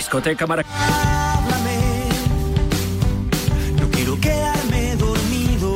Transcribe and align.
Discoteca 0.00 0.46
Marac. 0.46 0.66
no 3.78 3.90
quiero 3.90 4.18
quedarme 4.18 4.96
dormido. 4.96 5.74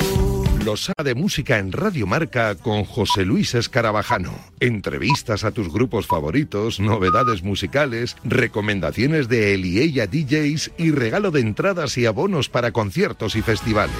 Los 0.64 0.90
A 0.96 1.02
de 1.02 1.14
música 1.14 1.58
en 1.58 1.72
Radio 1.72 2.06
Marca 2.06 2.54
con 2.54 2.86
José 2.86 3.26
Luis 3.26 3.54
Escarabajano. 3.54 4.32
Entrevistas 4.60 5.44
a 5.44 5.50
tus 5.50 5.70
grupos 5.70 6.06
favoritos, 6.06 6.80
novedades 6.80 7.42
musicales, 7.42 8.16
recomendaciones 8.24 9.28
de 9.28 9.52
él 9.52 9.66
y 9.66 9.80
ella 9.80 10.06
DJs 10.06 10.70
y 10.78 10.90
regalo 10.90 11.30
de 11.30 11.40
entradas 11.40 11.98
y 11.98 12.06
abonos 12.06 12.48
para 12.48 12.72
conciertos 12.72 13.36
y 13.36 13.42
festivales. 13.42 13.94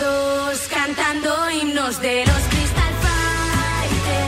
Todos 0.00 0.58
cantando 0.68 1.32
himnos 1.52 2.02
de 2.02 2.26
los. 2.26 2.61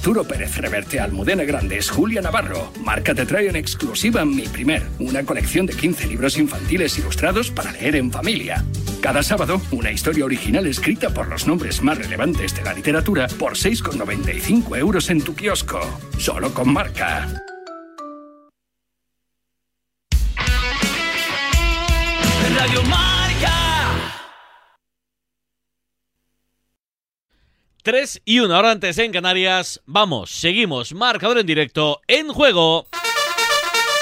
Arturo 0.00 0.24
Pérez 0.24 0.56
Reverte, 0.56 0.98
Almudena 0.98 1.44
Grandes, 1.44 1.90
Julia 1.90 2.22
Navarro. 2.22 2.72
Marca 2.82 3.14
te 3.14 3.26
trae 3.26 3.50
en 3.50 3.56
exclusiva 3.56 4.24
Mi 4.24 4.48
Primer, 4.48 4.82
una 4.98 5.24
colección 5.24 5.66
de 5.66 5.74
15 5.74 6.06
libros 6.06 6.38
infantiles 6.38 6.96
ilustrados 6.96 7.50
para 7.50 7.70
leer 7.72 7.96
en 7.96 8.10
familia. 8.10 8.64
Cada 9.02 9.22
sábado, 9.22 9.60
una 9.72 9.92
historia 9.92 10.24
original 10.24 10.66
escrita 10.66 11.10
por 11.10 11.28
los 11.28 11.46
nombres 11.46 11.82
más 11.82 11.98
relevantes 11.98 12.56
de 12.56 12.62
la 12.62 12.72
literatura 12.72 13.28
por 13.38 13.58
6,95 13.58 14.78
euros 14.78 15.10
en 15.10 15.20
tu 15.20 15.34
kiosco. 15.34 15.80
Solo 16.16 16.54
con 16.54 16.72
Marca. 16.72 17.28
3 27.82 28.22
y 28.24 28.40
1 28.40 28.54
ahora 28.54 28.70
antes 28.70 28.98
en 28.98 29.12
Canarias. 29.12 29.80
Vamos, 29.86 30.30
seguimos. 30.30 30.92
Marcador 30.92 31.38
en 31.38 31.46
directo, 31.46 32.00
en 32.08 32.28
juego. 32.28 32.86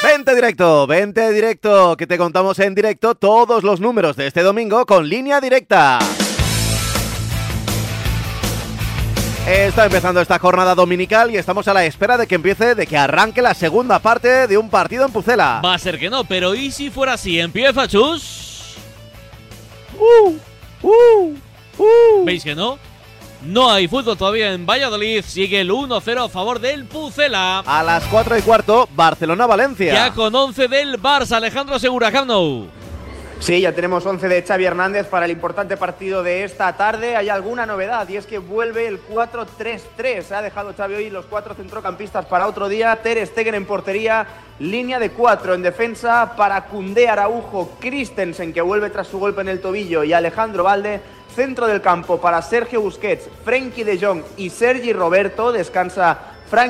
Vente 0.02 0.34
directo, 0.34 0.86
vente 0.86 1.32
directo, 1.32 1.96
que 1.96 2.06
te 2.06 2.18
contamos 2.18 2.58
en 2.60 2.74
directo 2.74 3.16
todos 3.16 3.64
los 3.64 3.80
números 3.80 4.14
de 4.16 4.28
este 4.28 4.42
domingo 4.42 4.86
con 4.86 5.08
línea 5.08 5.40
directa. 5.40 5.98
Está 9.48 9.86
empezando 9.86 10.20
esta 10.20 10.38
jornada 10.38 10.74
dominical 10.74 11.30
y 11.30 11.36
estamos 11.36 11.66
a 11.68 11.74
la 11.74 11.84
espera 11.84 12.18
de 12.18 12.26
que 12.26 12.34
empiece, 12.34 12.74
de 12.74 12.86
que 12.86 12.98
arranque 12.98 13.42
la 13.42 13.54
segunda 13.54 13.98
parte 13.98 14.46
de 14.46 14.58
un 14.58 14.70
partido 14.70 15.06
en 15.06 15.10
Pucela. 15.10 15.62
Va 15.64 15.74
a 15.74 15.78
ser 15.78 15.98
que 15.98 16.10
no, 16.10 16.24
pero 16.24 16.54
¿y 16.54 16.70
si 16.70 16.90
fuera 16.90 17.14
así? 17.14 17.40
Empieza 17.40 17.88
Chus. 17.88 18.76
Uh, 19.98 20.36
uh, 20.82 21.34
uh. 21.78 22.24
¿Veis 22.24 22.44
que 22.44 22.54
no? 22.54 22.78
No 23.42 23.70
hay 23.70 23.86
fútbol 23.86 24.18
todavía 24.18 24.52
en 24.52 24.66
Valladolid. 24.66 25.22
Sigue 25.24 25.60
el 25.60 25.70
1-0 25.70 26.24
a 26.24 26.28
favor 26.28 26.58
del 26.58 26.84
Pucela. 26.86 27.60
A 27.60 27.82
las 27.84 28.04
4 28.06 28.36
y 28.36 28.42
cuarto, 28.42 28.88
Barcelona-Valencia. 28.94 29.92
Ya 29.92 30.12
con 30.12 30.34
11 30.34 30.66
del 30.66 31.00
Barça, 31.00 31.36
Alejandro 31.36 31.78
Segura. 31.78 32.10
Sí, 33.38 33.60
ya 33.60 33.72
tenemos 33.72 34.04
11 34.04 34.26
de 34.26 34.42
Xavi 34.42 34.64
Hernández 34.64 35.06
para 35.06 35.26
el 35.26 35.30
importante 35.30 35.76
partido 35.76 36.24
de 36.24 36.42
esta 36.42 36.76
tarde. 36.76 37.14
Hay 37.14 37.28
alguna 37.28 37.64
novedad 37.66 38.08
y 38.08 38.16
es 38.16 38.26
que 38.26 38.38
vuelve 38.38 38.88
el 38.88 39.00
4-3-3. 39.00 40.32
Ha 40.32 40.42
dejado 40.42 40.74
Xavi 40.76 40.94
hoy 40.94 41.10
los 41.10 41.26
cuatro 41.26 41.54
centrocampistas 41.54 42.26
para 42.26 42.48
otro 42.48 42.68
día. 42.68 42.96
Ter 42.96 43.24
Stegen 43.24 43.54
en 43.54 43.64
portería, 43.64 44.26
línea 44.58 44.98
de 44.98 45.10
cuatro 45.10 45.54
en 45.54 45.62
defensa 45.62 46.34
para 46.36 46.64
Cundé, 46.64 47.08
Araujo, 47.08 47.76
Christensen 47.78 48.52
que 48.52 48.60
vuelve 48.60 48.90
tras 48.90 49.06
su 49.06 49.20
golpe 49.20 49.42
en 49.42 49.48
el 49.48 49.60
tobillo 49.60 50.02
y 50.02 50.12
Alejandro 50.12 50.64
Valde. 50.64 51.00
Centro 51.34 51.66
del 51.66 51.80
campo 51.80 52.20
para 52.20 52.42
Sergio 52.42 52.80
Busquets, 52.80 53.28
Frenkie 53.44 53.84
de 53.84 53.98
Jong 53.98 54.22
y 54.36 54.50
Sergi 54.50 54.92
Roberto. 54.92 55.52
Descansa 55.52 56.18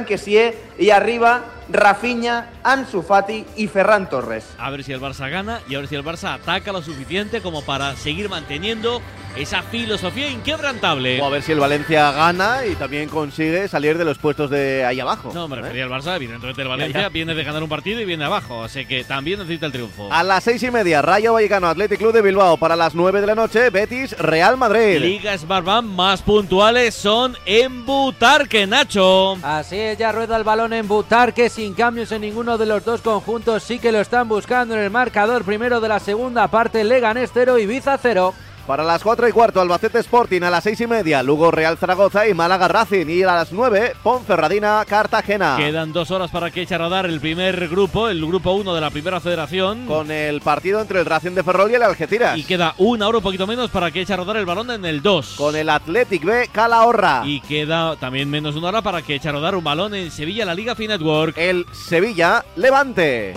Kessie 0.07 0.68
y 0.79 0.91
arriba 0.91 1.45
Rafinha, 1.71 2.49
Ansu 2.63 3.03
Fati 3.03 3.45
y 3.57 3.67
Ferran 3.67 4.09
Torres. 4.09 4.47
A 4.59 4.71
ver 4.71 4.83
si 4.85 4.93
el 4.93 5.01
Barça 5.01 5.31
gana 5.31 5.61
y 5.69 5.75
a 5.75 5.79
ver 5.81 5.89
si 5.89 5.95
el 5.97 6.05
Barça 6.05 6.35
ataca 6.35 6.73
lo 6.73 6.81
suficiente 6.83 7.43
como 7.43 7.63
para 7.63 7.95
seguir 7.97 8.31
manteniendo 8.31 9.03
esa 9.37 9.63
filosofía 9.63 10.31
inquebrantable. 10.31 11.21
O 11.21 11.27
a 11.27 11.29
ver 11.29 11.43
si 11.43 11.53
el 11.53 11.61
Valencia 11.61 12.11
gana 12.13 12.65
y 12.65 12.75
también 12.75 13.09
consigue 13.11 13.69
salir 13.69 13.99
de 13.99 14.05
los 14.07 14.17
puestos 14.19 14.49
de 14.49 14.85
ahí 14.87 14.99
abajo. 14.99 15.31
No, 15.35 15.47
me 15.47 15.57
¿eh? 15.57 15.61
refería 15.61 15.85
al 15.85 15.91
Barça, 15.91 16.17
evidentemente 16.17 16.63
el 16.63 16.69
Valencia 16.69 17.01
Ya, 17.01 17.07
ya. 17.07 17.09
viene 17.11 17.35
de 17.35 17.45
ganar 17.45 17.63
un 17.63 17.69
partido 17.69 18.01
y 18.01 18.07
viene 18.07 18.25
abajo, 18.25 18.65
así 18.65 18.87
que 18.87 19.05
también 19.05 19.39
necesita 19.39 19.67
el 19.67 19.73
triunfo. 19.73 20.11
A 20.11 20.23
las 20.23 20.45
seis 20.45 20.63
y 20.63 20.71
media, 20.71 21.03
Rayo 21.03 21.35
Vallecano 21.35 21.69
Athletic 21.69 21.99
Club 21.99 22.15
de 22.15 22.23
Bilbao. 22.23 22.57
Para 22.57 22.77
las 22.77 22.95
nueve 22.95 23.21
de 23.21 23.27
la 23.27 23.35
noche, 23.35 23.69
Betis 23.69 24.17
Real 24.19 24.57
Madrid. 24.57 24.99
Ligas 25.01 25.47
Barbán 25.47 25.87
más 25.87 26.23
puntuales 26.23 26.95
son 26.95 27.37
en 27.45 27.85
Butarque, 27.85 28.67
Nacho. 28.67 29.37
Así 29.43 29.77
es, 29.79 29.99
ya 29.99 30.13
rueda 30.13 30.37
el 30.39 30.45
balón 30.45 30.68
en 30.73 30.89
Butarque 30.89 31.49
sin 31.49 31.75
cambios 31.75 32.13
en 32.13 32.23
ninguno 32.23 32.59
de 32.59 32.67
los 32.67 32.85
dos 32.85 33.01
conjuntos. 33.01 33.63
Sí 33.63 33.79
que 33.79 33.93
lo 33.93 34.01
están 34.01 34.29
buscando 34.29 34.75
en 34.75 34.81
el 34.81 34.91
marcador 34.91 35.45
primero 35.45 35.81
de 35.81 35.89
la 35.89 36.01
segunda 36.01 36.49
parte. 36.49 36.85
Leganés 36.85 37.31
0, 37.33 37.59
Ibiza 37.59 37.99
0. 37.99 38.35
Para 38.69 38.85
las 38.85 39.03
4 39.03 39.27
y 39.27 39.33
cuarto, 39.33 39.63
Albacete 39.63 39.99
Sporting. 40.01 40.43
A 40.43 40.51
las 40.51 40.63
seis 40.63 40.79
y 40.83 40.87
media, 40.87 41.23
Lugo 41.23 41.51
Real 41.51 41.79
Zaragoza 41.79 42.29
y 42.29 42.35
Málaga 42.35 42.69
Racing. 42.69 43.07
Y 43.09 43.23
a 43.23 43.35
las 43.35 43.51
9, 43.51 43.95
Ponferradina 44.03 44.85
Cartagena. 44.87 45.55
Quedan 45.57 45.95
dos 45.95 46.11
horas 46.11 46.31
para 46.31 46.51
que 46.51 46.61
eche 46.61 46.75
a 46.75 46.79
rodar 46.79 47.07
el 47.07 47.19
primer 47.19 47.67
grupo, 47.69 48.11
el 48.11 48.21
grupo 48.21 48.53
1 48.53 48.75
de 48.75 48.81
la 48.83 48.91
primera 48.91 49.21
federación. 49.21 49.87
Con 49.87 50.11
el 50.11 50.43
partido 50.43 50.83
entre 50.83 51.01
el 51.01 51.07
Racing 51.07 51.31
de 51.31 51.43
Ferrol 51.43 51.71
y 51.71 51.77
el 51.77 51.83
Algeciras. 51.83 52.37
Y 52.37 52.45
queda 52.45 52.75
una 52.77 53.09
hora, 53.09 53.17
un 53.17 53.25
poquito 53.25 53.47
menos, 53.47 53.71
para 53.71 53.91
que 53.91 54.03
eche 54.03 54.13
a 54.13 54.17
rodar 54.17 54.37
el 54.37 54.45
balón 54.45 54.71
en 54.71 54.85
el 54.85 55.01
2. 55.01 55.37
Con 55.39 55.57
el 55.57 55.71
Athletic 55.71 56.23
B 56.23 56.51
Calahorra. 56.53 57.23
Y 57.25 57.41
queda 57.41 57.97
también 57.97 58.29
menos 58.29 58.55
una 58.55 58.69
hora 58.69 58.83
para 58.83 59.01
que 59.01 59.15
eche 59.15 59.31
a 59.31 59.33
rodar 59.33 59.55
un 59.55 59.65
balón 59.65 59.95
en 59.95 60.11
Sevilla, 60.11 60.45
la 60.45 60.55
Liga 60.55 60.75
Fi 60.75 60.89
Network. 60.89 61.39
El 61.39 61.65
Sevilla 61.73 62.45
Levante. 62.57 63.33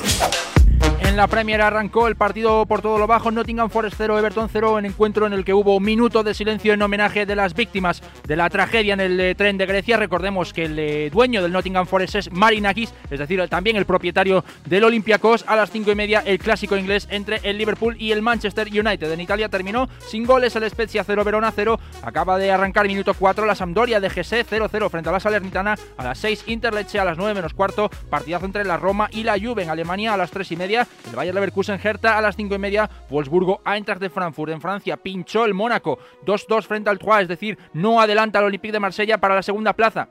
En 1.12 1.18
la 1.18 1.28
Premier 1.28 1.62
arrancó 1.62 2.08
el 2.08 2.16
partido 2.16 2.66
por 2.66 2.82
todo 2.82 2.98
lo 2.98 3.06
bajo, 3.06 3.32
Nottingham 3.32 3.70
Forest 3.70 3.96
0, 3.98 4.18
Everton 4.18 4.48
0, 4.50 4.80
en 4.80 4.86
encuentro 4.86 5.28
en 5.28 5.34
el 5.34 5.44
que 5.44 5.54
hubo 5.54 5.76
un 5.76 5.84
minuto 5.84 6.24
de 6.24 6.34
silencio 6.34 6.72
en 6.72 6.82
homenaje 6.82 7.26
de 7.26 7.36
las 7.36 7.54
víctimas 7.54 8.02
de 8.26 8.38
la 8.38 8.50
tragedia 8.50 8.94
en 8.94 9.02
el 9.02 9.20
eh, 9.20 9.36
tren 9.36 9.58
de 9.58 9.66
Grecia. 9.66 9.98
Recordemos 9.98 10.54
que 10.54 10.64
el 10.64 10.80
eh, 10.80 11.10
dueño 11.10 11.44
del 11.44 11.52
Nottingham 11.52 11.86
Forest 11.86 12.16
es 12.16 12.32
Marinakis, 12.32 12.94
es 13.10 13.20
decir, 13.20 13.46
también 13.50 13.76
el 13.76 13.84
propietario 13.84 14.46
del 14.66 14.86
Olympiacos. 14.86 15.44
A 15.48 15.58
las 15.58 15.70
cinco 15.70 15.92
y 15.92 15.96
media 15.96 16.24
el 16.26 16.40
clásico 16.40 16.78
inglés 16.78 17.10
entre 17.12 17.42
el 17.44 17.58
Liverpool 17.58 17.98
y 18.00 18.14
el 18.14 18.22
Manchester 18.22 18.70
United. 18.70 19.12
En 19.12 19.20
Italia 19.20 19.50
terminó 19.50 19.90
sin 20.08 20.26
goles 20.26 20.56
el 20.56 20.70
Spezia 20.70 21.04
0, 21.04 21.26
Verona 21.26 21.52
0. 21.54 21.78
Acaba 22.04 22.38
de 22.38 22.54
arrancar 22.54 22.88
minuto 22.88 23.14
4 23.14 23.46
la 23.46 23.56
Sampdoria 23.56 24.00
de 24.00 24.08
GC 24.08 24.48
0-0 24.50 24.90
frente 24.90 25.10
a 25.10 25.12
la 25.12 25.20
Salernitana. 25.20 25.76
A 25.98 26.06
las 26.06 26.20
6 26.20 26.46
Interleche 26.48 27.00
a 27.02 27.04
las 27.04 27.18
9 27.18 27.34
menos 27.34 27.54
cuarto. 27.54 27.90
Partidazo 28.10 28.46
entre 28.46 28.64
la 28.64 28.78
Roma 28.78 29.10
y 29.12 29.24
la 29.24 29.38
Juve 29.38 29.64
en 29.64 29.70
Alemania 29.70 30.14
a 30.14 30.18
las 30.18 30.32
3 30.32 30.54
y 30.54 30.56
media. 30.56 30.88
El 31.10 31.16
Bayer 31.16 31.34
Leverkusen 31.34 31.80
Hertha 31.82 32.18
a 32.18 32.22
las 32.22 32.36
5 32.36 32.56
y 32.56 32.60
media. 32.60 32.90
Wolfsburgo 33.10 33.62
Eintracht 33.66 34.02
de 34.02 34.10
Frankfurt 34.10 34.52
en 34.52 34.62
Francia. 34.62 34.98
Pinchó 34.98 35.46
el 35.46 35.54
Mónaco 35.54 36.00
2-2 36.26 36.64
frente 36.64 36.90
al 36.90 37.00
Troyes, 37.00 37.24
es 37.24 37.30
decir, 37.30 37.58
no 37.74 38.00
adelanta 38.00 38.40
al 38.40 38.46
Olympique 38.46 38.72
de 38.72 38.80
Marsella 38.80 39.18
para 39.18 39.36
la 39.36 39.44
segunda 39.44 39.74
plaza. 39.74 40.08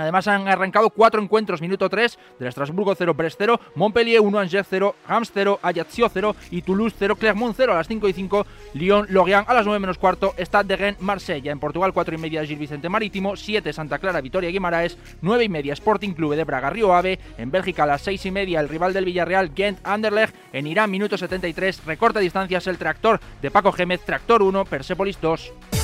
Además 0.00 0.26
han 0.28 0.48
arrancado 0.48 0.90
cuatro 0.90 1.22
encuentros, 1.22 1.60
minuto 1.60 1.88
3 1.88 2.18
del 2.38 2.48
Estrasburgo 2.48 2.94
0, 2.94 3.14
Brest 3.14 3.36
0, 3.38 3.60
Montpellier 3.74 4.20
1, 4.20 4.38
Angers 4.38 4.66
0, 4.70 4.94
Reims 5.06 5.30
0, 5.34 5.60
Ajaccio 5.62 6.08
0 6.12 6.36
y 6.50 6.62
Toulouse 6.62 6.94
0, 6.98 7.16
Clermont 7.16 7.54
0 7.56 7.72
a 7.72 7.76
las 7.76 7.88
5 7.88 8.08
y 8.08 8.12
5, 8.12 8.46
Lyon, 8.74 9.06
Lorient 9.10 9.48
a 9.48 9.54
las 9.54 9.66
9 9.66 9.78
menos 9.78 9.98
cuarto, 9.98 10.34
Stade 10.38 10.68
de 10.68 10.76
Rennes, 10.76 11.00
Marsella. 11.00 11.52
En 11.52 11.60
Portugal 11.60 11.92
4 11.92 12.14
y 12.14 12.18
media 12.18 12.44
Gil 12.44 12.58
Vicente 12.58 12.88
Marítimo, 12.88 13.36
7 13.36 13.72
Santa 13.72 13.98
Clara, 13.98 14.20
Vitoria 14.20 14.50
Guimaraes, 14.50 14.96
9 15.20 15.44
y 15.44 15.48
media 15.48 15.72
Sporting 15.74 16.14
Club 16.14 16.34
de 16.34 16.44
Braga, 16.44 16.70
Río 16.70 16.94
Ave. 16.94 17.18
En 17.36 17.50
Bélgica 17.50 17.82
a 17.82 17.86
las 17.86 18.02
6 18.02 18.26
y 18.26 18.30
media 18.30 18.60
el 18.60 18.68
rival 18.68 18.92
del 18.92 19.04
Villarreal, 19.04 19.52
Gent, 19.54 19.78
Anderlecht. 19.84 20.34
En 20.52 20.66
Irán, 20.66 20.90
minuto 20.90 21.18
73, 21.18 21.84
recorta 21.84 22.20
distancias 22.20 22.66
el 22.66 22.78
tractor 22.78 23.20
de 23.42 23.50
Paco 23.50 23.72
Gémez, 23.72 24.00
tractor 24.04 24.42
1, 24.42 24.64
Persepolis 24.64 25.20
2. 25.20 25.79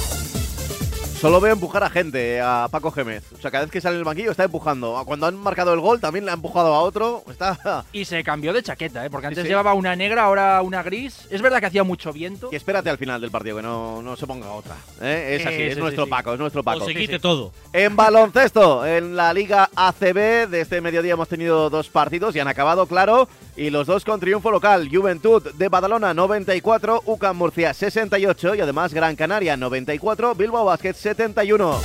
Solo 1.21 1.41
veo 1.41 1.55
empujar 1.55 1.83
a 1.83 1.89
gente, 1.89 2.43
a 2.43 2.69
Paco 2.71 2.91
Gémez. 2.91 3.25
O 3.33 3.41
sea, 3.41 3.51
cada 3.51 3.65
vez 3.65 3.73
que 3.73 3.81
sale 3.81 3.95
en 3.95 4.01
el 4.01 4.05
banquillo 4.05 4.31
está 4.31 4.45
empujando. 4.45 5.03
Cuando 5.07 5.27
han 5.27 5.35
marcado 5.37 5.73
el 5.73 5.81
gol 5.81 5.99
también 5.99 6.27
le 6.27 6.31
ha 6.31 6.35
empujado 6.35 6.75
a 6.75 6.81
otro. 6.81 7.25
Está... 7.31 7.85
Y 7.93 8.05
se 8.05 8.23
cambió 8.23 8.53
de 8.53 8.63
chaqueta, 8.63 9.05
¿eh? 9.05 9.09
porque 9.09 9.29
antes 9.29 9.43
sí. 9.43 9.49
llevaba 9.49 9.73
una 9.73 9.97
negra, 9.97 10.25
ahora 10.25 10.61
una 10.61 10.83
gris. 10.83 11.27
Es 11.31 11.41
verdad 11.41 11.61
que 11.61 11.67
hacía 11.67 11.85
mucho 11.85 12.13
viento. 12.13 12.51
Y 12.53 12.57
espérate 12.57 12.91
al 12.91 12.99
final 12.99 13.21
del 13.21 13.31
partido, 13.31 13.57
que 13.57 13.63
no, 13.63 14.03
no 14.03 14.15
se 14.15 14.27
ponga 14.27 14.51
otra. 14.53 14.77
¿eh? 15.01 15.39
Es 15.41 15.47
así, 15.47 15.57
Sí, 15.57 15.63
es 15.63 15.75
sí, 15.75 15.81
nuestro. 15.81 16.07
Paco, 16.07 16.35
es 16.35 16.39
nuestro 16.39 16.63
Paco. 16.63 16.85
O 16.85 16.87
se 16.87 16.95
quite 16.95 17.19
todo. 17.19 17.51
En 17.73 17.97
baloncesto, 17.97 18.85
en 18.85 19.17
la 19.17 19.33
Liga 19.33 19.71
ACB 19.75 20.49
de 20.49 20.61
este 20.61 20.83
mediodía 20.83 21.15
hemos 21.15 21.29
tenido 21.29 21.71
dos 21.71 21.89
partidos 21.89 22.37
y 22.37 22.41
han 22.41 22.49
acabado, 22.49 22.87
claro, 22.87 23.27
Y 23.57 23.71
los 23.71 23.87
dos 23.87 24.05
con 24.05 24.21
triunfo 24.21 24.51
local, 24.51 24.89
Juventud 24.93 25.43
de 25.55 25.69
Badalona 25.69 26.13
94, 26.13 27.03
UCAM 27.07 27.37
Murcia 27.39 27.73
68 27.73 28.55
y 28.55 28.61
además 28.61 28.93
Gran 28.93 29.17
Canaria 29.17 29.57
94, 29.57 30.35
Bilbao 30.35 30.67
Basket 30.67 30.93
71. 30.93 31.81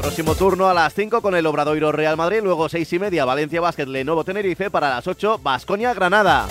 Próximo 0.00 0.34
turno 0.34 0.68
a 0.68 0.74
las 0.74 0.94
5 0.94 1.20
con 1.22 1.36
el 1.36 1.46
Obradoiro 1.46 1.92
Real 1.92 2.16
Madrid, 2.16 2.40
luego 2.42 2.68
6 2.68 2.92
y 2.92 2.98
media 2.98 3.24
Valencia 3.24 3.60
Basket 3.60 3.86
Lenovo 3.86 4.24
Tenerife 4.24 4.68
para 4.68 4.90
las 4.90 5.06
8 5.06 5.38
Basconia 5.42 5.94
Granada. 5.94 6.48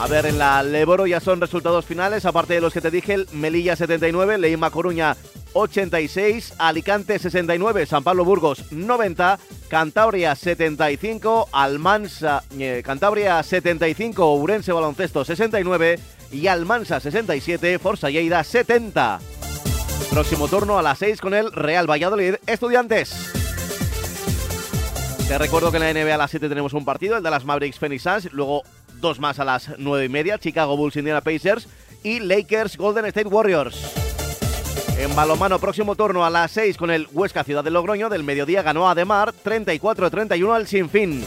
A 0.00 0.06
ver, 0.06 0.26
en 0.26 0.38
la 0.38 0.62
Leboro 0.62 1.08
ya 1.08 1.18
son 1.18 1.40
resultados 1.40 1.84
finales, 1.84 2.24
aparte 2.24 2.54
de 2.54 2.60
los 2.60 2.72
que 2.72 2.80
te 2.80 2.90
dije, 2.90 3.14
el 3.14 3.28
Melilla 3.32 3.74
79, 3.74 4.38
Leima 4.38 4.70
Coruña 4.70 5.16
86, 5.54 6.54
Alicante 6.56 7.18
69, 7.18 7.84
San 7.84 8.04
Pablo 8.04 8.24
Burgos 8.24 8.70
90, 8.70 9.40
Cantabria 9.66 10.36
75, 10.36 11.48
Almansa, 11.50 12.44
eh, 12.56 12.82
Cantabria 12.84 13.42
75, 13.42 14.34
Urense 14.36 14.72
Baloncesto 14.72 15.24
69 15.24 15.98
y 16.30 16.46
Almansa 16.46 17.00
67, 17.00 17.80
Forza 17.80 18.08
Lleida 18.08 18.44
70. 18.44 19.18
Próximo 20.10 20.46
turno 20.46 20.78
a 20.78 20.82
las 20.82 20.98
6 20.98 21.20
con 21.20 21.34
el 21.34 21.50
Real 21.50 21.90
Valladolid 21.90 22.36
Estudiantes. 22.46 23.32
Te 25.26 25.36
recuerdo 25.36 25.70
que 25.70 25.76
en 25.78 25.82
la 25.82 25.92
NBA 25.92 26.14
a 26.14 26.18
las 26.18 26.30
7 26.30 26.48
tenemos 26.48 26.72
un 26.72 26.84
partido, 26.84 27.16
el 27.16 27.22
de 27.22 27.30
las 27.30 27.44
Mavericks 27.44 27.78
Phoenix 27.78 28.02
Suns, 28.02 28.32
luego 28.32 28.62
dos 29.00 29.20
más 29.20 29.38
a 29.38 29.44
las 29.44 29.70
9 29.78 30.04
y 30.04 30.08
media, 30.08 30.38
Chicago 30.38 30.76
Bulls 30.76 30.96
Indiana 30.96 31.20
Pacers 31.20 31.68
y 32.02 32.20
Lakers 32.20 32.76
Golden 32.76 33.06
State 33.06 33.28
Warriors. 33.28 33.76
En 34.98 35.14
balomano, 35.14 35.60
próximo 35.60 35.94
turno 35.94 36.24
a 36.24 36.30
las 36.30 36.50
6 36.50 36.76
con 36.76 36.90
el 36.90 37.06
Huesca 37.12 37.44
Ciudad 37.44 37.62
de 37.62 37.70
Logroño. 37.70 38.08
Del 38.08 38.24
mediodía 38.24 38.62
ganó 38.62 38.88
Ademar 38.88 39.32
34-31 39.44 40.54
al 40.54 40.66
Sinfín. 40.66 41.24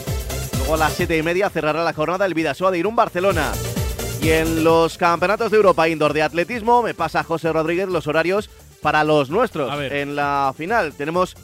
Luego 0.57 0.73
a 0.73 0.77
las 0.77 0.93
7 0.93 1.17
y 1.17 1.23
media 1.23 1.49
cerrará 1.49 1.83
la 1.83 1.93
jornada 1.93 2.25
el 2.25 2.33
Vidasoa 2.33 2.71
de 2.71 2.79
Irún 2.79 2.97
Barcelona. 2.97 3.53
Y 4.21 4.29
en 4.29 4.63
los 4.63 4.97
campeonatos 4.97 5.51
de 5.51 5.57
Europa 5.57 5.87
Indoor 5.87 6.13
de 6.13 6.21
atletismo, 6.21 6.83
me 6.83 6.93
pasa 6.93 7.23
José 7.23 7.51
Rodríguez 7.53 7.87
los 7.87 8.07
horarios 8.07 8.49
para 8.81 9.03
los 9.03 9.29
nuestros. 9.29 9.73
En 9.91 10.15
la 10.15 10.53
final 10.55 10.93
tenemos 10.93 11.35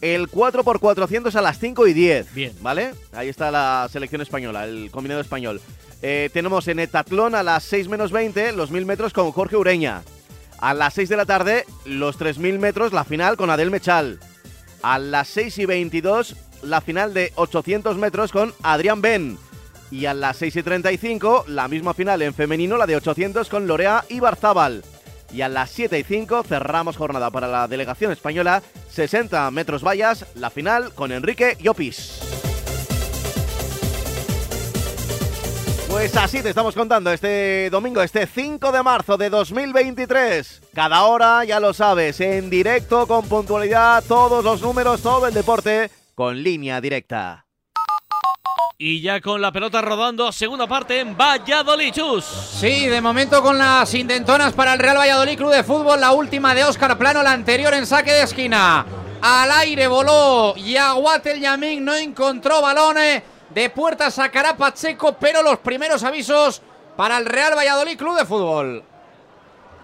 el 0.00 0.28
4x400 0.28 1.34
a 1.34 1.42
las 1.42 1.58
5 1.58 1.86
y 1.86 1.92
10. 1.92 2.34
Bien. 2.34 2.52
¿Vale? 2.60 2.94
Ahí 3.12 3.28
está 3.28 3.50
la 3.50 3.88
selección 3.90 4.22
española, 4.22 4.64
el 4.64 4.90
combinado 4.90 5.20
español. 5.20 5.60
Eh, 6.02 6.30
tenemos 6.32 6.66
en 6.68 6.78
Etatlón 6.78 7.34
a 7.34 7.42
las 7.42 7.64
6 7.64 7.88
menos 7.88 8.10
20 8.10 8.52
los 8.52 8.70
1000 8.70 8.86
metros 8.86 9.12
con 9.12 9.30
Jorge 9.32 9.56
Ureña. 9.56 10.02
A 10.58 10.74
las 10.74 10.94
6 10.94 11.08
de 11.08 11.16
la 11.16 11.26
tarde, 11.26 11.64
los 11.84 12.16
3000 12.18 12.58
metros, 12.58 12.92
la 12.92 13.04
final 13.04 13.36
con 13.36 13.50
Adel 13.50 13.70
Mechal. 13.70 14.18
A 14.82 14.98
las 14.98 15.28
6 15.28 15.58
y 15.58 15.66
22, 15.66 16.36
la 16.62 16.80
final 16.80 17.14
de 17.14 17.32
800 17.36 17.96
metros 17.96 18.32
con 18.32 18.52
Adrián 18.62 19.00
Ben. 19.00 19.38
Y 19.90 20.06
a 20.06 20.14
las 20.14 20.36
6 20.36 20.56
y 20.56 20.62
35, 20.62 21.44
la 21.48 21.66
misma 21.66 21.94
final 21.94 22.22
en 22.22 22.34
femenino, 22.34 22.76
la 22.76 22.86
de 22.86 22.96
800 22.96 23.48
con 23.48 23.66
Lorea 23.66 24.04
Ibarzábal. 24.08 24.84
Y 25.32 25.42
a 25.42 25.48
las 25.48 25.70
7 25.70 25.98
y 25.98 26.02
5 26.02 26.42
cerramos 26.42 26.96
jornada 26.96 27.30
para 27.30 27.48
la 27.48 27.68
delegación 27.68 28.12
española, 28.12 28.62
60 28.90 29.50
metros 29.50 29.84
vallas, 29.84 30.26
la 30.34 30.50
final 30.50 30.92
con 30.94 31.12
Enrique 31.12 31.56
Llopis. 31.60 32.20
Pues 35.90 36.16
así 36.16 36.40
te 36.40 36.50
estamos 36.50 36.76
contando 36.76 37.12
este 37.12 37.68
domingo, 37.68 38.00
este 38.00 38.26
5 38.26 38.70
de 38.70 38.82
marzo 38.82 39.16
de 39.16 39.28
2023. 39.28 40.62
Cada 40.72 41.04
hora, 41.04 41.44
ya 41.44 41.58
lo 41.58 41.74
sabes, 41.74 42.20
en 42.20 42.48
directo, 42.48 43.08
con 43.08 43.28
puntualidad, 43.28 44.02
todos 44.06 44.44
los 44.44 44.62
números, 44.62 45.02
todo 45.02 45.26
el 45.26 45.34
deporte, 45.34 45.90
con 46.14 46.40
línea 46.42 46.80
directa. 46.80 47.49
Y 48.78 49.02
ya 49.02 49.20
con 49.20 49.42
la 49.42 49.52
pelota 49.52 49.82
rodando, 49.82 50.32
segunda 50.32 50.66
parte 50.66 51.00
en 51.00 51.16
Valladolid, 51.16 51.92
Chus. 51.92 52.24
Sí, 52.24 52.86
de 52.86 53.00
momento 53.00 53.42
con 53.42 53.58
las 53.58 53.92
intentonas 53.94 54.54
para 54.54 54.72
el 54.72 54.78
Real 54.78 54.96
Valladolid 54.96 55.36
Club 55.36 55.50
de 55.50 55.64
Fútbol, 55.64 56.00
la 56.00 56.12
última 56.12 56.54
de 56.54 56.64
Óscar 56.64 56.96
Plano, 56.96 57.22
la 57.22 57.32
anterior 57.32 57.74
en 57.74 57.86
saque 57.86 58.12
de 58.12 58.22
esquina. 58.22 58.86
Al 59.20 59.50
aire 59.50 59.86
voló 59.86 60.54
Yaguatel 60.56 61.40
Yamin, 61.40 61.84
no 61.84 61.94
encontró 61.94 62.62
balones. 62.62 63.22
De 63.50 63.68
puerta 63.68 64.10
sacará 64.10 64.56
Pacheco, 64.56 65.16
pero 65.20 65.42
los 65.42 65.58
primeros 65.58 66.02
avisos 66.04 66.62
para 66.96 67.18
el 67.18 67.26
Real 67.26 67.54
Valladolid 67.54 67.98
Club 67.98 68.16
de 68.16 68.24
Fútbol. 68.24 68.84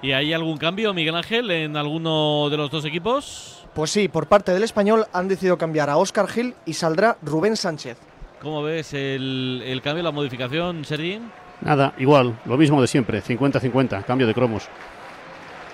¿Y 0.00 0.12
hay 0.12 0.32
algún 0.32 0.56
cambio, 0.56 0.94
Miguel 0.94 1.16
Ángel, 1.16 1.50
en 1.50 1.76
alguno 1.76 2.48
de 2.48 2.56
los 2.56 2.70
dos 2.70 2.84
equipos? 2.84 3.66
Pues 3.74 3.90
sí, 3.90 4.08
por 4.08 4.26
parte 4.26 4.52
del 4.52 4.62
español 4.62 5.06
han 5.12 5.28
decidido 5.28 5.58
cambiar 5.58 5.90
a 5.90 5.98
Óscar 5.98 6.28
Gil 6.28 6.54
y 6.64 6.72
saldrá 6.72 7.18
Rubén 7.22 7.56
Sánchez. 7.56 7.98
¿Cómo 8.40 8.62
ves 8.62 8.92
el, 8.92 9.62
el 9.64 9.82
cambio, 9.82 10.02
la 10.04 10.10
modificación, 10.10 10.84
Sergi? 10.84 11.20
Nada, 11.62 11.94
igual, 11.98 12.38
lo 12.44 12.56
mismo 12.56 12.80
de 12.80 12.86
siempre, 12.86 13.22
50-50, 13.22 14.04
cambio 14.04 14.26
de 14.26 14.34
cromos. 14.34 14.64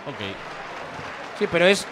Ok. 0.06 1.38
Sí, 1.38 1.48
pero 1.50 1.66
es, 1.66 1.86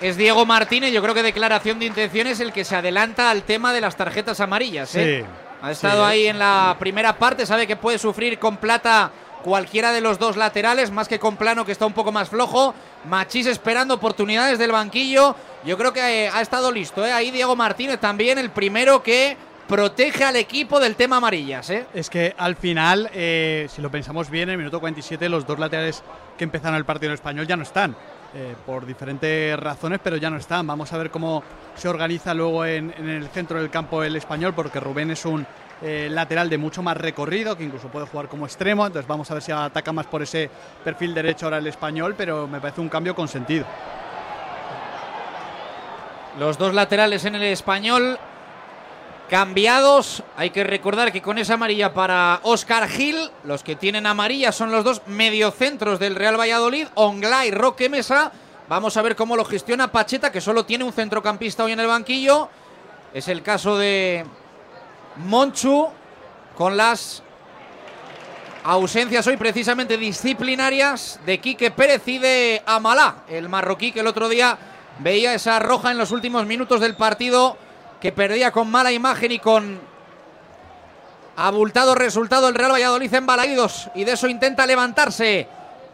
es 0.00 0.16
Diego 0.16 0.44
Martínez, 0.44 0.92
yo 0.92 1.00
creo 1.00 1.14
que 1.14 1.22
declaración 1.22 1.78
de 1.78 1.86
intenciones 1.86 2.40
el 2.40 2.52
que 2.52 2.64
se 2.64 2.74
adelanta 2.74 3.30
al 3.30 3.42
tema 3.44 3.72
de 3.72 3.80
las 3.80 3.96
tarjetas 3.96 4.40
amarillas. 4.40 4.94
¿eh? 4.96 5.24
Ha 5.62 5.70
estado 5.70 6.04
Sí. 6.04 6.10
ahí 6.10 6.26
en 6.26 6.38
la 6.40 6.76
primera 6.78 7.16
parte, 7.16 7.46
sabe 7.46 7.66
que 7.68 7.76
puede 7.76 7.98
sufrir 7.98 8.38
con 8.40 8.56
plata 8.56 9.12
cualquiera 9.44 9.92
de 9.92 10.00
los 10.00 10.18
dos 10.18 10.36
laterales, 10.36 10.90
más 10.90 11.06
que 11.06 11.20
con 11.20 11.36
plano 11.36 11.64
que 11.64 11.70
está 11.70 11.86
un 11.86 11.92
poco 11.92 12.10
más 12.10 12.28
flojo. 12.28 12.74
Machís 13.08 13.46
esperando 13.46 13.94
oportunidades 13.94 14.58
del 14.58 14.72
banquillo. 14.72 15.36
Yo 15.64 15.78
creo 15.78 15.92
que 15.92 16.24
eh, 16.24 16.28
ha 16.32 16.40
estado 16.40 16.72
listo. 16.72 17.06
¿eh? 17.06 17.12
Ahí 17.12 17.30
Diego 17.30 17.54
Martínez 17.54 18.00
también, 18.00 18.38
el 18.38 18.50
primero 18.50 19.04
que 19.04 19.36
protege 19.68 20.24
al 20.24 20.36
equipo 20.36 20.78
del 20.80 20.94
tema 20.96 21.16
amarillas. 21.16 21.70
¿eh? 21.70 21.86
Es 21.94 22.08
que 22.10 22.34
al 22.38 22.56
final, 22.56 23.10
eh, 23.12 23.66
si 23.68 23.82
lo 23.82 23.90
pensamos 23.90 24.30
bien, 24.30 24.48
en 24.48 24.52
el 24.52 24.58
minuto 24.58 24.80
47 24.80 25.28
los 25.28 25.46
dos 25.46 25.58
laterales 25.58 26.02
que 26.38 26.44
empezaron 26.44 26.76
el 26.76 26.84
partido 26.84 27.10
en 27.10 27.14
español 27.14 27.46
ya 27.46 27.56
no 27.56 27.62
están. 27.62 27.96
eh, 28.34 28.54
por 28.66 28.84
diferentes 28.84 29.58
razones, 29.58 29.98
pero 30.02 30.16
ya 30.16 30.28
no 30.28 30.36
están. 30.36 30.66
Vamos 30.66 30.92
a 30.92 30.98
ver 30.98 31.10
cómo 31.10 31.42
se 31.74 31.88
organiza 31.88 32.34
luego 32.34 32.66
en, 32.66 32.92
en 32.98 33.08
el 33.08 33.28
centro 33.28 33.58
del 33.58 33.70
campo 33.70 34.02
el 34.02 34.14
español, 34.14 34.52
porque 34.54 34.78
Rubén 34.78 35.10
es 35.10 35.24
un 35.24 35.46
eh, 35.80 36.08
lateral 36.10 36.50
de 36.50 36.58
mucho 36.58 36.82
más 36.82 36.96
recorrido, 36.98 37.56
que 37.56 37.64
incluso 37.64 37.88
puede 37.88 38.06
jugar 38.06 38.28
como 38.28 38.44
extremo. 38.44 38.86
Entonces 38.86 39.08
vamos 39.08 39.30
a 39.30 39.34
ver 39.34 39.42
si 39.42 39.52
ataca 39.52 39.90
más 39.92 40.06
por 40.06 40.22
ese 40.22 40.50
perfil 40.84 41.14
derecho 41.14 41.46
ahora 41.46 41.58
el 41.58 41.66
español, 41.66 42.14
pero 42.16 42.46
me 42.46 42.60
parece 42.60 42.80
un 42.82 42.90
cambio 42.90 43.14
con 43.14 43.26
sentido. 43.28 43.64
Los 46.38 46.58
dos 46.58 46.74
laterales 46.74 47.24
en 47.24 47.36
el 47.36 47.44
español 47.44 48.18
cambiados. 49.28 50.22
Hay 50.36 50.50
que 50.50 50.64
recordar 50.64 51.12
que 51.12 51.22
con 51.22 51.38
esa 51.38 51.54
amarilla 51.54 51.92
para 51.92 52.40
Oscar 52.42 52.88
Gil, 52.88 53.30
los 53.44 53.62
que 53.62 53.76
tienen 53.76 54.06
amarilla 54.06 54.52
son 54.52 54.70
los 54.70 54.84
dos 54.84 55.02
mediocentros 55.06 55.98
del 55.98 56.14
Real 56.14 56.38
Valladolid, 56.38 56.88
Ongla 56.94 57.46
y 57.46 57.50
Roque 57.50 57.88
Mesa. 57.88 58.32
Vamos 58.68 58.96
a 58.96 59.02
ver 59.02 59.16
cómo 59.16 59.36
lo 59.36 59.44
gestiona 59.44 59.92
Pacheta, 59.92 60.32
que 60.32 60.40
solo 60.40 60.64
tiene 60.64 60.84
un 60.84 60.92
centrocampista 60.92 61.64
hoy 61.64 61.72
en 61.72 61.80
el 61.80 61.86
banquillo. 61.86 62.48
Es 63.14 63.28
el 63.28 63.42
caso 63.42 63.78
de 63.78 64.24
Monchu, 65.16 65.88
con 66.56 66.76
las 66.76 67.22
ausencias 68.64 69.26
hoy 69.28 69.36
precisamente 69.36 69.96
disciplinarias 69.96 71.20
de 71.24 71.38
Quique 71.38 71.70
Pérez 71.70 72.02
y 72.08 72.18
de 72.18 72.62
Amalá, 72.66 73.22
el 73.28 73.48
marroquí 73.48 73.92
que 73.92 74.00
el 74.00 74.08
otro 74.08 74.28
día 74.28 74.58
veía 74.98 75.34
esa 75.34 75.60
roja 75.60 75.92
en 75.92 75.98
los 75.98 76.10
últimos 76.10 76.46
minutos 76.46 76.80
del 76.80 76.96
partido 76.96 77.56
que 78.00 78.12
perdía 78.12 78.50
con 78.50 78.70
mala 78.70 78.92
imagen 78.92 79.32
y 79.32 79.38
con 79.38 79.80
abultado 81.36 81.94
resultado 81.94 82.48
el 82.48 82.54
Real 82.54 82.72
Valladolid 82.72 83.12
en 83.12 83.26
Balaídos 83.26 83.90
y 83.94 84.04
de 84.04 84.12
eso 84.12 84.26
intenta 84.26 84.66
levantarse 84.66 85.46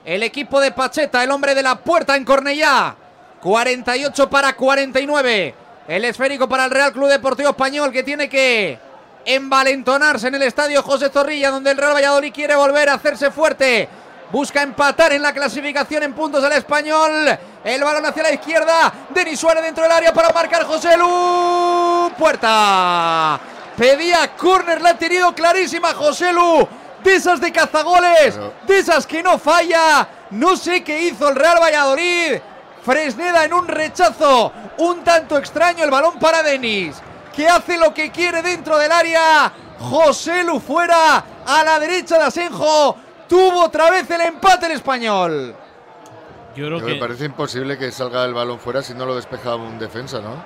el 0.04 0.22
equipo 0.22 0.60
de 0.60 0.72
Pacheta, 0.72 1.22
el 1.22 1.30
hombre 1.30 1.54
de 1.54 1.62
la 1.62 1.76
puerta 1.76 2.16
en 2.16 2.24
Cornellá. 2.24 2.96
48 3.40 4.30
para 4.30 4.52
49. 4.54 5.54
El 5.88 6.04
esférico 6.04 6.48
para 6.48 6.64
el 6.64 6.70
Real 6.70 6.92
Club 6.92 7.08
Deportivo 7.08 7.50
Español 7.50 7.90
que 7.90 8.04
tiene 8.04 8.28
que 8.28 8.78
envalentonarse 9.24 10.28
en 10.28 10.36
el 10.36 10.42
estadio 10.42 10.82
José 10.82 11.08
Zorrilla, 11.08 11.50
donde 11.50 11.72
el 11.72 11.76
Real 11.76 11.94
Valladolid 11.94 12.32
quiere 12.32 12.54
volver 12.54 12.88
a 12.88 12.94
hacerse 12.94 13.32
fuerte. 13.32 13.88
Busca 14.32 14.62
empatar 14.62 15.12
en 15.12 15.20
la 15.20 15.34
clasificación 15.34 16.04
en 16.04 16.14
puntos 16.14 16.42
al 16.42 16.52
español. 16.52 17.38
El 17.62 17.84
balón 17.84 18.06
hacia 18.06 18.22
la 18.22 18.32
izquierda. 18.32 18.90
Denis 19.10 19.38
Suárez 19.38 19.62
dentro 19.62 19.82
del 19.82 19.92
área 19.92 20.10
para 20.14 20.32
marcar 20.32 20.64
José 20.64 20.96
Lu. 20.96 22.10
Puerta. 22.16 23.38
Pedía 23.76 24.34
córner, 24.34 24.80
la 24.80 24.90
ha 24.90 24.98
tenido 24.98 25.34
clarísima 25.34 25.92
José 25.92 26.32
Lu. 26.32 26.66
De 27.04 27.16
esas 27.16 27.42
de 27.42 27.52
cazagoles. 27.52 28.38
De 28.66 28.78
esas 28.78 29.06
que 29.06 29.22
no 29.22 29.38
falla. 29.38 30.08
No 30.30 30.56
sé 30.56 30.82
qué 30.82 31.02
hizo 31.02 31.28
el 31.28 31.36
Real 31.36 31.60
Valladolid. 31.60 32.40
Fresneda 32.82 33.44
en 33.44 33.52
un 33.52 33.68
rechazo. 33.68 34.50
Un 34.78 35.04
tanto 35.04 35.36
extraño 35.36 35.84
el 35.84 35.90
balón 35.90 36.18
para 36.18 36.42
Denis. 36.42 36.96
Que 37.36 37.46
hace 37.48 37.76
lo 37.76 37.92
que 37.92 38.10
quiere 38.10 38.40
dentro 38.40 38.78
del 38.78 38.92
área. 38.92 39.52
José 39.78 40.42
Lu 40.42 40.58
fuera. 40.58 41.22
A 41.44 41.64
la 41.64 41.78
derecha 41.78 42.16
de 42.16 42.24
Asenjo. 42.24 42.96
Tuvo 43.32 43.64
otra 43.64 43.90
vez 43.90 44.10
el 44.10 44.20
empate 44.20 44.66
el 44.66 44.72
español. 44.72 45.54
Yo 46.54 46.66
creo 46.66 46.80
Me 46.80 46.86
que 46.86 46.94
parece 46.96 47.24
imposible 47.24 47.78
que 47.78 47.90
salga 47.90 48.26
el 48.26 48.34
balón 48.34 48.58
fuera 48.58 48.82
si 48.82 48.92
no 48.92 49.06
lo 49.06 49.14
despeja 49.16 49.56
un 49.56 49.78
defensa, 49.78 50.20
¿no? 50.20 50.36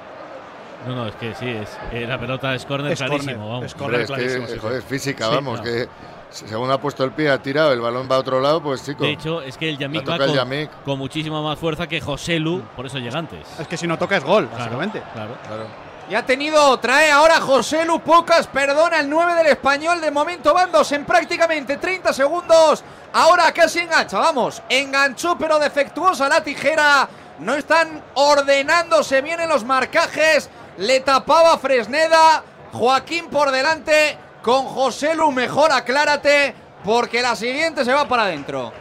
No, 0.87 0.95
no, 0.95 1.09
es 1.09 1.17
que 1.17 1.35
sí, 1.35 1.49
es, 1.49 1.77
eh, 1.91 2.07
la 2.07 2.17
pelota 2.17 2.55
es 2.55 2.65
córner 2.65 2.93
Es 2.93 3.01
clarísimo. 3.01 3.33
córner, 3.33 3.39
vamos. 3.39 3.65
es 3.65 3.75
Hombre, 3.81 4.03
es 4.03 4.09
que, 4.09 4.15
clarísimo, 4.15 4.47
sí, 4.47 4.53
eh, 4.53 4.59
joder, 4.61 4.83
sí. 4.83 4.87
física, 4.89 5.29
Sí, 5.29 5.35
vamos, 5.35 5.61
claro. 5.61 5.77
que 5.79 5.89
según 6.31 6.71
ha 6.71 6.79
puesto 6.81 7.03
el 7.03 7.11
pie, 7.11 7.29
ha 7.29 7.43
tirado, 7.43 7.73
el 7.73 7.81
balón 7.81 8.07
va 8.09 8.15
a 8.15 8.19
otro 8.21 8.41
lado, 8.41 8.63
pues 8.63 8.85
chico. 8.85 9.03
De 9.03 9.11
hecho, 9.11 9.43
es 9.43 9.57
que 9.59 9.69
el 9.69 9.79
Yamik 9.79 10.09
va 10.09 10.19
con, 10.19 10.33
Yamik. 10.33 10.71
con 10.85 10.97
muchísima 10.97 11.43
más 11.43 11.59
fuerza 11.59 11.89
que 11.89 12.01
José 12.01 12.39
Lu, 12.39 12.63
por 12.77 12.87
eso 12.87 12.99
llega 12.99 13.19
antes. 13.19 13.49
Es 13.59 13.67
que 13.67 13.77
si 13.77 13.89
no 13.89 13.99
toca 13.99 14.17
es 14.19 14.23
gol, 14.23 14.45
Claro, 14.47 14.59
básicamente. 14.59 15.03
claro. 15.13 15.35
Y 16.09 16.15
ha 16.15 16.25
tenido, 16.25 16.79
trae 16.79 17.11
ahora 17.11 17.41
José 17.41 17.85
Lu 17.85 17.99
Pocas, 17.99 18.47
perdona, 18.47 19.01
el 19.01 19.11
9 19.11 19.35
del 19.35 19.47
español. 19.49 20.01
De 20.01 20.13
momento 20.13 20.55
van 20.55 20.71
dos 20.71 20.93
en 20.93 21.05
prácticamente 21.05 21.79
30 21.79 22.13
segundos. 22.13 22.85
Ahora 23.13 23.51
casi 23.53 23.81
engancha, 23.81 24.19
vamos. 24.19 24.63
Enganchó, 24.69 25.37
pero 25.37 25.59
defectuosa 25.59 26.29
la 26.29 26.45
tijera. 26.45 27.09
No 27.41 27.55
están 27.55 28.03
ordenándose 28.15 29.21
bien 29.21 29.41
en 29.41 29.49
los 29.49 29.65
marcajes. 29.65 30.49
Le 30.79 31.01
tapaba 31.01 31.59
Fresneda. 31.59 32.45
Joaquín 32.73 33.27
por 33.29 33.51
delante. 33.51 34.17
Con 34.43 34.65
José 34.67 35.17
Lu 35.17 35.33
mejor 35.33 35.73
aclárate. 35.73 36.55
Porque 36.85 37.21
la 37.21 37.35
siguiente 37.35 37.85
se 37.85 37.93
va 37.93 38.07
para 38.07 38.25
adentro. 38.25 38.73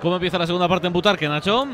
¿Cómo 0.00 0.14
empieza 0.14 0.38
la 0.38 0.46
segunda 0.46 0.68
parte 0.68 0.86
en 0.86 0.92
Butarque, 0.94 1.28
Nacho? 1.28 1.66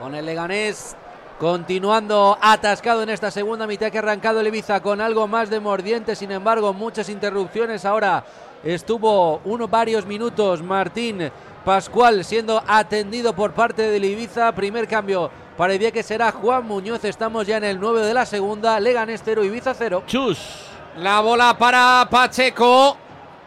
Con 0.00 0.14
el 0.14 0.26
Leganés 0.26 0.96
continuando 1.38 2.36
atascado 2.40 3.02
en 3.02 3.10
esta 3.10 3.30
segunda 3.30 3.66
mitad 3.66 3.90
que 3.90 3.98
ha 3.98 4.00
arrancado 4.00 4.40
el 4.40 4.48
Ibiza 4.48 4.80
con 4.80 5.00
algo 5.00 5.28
más 5.28 5.48
de 5.48 5.60
mordiente, 5.60 6.16
sin 6.16 6.32
embargo 6.32 6.72
muchas 6.72 7.08
interrupciones. 7.08 7.84
Ahora 7.84 8.24
estuvo 8.64 9.40
unos 9.44 9.70
varios 9.70 10.04
minutos 10.04 10.62
Martín 10.62 11.30
Pascual 11.64 12.24
siendo 12.24 12.62
atendido 12.66 13.34
por 13.34 13.52
parte 13.52 13.82
del 13.82 14.04
Ibiza. 14.04 14.52
Primer 14.52 14.88
cambio 14.88 15.30
para 15.56 15.74
el 15.74 15.78
día 15.78 15.92
que 15.92 16.02
será 16.02 16.32
Juan 16.32 16.66
Muñoz. 16.66 17.04
Estamos 17.04 17.46
ya 17.46 17.58
en 17.58 17.64
el 17.64 17.78
9 17.78 18.04
de 18.04 18.14
la 18.14 18.26
segunda. 18.26 18.80
Leganés 18.80 19.22
0, 19.24 19.44
Ibiza 19.44 19.74
0. 19.74 20.02
Chus. 20.06 20.38
La 20.96 21.20
bola 21.20 21.56
para 21.56 22.08
Pacheco. 22.10 22.96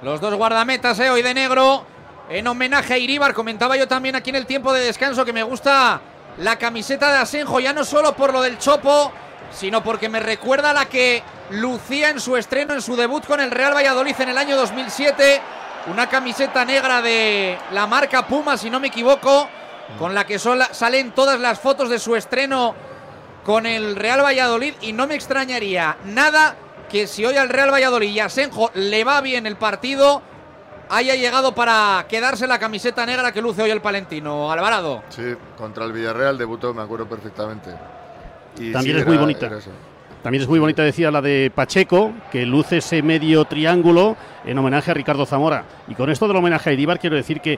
Los 0.01 0.21
dos 0.21 0.33
guardametas, 0.35 0.97
eh, 0.99 1.09
hoy 1.09 1.21
de 1.21 1.33
negro. 1.33 1.85
En 2.29 2.47
homenaje 2.47 2.93
a 2.93 2.97
Iribar. 2.97 3.33
Comentaba 3.33 3.75
yo 3.75 3.87
también 3.87 4.15
aquí 4.15 4.29
en 4.29 4.37
el 4.37 4.45
tiempo 4.45 4.71
de 4.71 4.81
descanso 4.85 5.25
que 5.25 5.33
me 5.33 5.43
gusta 5.43 5.99
la 6.37 6.57
camiseta 6.57 7.11
de 7.11 7.17
Asenjo, 7.19 7.59
ya 7.59 7.73
no 7.73 7.83
solo 7.83 8.15
por 8.15 8.33
lo 8.33 8.41
del 8.41 8.57
Chopo, 8.57 9.11
sino 9.51 9.83
porque 9.83 10.09
me 10.09 10.19
recuerda 10.19 10.71
a 10.71 10.73
la 10.73 10.85
que 10.85 11.23
lucía 11.49 12.09
en 12.09 12.19
su 12.19 12.37
estreno, 12.37 12.73
en 12.73 12.81
su 12.81 12.95
debut 12.95 13.25
con 13.25 13.39
el 13.39 13.51
Real 13.51 13.75
Valladolid 13.75 14.15
en 14.19 14.29
el 14.29 14.37
año 14.37 14.55
2007. 14.55 15.41
Una 15.87 16.07
camiseta 16.07 16.63
negra 16.63 17.01
de 17.01 17.57
la 17.71 17.87
marca 17.87 18.27
Puma, 18.27 18.57
si 18.57 18.69
no 18.69 18.79
me 18.79 18.87
equivoco, 18.87 19.49
con 19.99 20.13
la 20.13 20.25
que 20.25 20.39
salen 20.39 21.11
todas 21.11 21.39
las 21.39 21.59
fotos 21.59 21.89
de 21.89 21.99
su 21.99 22.15
estreno 22.15 22.75
con 23.43 23.65
el 23.65 23.95
Real 23.95 24.23
Valladolid. 24.23 24.75
Y 24.81 24.93
no 24.93 25.07
me 25.07 25.15
extrañaría 25.15 25.97
nada 26.05 26.55
que 26.89 27.07
si 27.07 27.25
hoy 27.25 27.35
al 27.37 27.49
Real 27.49 27.73
Valladolid 27.73 28.09
y 28.09 28.19
Asenjo 28.19 28.69
le 28.73 29.03
va 29.03 29.21
bien 29.21 29.45
el 29.47 29.57
partido, 29.57 30.21
haya 30.91 31.15
llegado 31.15 31.55
para 31.55 32.05
quedarse 32.09 32.45
la 32.47 32.59
camiseta 32.59 33.05
negra 33.05 33.31
que 33.31 33.41
luce 33.41 33.61
hoy 33.63 33.69
el 33.71 33.81
Palentino. 33.81 34.51
Alvarado. 34.51 35.03
Sí, 35.09 35.23
contra 35.57 35.85
el 35.85 35.93
Villarreal 35.93 36.37
debutó, 36.37 36.73
me 36.73 36.81
acuerdo 36.81 37.07
perfectamente. 37.07 37.69
Y 38.59 38.71
También 38.71 38.97
sí, 38.97 39.01
es 39.01 39.05
muy 39.07 39.15
era- 39.15 39.21
bonita. 39.21 39.45
era 39.47 39.57
eso. 39.57 39.71
También 40.21 40.43
es 40.43 40.47
muy 40.47 40.59
bonita, 40.59 40.83
decía 40.83 41.09
la 41.09 41.19
de 41.21 41.51
Pacheco, 41.55 42.11
que 42.31 42.45
luce 42.45 42.77
ese 42.77 43.01
medio 43.01 43.45
triángulo 43.45 44.15
en 44.45 44.55
homenaje 44.57 44.91
a 44.91 44.93
Ricardo 44.93 45.25
Zamora. 45.25 45.63
Y 45.87 45.95
con 45.95 46.11
esto 46.11 46.27
del 46.27 46.37
homenaje 46.37 46.69
a 46.69 46.73
Iribar 46.73 46.99
quiero 46.99 47.15
decir 47.15 47.41
que 47.41 47.57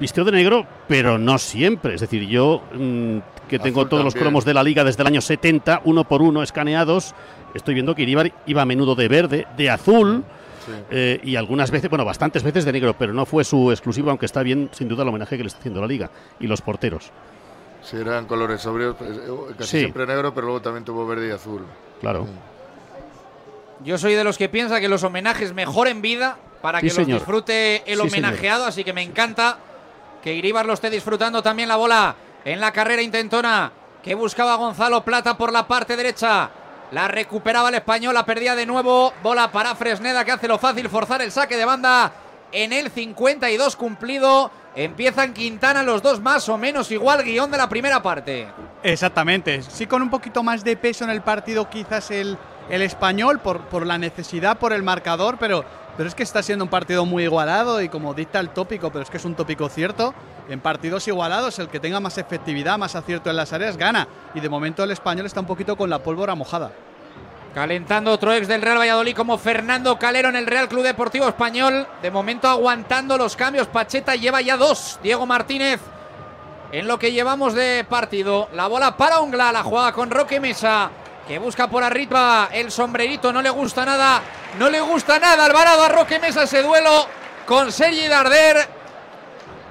vistió 0.00 0.24
de 0.24 0.32
negro, 0.32 0.66
pero 0.88 1.18
no 1.18 1.36
siempre. 1.38 1.94
Es 1.94 2.00
decir, 2.00 2.26
yo 2.26 2.62
mm, 2.72 3.18
que 3.48 3.58
tengo 3.58 3.80
Azul 3.80 3.90
todos 3.90 4.04
los 4.04 4.14
también. 4.14 4.24
cromos 4.30 4.44
de 4.46 4.54
la 4.54 4.62
liga 4.62 4.82
desde 4.84 5.02
el 5.02 5.08
año 5.08 5.20
70, 5.20 5.82
uno 5.84 6.04
por 6.04 6.22
uno 6.22 6.42
escaneados, 6.42 7.14
estoy 7.54 7.74
viendo 7.74 7.94
que 7.94 8.02
Iribar 8.02 8.32
iba 8.46 8.62
a 8.62 8.66
menudo 8.66 8.94
de 8.94 9.08
verde, 9.08 9.46
de 9.56 9.68
azul. 9.70 10.24
Sí. 10.66 10.72
eh, 10.90 11.20
y 11.22 11.36
algunas 11.36 11.70
veces, 11.70 11.88
bueno, 11.88 12.04
bastantes 12.04 12.42
veces 12.42 12.64
de 12.64 12.72
negro, 12.72 12.94
pero 12.98 13.12
no 13.14 13.24
fue 13.24 13.44
su 13.44 13.70
exclusivo, 13.70 14.10
aunque 14.10 14.26
está 14.26 14.42
bien, 14.42 14.68
sin 14.72 14.88
duda, 14.88 15.02
el 15.04 15.08
homenaje 15.08 15.36
que 15.36 15.44
le 15.44 15.46
está 15.48 15.60
haciendo 15.60 15.80
la 15.80 15.86
liga 15.86 16.10
y 16.40 16.46
los 16.46 16.60
porteros. 16.60 17.10
Sí, 17.82 17.96
eran 17.96 18.26
colores 18.26 18.60
sobrios, 18.60 18.96
pues, 18.98 19.10
eh, 19.10 19.30
casi 19.56 19.70
Sí. 19.70 19.78
siempre 19.78 20.06
negro, 20.06 20.34
pero 20.34 20.46
luego 20.46 20.60
también 20.60 20.84
tuvo 20.84 21.06
verde 21.06 21.28
y 21.28 21.30
azul. 21.30 21.62
Claro. 22.00 22.26
Yo 23.84 23.98
soy 23.98 24.14
de 24.14 24.24
los 24.24 24.38
que 24.38 24.48
piensa 24.48 24.80
que 24.80 24.88
los 24.88 25.02
homenajes 25.04 25.52
mejoren 25.52 26.02
vida 26.02 26.36
para 26.62 26.80
Sí, 26.80 26.86
que 26.88 26.94
los 26.94 26.96
señor. 27.04 27.18
disfrute 27.20 27.82
el 27.90 28.00
Sí, 28.00 28.06
homenajeado, 28.08 28.64
así 28.64 28.82
que 28.84 28.92
me 28.92 29.02
encanta 29.02 29.58
que 30.22 30.34
Iribar 30.34 30.66
lo 30.66 30.72
esté 30.72 30.90
disfrutando 30.90 31.42
también 31.42 31.68
la 31.68 31.76
bola 31.76 32.16
en 32.44 32.60
la 32.60 32.72
carrera 32.72 33.02
intentona 33.02 33.70
que 34.02 34.14
buscaba 34.14 34.56
Gonzalo 34.56 35.04
Plata 35.04 35.36
por 35.36 35.52
la 35.52 35.66
parte 35.68 35.96
derecha. 35.96 36.50
La 36.92 37.08
recuperaba 37.08 37.68
el 37.68 37.74
español, 37.74 38.14
la 38.14 38.24
perdía 38.24 38.54
de 38.54 38.66
nuevo. 38.66 39.12
Bola 39.22 39.50
para 39.50 39.74
Fresneda 39.74 40.24
que 40.24 40.32
hace 40.32 40.48
lo 40.48 40.58
fácil, 40.58 40.88
forzar 40.88 41.20
el 41.20 41.32
saque 41.32 41.56
de 41.56 41.64
banda 41.64 42.12
en 42.52 42.72
el 42.72 42.90
52 42.90 43.76
cumplido. 43.76 44.50
Empiezan 44.76 45.32
Quintana 45.32 45.82
los 45.82 46.02
dos 46.02 46.20
más 46.20 46.48
o 46.48 46.58
menos 46.58 46.90
igual 46.90 47.24
guion 47.24 47.50
de 47.50 47.56
la 47.56 47.68
primera 47.68 48.02
parte. 48.02 48.46
Exactamente. 48.82 49.62
Sí, 49.62 49.86
con 49.86 50.02
un 50.02 50.10
poquito 50.10 50.42
más 50.42 50.62
de 50.62 50.76
peso 50.76 51.04
en 51.04 51.10
el 51.10 51.22
partido, 51.22 51.68
quizás 51.68 52.10
el, 52.10 52.36
el 52.68 52.82
español, 52.82 53.40
por, 53.40 53.62
por 53.62 53.86
la 53.86 53.98
necesidad, 53.98 54.58
por 54.58 54.72
el 54.72 54.82
marcador, 54.82 55.38
pero, 55.38 55.64
pero 55.96 56.08
es 56.08 56.14
que 56.14 56.22
está 56.22 56.42
siendo 56.42 56.64
un 56.64 56.70
partido 56.70 57.06
muy 57.06 57.24
igualado 57.24 57.80
y 57.80 57.88
como 57.88 58.12
dicta 58.12 58.38
el 58.38 58.50
tópico, 58.50 58.90
pero 58.90 59.02
es 59.02 59.10
que 59.10 59.16
es 59.16 59.24
un 59.24 59.34
tópico 59.34 59.68
cierto. 59.68 60.14
En 60.48 60.60
partidos 60.60 61.08
igualados, 61.08 61.58
el 61.58 61.68
que 61.68 61.80
tenga 61.80 61.98
más 62.00 62.18
efectividad, 62.18 62.78
más 62.78 62.94
acierto 62.94 63.30
en 63.30 63.36
las 63.36 63.52
áreas, 63.52 63.76
gana. 63.76 64.06
Y 64.34 64.40
de 64.40 64.48
momento 64.48 64.84
el 64.84 64.90
español 64.90 65.26
está 65.26 65.40
un 65.40 65.46
poquito 65.46 65.76
con 65.76 65.90
la 65.90 65.98
pólvora 65.98 66.34
mojada. 66.34 66.70
Calentando 67.54 68.12
otro 68.12 68.34
ex 68.34 68.46
del 68.46 68.60
Real 68.60 68.78
Valladolid 68.78 69.16
como 69.16 69.38
Fernando 69.38 69.98
Calero 69.98 70.28
en 70.28 70.36
el 70.36 70.46
Real 70.46 70.68
Club 70.68 70.82
Deportivo 70.82 71.26
Español. 71.26 71.86
De 72.02 72.10
momento 72.10 72.48
aguantando 72.48 73.16
los 73.16 73.34
cambios. 73.34 73.66
Pacheta 73.66 74.14
lleva 74.14 74.42
ya 74.42 74.58
dos. 74.58 75.00
Diego 75.02 75.24
Martínez 75.24 75.80
en 76.72 76.86
lo 76.86 76.98
que 76.98 77.12
llevamos 77.12 77.54
de 77.54 77.86
partido. 77.88 78.50
La 78.52 78.66
bola 78.66 78.98
para 78.98 79.20
Ongla. 79.20 79.52
La 79.52 79.62
juega 79.62 79.92
con 79.92 80.10
Roque 80.10 80.38
Mesa. 80.38 80.90
Que 81.26 81.38
busca 81.38 81.68
por 81.68 81.82
arriba 81.82 82.48
el 82.52 82.70
sombrerito. 82.70 83.32
No 83.32 83.42
le 83.42 83.50
gusta 83.50 83.84
nada. 83.84 84.22
No 84.58 84.70
le 84.70 84.80
gusta 84.80 85.18
nada. 85.18 85.44
Alvarado 85.44 85.82
a 85.82 85.88
Roque 85.88 86.20
Mesa 86.20 86.44
ese 86.44 86.62
duelo 86.62 87.06
con 87.46 87.72
Sergi 87.72 88.06
Darder. 88.06 88.76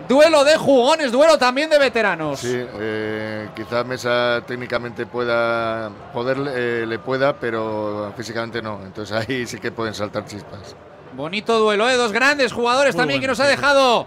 Duelo 0.10 0.44
de 0.44 0.58
jugones, 0.58 1.12
duelo 1.12 1.38
también 1.38 1.70
de 1.70 1.80
veteranos. 1.80 2.42
Sí, 2.42 2.54
eh, 2.54 3.48
quizás 3.56 3.86
Mesa 3.86 4.44
técnicamente 4.46 5.06
pueda, 5.06 5.90
poder 6.14 6.38
eh, 6.54 6.86
le 6.86 7.00
pueda, 7.00 7.34
pero 7.34 8.14
físicamente 8.16 8.62
no. 8.62 8.82
Entonces 8.84 9.18
ahí 9.18 9.48
sí 9.48 9.58
que 9.58 9.72
pueden 9.72 9.94
saltar 9.94 10.26
chispas. 10.26 10.76
Bonito 11.14 11.58
duelo, 11.58 11.90
¿eh? 11.90 11.96
Dos 11.96 12.12
grandes 12.12 12.52
jugadores 12.52 12.94
Muy 12.94 13.02
también 13.02 13.20
bueno, 13.22 13.34
que 13.34 13.40
nos 13.40 13.40
ha 13.40 13.48
dejado 13.48 14.06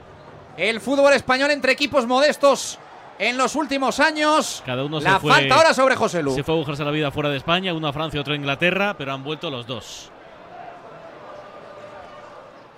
el 0.58 0.80
fútbol 0.80 1.14
español 1.14 1.50
entre 1.50 1.72
equipos 1.72 2.06
modestos 2.06 2.78
en 3.18 3.36
los 3.36 3.54
últimos 3.56 4.00
años. 4.00 4.62
Cada 4.64 4.84
uno 4.84 5.00
La 5.00 5.14
se 5.14 5.20
fue, 5.20 5.32
falta 5.32 5.54
ahora 5.56 5.74
sobre 5.74 5.96
José 5.96 6.22
Lu. 6.22 6.34
Se 6.34 6.42
fue 6.44 6.54
a 6.54 6.58
buscarse 6.58 6.84
la 6.84 6.90
vida 6.90 7.10
fuera 7.10 7.28
de 7.30 7.36
España, 7.36 7.74
uno 7.74 7.88
a 7.88 7.92
Francia, 7.92 8.20
otro 8.20 8.32
a 8.32 8.36
Inglaterra, 8.36 8.94
pero 8.96 9.12
han 9.12 9.22
vuelto 9.24 9.50
los 9.50 9.66
dos. 9.66 10.10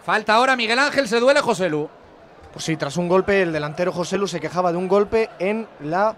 Falta 0.05 0.35
ahora 0.35 0.57
Miguel 0.57 0.79
Ángel, 0.79 1.07
se 1.09 1.21
duele 1.21 1.41
José 1.41 1.69
Lu. 1.69 1.89
Pues 2.53 2.65
sí, 2.65 2.77
tras 2.77 2.97
un 2.97 3.07
golpe, 3.09 3.43
el 3.43 3.53
delantero 3.53 3.93
José 3.93 4.19
Lu 4.19 4.27
se 4.27 4.41
quejaba 4.41 4.73
de 4.73 4.79
un 4.79 4.89
golpe 4.89 5.31
en 5.39 5.69
la 5.85 6.17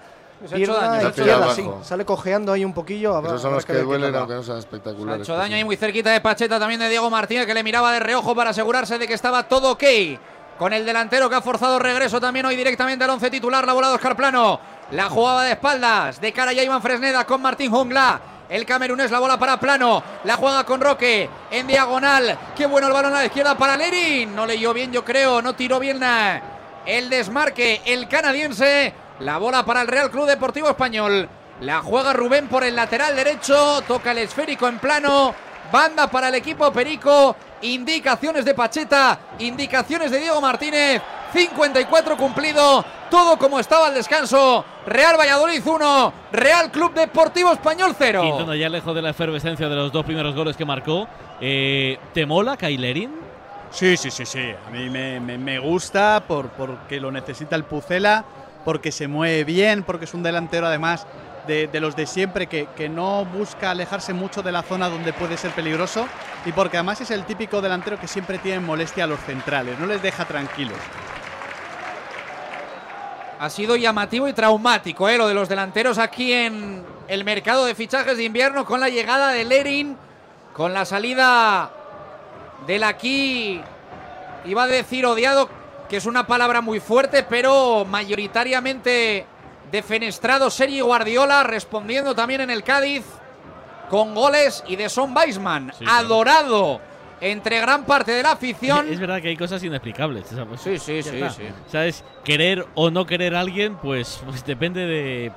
Se 0.49 0.55
ha 0.55 0.59
hecho 0.59 0.73
daño, 0.75 0.81
pierna 0.81 1.01
se 1.01 1.07
ha 1.07 1.09
izquierda, 1.11 1.39
daño. 1.41 1.55
sí. 1.55 1.69
Sale 1.89 2.05
cojeando 2.07 2.53
ahí 2.53 2.65
un 2.65 2.73
poquillo. 2.73 3.21
Esos 3.27 3.43
son 3.43 3.53
los 3.53 3.67
que 3.67 3.73
qué 3.75 3.81
duelen, 3.81 4.15
aunque 4.15 4.35
no 4.35 4.43
sean 4.43 4.57
Ha 4.57 4.61
espectaculares. 4.61 5.23
hecho 5.23 5.37
daño 5.37 5.57
ahí 5.57 5.65
muy 5.65 5.77
cerquita 5.77 6.11
de 6.11 6.21
Pacheta, 6.21 6.59
también 6.59 6.81
de 6.81 6.89
Diego 6.89 7.11
Martínez, 7.11 7.45
que 7.45 7.53
le 7.55 7.63
miraba 7.63 7.93
de 7.93 8.01
reojo 8.01 8.35
para 8.35 8.51
asegurarse 8.51 8.99
de 8.99 9.07
que 9.07 9.15
estaba 9.15 9.43
todo 9.49 9.73
ok. 9.73 9.83
Con 10.59 10.73
el 10.73 10.85
delantero 10.85 11.29
que 11.29 11.37
ha 11.37 11.43
forzado 11.43 11.79
regreso 11.79 12.21
también 12.21 12.47
hoy 12.47 12.57
directamente 12.57 13.05
al 13.05 13.11
once 13.11 13.31
titular, 13.31 13.67
la 13.67 13.73
bola 13.73 13.89
de 13.89 13.95
Oscar 13.95 14.17
Plano. 14.17 14.61
La 14.93 15.09
jugaba 15.09 15.45
de 15.45 15.53
espaldas, 15.53 16.21
de 16.21 16.33
cara 16.33 16.53
ya 16.53 16.63
Iván 16.63 16.83
Fresneda 16.83 17.25
con 17.25 17.41
Martín 17.41 17.71
Jungla. 17.71 18.21
El 18.53 18.67
camerunés, 18.67 19.11
la 19.11 19.19
bola 19.19 19.39
para 19.39 19.59
Plano. 19.59 20.03
La 20.25 20.37
juega 20.37 20.65
con 20.65 20.79
Roque 20.79 21.31
en 21.51 21.67
diagonal. 21.67 22.39
Qué 22.55 22.67
bueno 22.67 22.89
el 22.89 22.93
balón 22.93 23.15
a 23.15 23.21
la 23.21 23.25
izquierda 23.25 23.57
para 23.57 23.79
Lerin. 23.79 24.37
No 24.37 24.45
leyó 24.45 24.75
bien, 24.75 24.93
yo 24.93 25.03
creo. 25.03 25.41
No 25.41 25.55
tiró 25.55 25.79
bien 25.79 26.03
eh, 26.03 26.43
el 26.85 27.09
desmarque. 27.09 27.81
El 27.87 28.09
canadiense. 28.09 28.93
La 29.21 29.39
bola 29.39 29.65
para 29.65 29.81
el 29.81 29.89
Real 29.89 30.11
Club 30.11 30.27
Deportivo 30.27 30.69
Español. 30.69 31.31
La 31.63 31.81
juega 31.81 32.13
Rubén 32.13 32.49
por 32.49 32.63
el 32.63 32.77
lateral 32.77 33.17
derecho. 33.17 33.81
Toca 33.89 34.11
el 34.11 34.19
esférico 34.19 34.69
en 34.69 34.79
plano. 34.79 35.35
Banda 35.73 36.09
para 36.09 36.29
el 36.29 36.35
equipo 36.35 36.71
Perico. 36.71 37.35
Indicaciones 37.63 38.45
de 38.45 38.55
Pacheta. 38.55 39.19
Indicaciones 39.39 40.11
de 40.11 40.21
Diego 40.21 40.41
Martínez. 40.41 41.01
54 41.33 42.17
cumplido. 42.17 42.85
Todo 43.11 43.39
como 43.39 43.59
estaba 43.59 43.87
al 43.89 43.95
descanso. 43.95 44.65
Real 44.87 45.17
Valladolid 45.19 45.63
1. 45.67 46.13
Real 46.33 46.71
Club 46.71 46.93
Deportivo 46.95 47.53
Español 47.53 47.95
0. 47.97 48.23
Quintana 48.23 48.57
ya 48.57 48.69
lejos 48.69 48.95
de 48.95 49.03
la 49.03 49.11
efervescencia 49.11 49.69
de 49.69 49.77
los 49.77 49.93
dos 49.93 50.05
primeros 50.05 50.35
goles 50.35 50.57
que 50.57 50.65
marcó. 50.65 51.09
Eh, 51.41 51.99
¿Te 52.13 52.27
mola 52.27 52.57
Kailerin? 52.57 53.11
Sí, 53.71 53.97
sí, 53.97 54.11
sí, 54.11 54.27
sí. 54.27 54.53
A 54.67 54.71
mí 54.71 54.91
me, 54.91 55.19
me- 55.21 55.39
me 55.39 55.59
gusta 55.59 56.23
por, 56.27 56.51
porque 56.51 57.01
lo 57.01 57.11
necesita 57.11 57.57
el 57.57 57.65
Pucela. 57.65 58.25
porque 58.65 58.93
se 58.93 59.09
mueve 59.09 59.43
bien, 59.43 59.83
porque 59.83 60.05
es 60.05 60.15
un 60.15 60.23
delantero 60.23 60.67
además 60.69 61.05
de, 61.47 61.69
los 61.81 61.97
de 61.97 62.07
siempre 62.07 62.47
que, 62.47 62.69
que 62.77 62.89
no 62.89 63.25
busca 63.25 63.71
alejarse 63.71 64.13
mucho 64.13 64.43
de 64.43 64.53
la 64.53 64.63
zona 64.63 64.89
donde 64.89 65.13
puede 65.13 65.37
ser 65.37 65.51
peligroso 65.53 66.07
y 66.45 66.53
porque 66.53 66.77
además 66.77 67.01
es 67.01 67.11
el 67.11 67.25
típico 67.25 67.61
delantero 67.61 67.99
que 67.99 68.07
siempre 68.07 68.39
tiene 68.39 68.61
molestia 68.61 69.05
a 69.05 69.07
los 69.07 69.21
centrales, 69.21 69.79
no 69.79 69.87
les 69.87 70.03
deja 70.03 70.25
tranquilos. 70.25 70.79
Ha 73.39 73.51
sido 73.51 73.75
llamativo 73.75 74.29
y 74.29 74.33
traumático 74.33 75.09
¿eh? 75.09 75.19
lo 75.19 75.27
de 75.27 75.35
los 75.35 75.49
delanteros 75.49 75.99
aquí 75.99 76.33
en 76.33 76.85
el 77.09 77.25
mercado 77.25 77.65
de 77.65 77.75
fichajes 77.75 78.17
de 78.17 78.25
invierno 78.25 78.65
con 78.65 78.79
la 78.79 78.89
llegada 78.89 79.33
de 79.33 79.45
Lerin, 79.45 79.97
con 80.53 80.73
la 80.73 80.85
salida 80.85 81.71
del 82.67 82.85
aquí, 82.85 83.61
iba 84.45 84.63
a 84.63 84.67
decir 84.69 85.05
odiado, 85.07 85.49
que 85.89 85.97
es 85.97 86.07
una 86.07 86.27
palabra 86.27 86.61
muy 86.61 86.79
fuerte, 86.79 87.23
pero 87.23 87.85
mayoritariamente 87.85 89.27
defenestrado 89.73 90.51
Sergi 90.51 90.81
Guardiola, 90.81 91.43
respondiendo 91.43 92.15
también 92.15 92.43
en 92.43 92.51
el 92.51 92.63
Cádiz 92.63 93.05
con 93.89 94.15
goles 94.15 94.63
y 94.69 94.77
de 94.77 94.89
Son 94.89 95.17
Weisman, 95.17 95.73
adorado 95.87 96.81
entre 97.21 97.61
gran 97.61 97.85
parte 97.85 98.13
de 98.13 98.23
la 98.23 98.33
afición. 98.33 98.93
Es 98.93 99.01
verdad 99.01 99.21
que 99.21 99.29
hay 99.29 99.37
cosas 99.37 99.63
inexplicables. 99.63 100.27
¿sabes? 100.29 100.61
Sí, 100.61 100.79
sí, 100.79 101.03
sí, 101.03 101.21
sí. 101.37 101.43
¿Sabes? 101.71 102.05
Querer 102.25 102.67
o 102.75 102.91
no 102.91 103.07
querer 103.07 103.35
a 103.35 103.41
alguien, 103.41 103.77
pues, 103.77 104.23
pues 104.25 104.45
depende 104.45 104.87
de, 104.87 105.33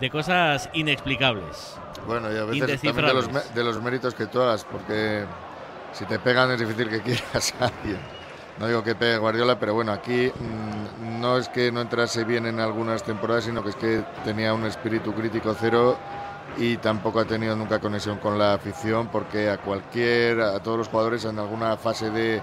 de 0.00 0.10
cosas 0.10 0.68
inexplicables. 0.72 1.76
Bueno, 2.06 2.32
y 2.32 2.36
a 2.36 2.44
veces 2.44 2.80
también 2.82 3.06
de 3.06 3.14
los, 3.14 3.54
de 3.54 3.64
los 3.64 3.82
méritos 3.82 4.14
que 4.14 4.26
tú 4.26 4.40
hagas, 4.40 4.64
porque 4.64 5.24
si 5.92 6.04
te 6.06 6.18
pegan 6.18 6.50
es 6.50 6.60
difícil 6.60 6.88
que 6.88 7.00
quieras 7.00 7.54
a 7.60 7.66
alguien. 7.66 8.21
No 8.58 8.68
digo 8.68 8.82
que 8.82 8.94
pegue 8.94 9.18
Guardiola, 9.18 9.58
pero 9.58 9.74
bueno, 9.74 9.92
aquí 9.92 10.30
mm, 10.30 11.20
no 11.20 11.38
es 11.38 11.48
que 11.48 11.72
no 11.72 11.80
entrase 11.80 12.24
bien 12.24 12.46
en 12.46 12.60
algunas 12.60 13.02
temporadas, 13.02 13.44
sino 13.44 13.62
que 13.62 13.70
es 13.70 13.76
que 13.76 14.04
tenía 14.24 14.52
un 14.54 14.66
espíritu 14.66 15.14
crítico 15.14 15.54
cero 15.58 15.96
y 16.58 16.76
tampoco 16.76 17.20
ha 17.20 17.24
tenido 17.24 17.56
nunca 17.56 17.78
conexión 17.78 18.18
con 18.18 18.38
la 18.38 18.54
afición, 18.54 19.08
porque 19.08 19.48
a 19.48 19.58
cualquier, 19.58 20.40
a 20.40 20.60
todos 20.60 20.78
los 20.78 20.88
jugadores 20.88 21.24
en 21.24 21.38
alguna 21.38 21.76
fase 21.78 22.10
de, 22.10 22.42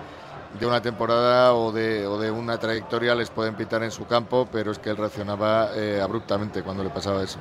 de 0.59 0.65
una 0.65 0.81
temporada 0.81 1.53
o 1.53 1.71
de, 1.71 2.07
o 2.07 2.17
de 2.17 2.31
una 2.31 2.57
trayectoria 2.57 3.13
les 3.13 3.29
pueden 3.29 3.55
pitar 3.55 3.83
en 3.83 3.91
su 3.91 4.07
campo, 4.07 4.47
pero 4.51 4.71
es 4.71 4.79
que 4.79 4.89
él 4.89 4.97
reaccionaba 4.97 5.69
eh, 5.75 6.01
abruptamente 6.01 6.63
cuando 6.63 6.83
le 6.83 6.89
pasaba 6.89 7.21
eso. 7.21 7.37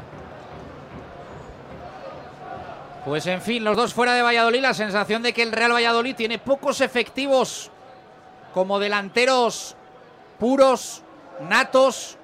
Pues 3.06 3.26
en 3.26 3.40
fin, 3.40 3.64
los 3.64 3.74
dos 3.74 3.94
fuera 3.94 4.12
de 4.12 4.20
Valladolid, 4.20 4.60
la 4.60 4.74
sensación 4.74 5.22
de 5.22 5.32
que 5.32 5.42
el 5.42 5.52
Real 5.52 5.72
Valladolid 5.72 6.14
tiene 6.14 6.38
pocos 6.38 6.82
efectivos 6.82 7.70
como 8.54 8.78
delanteros 8.78 9.76
puros, 10.38 11.02
natos. 11.48 12.16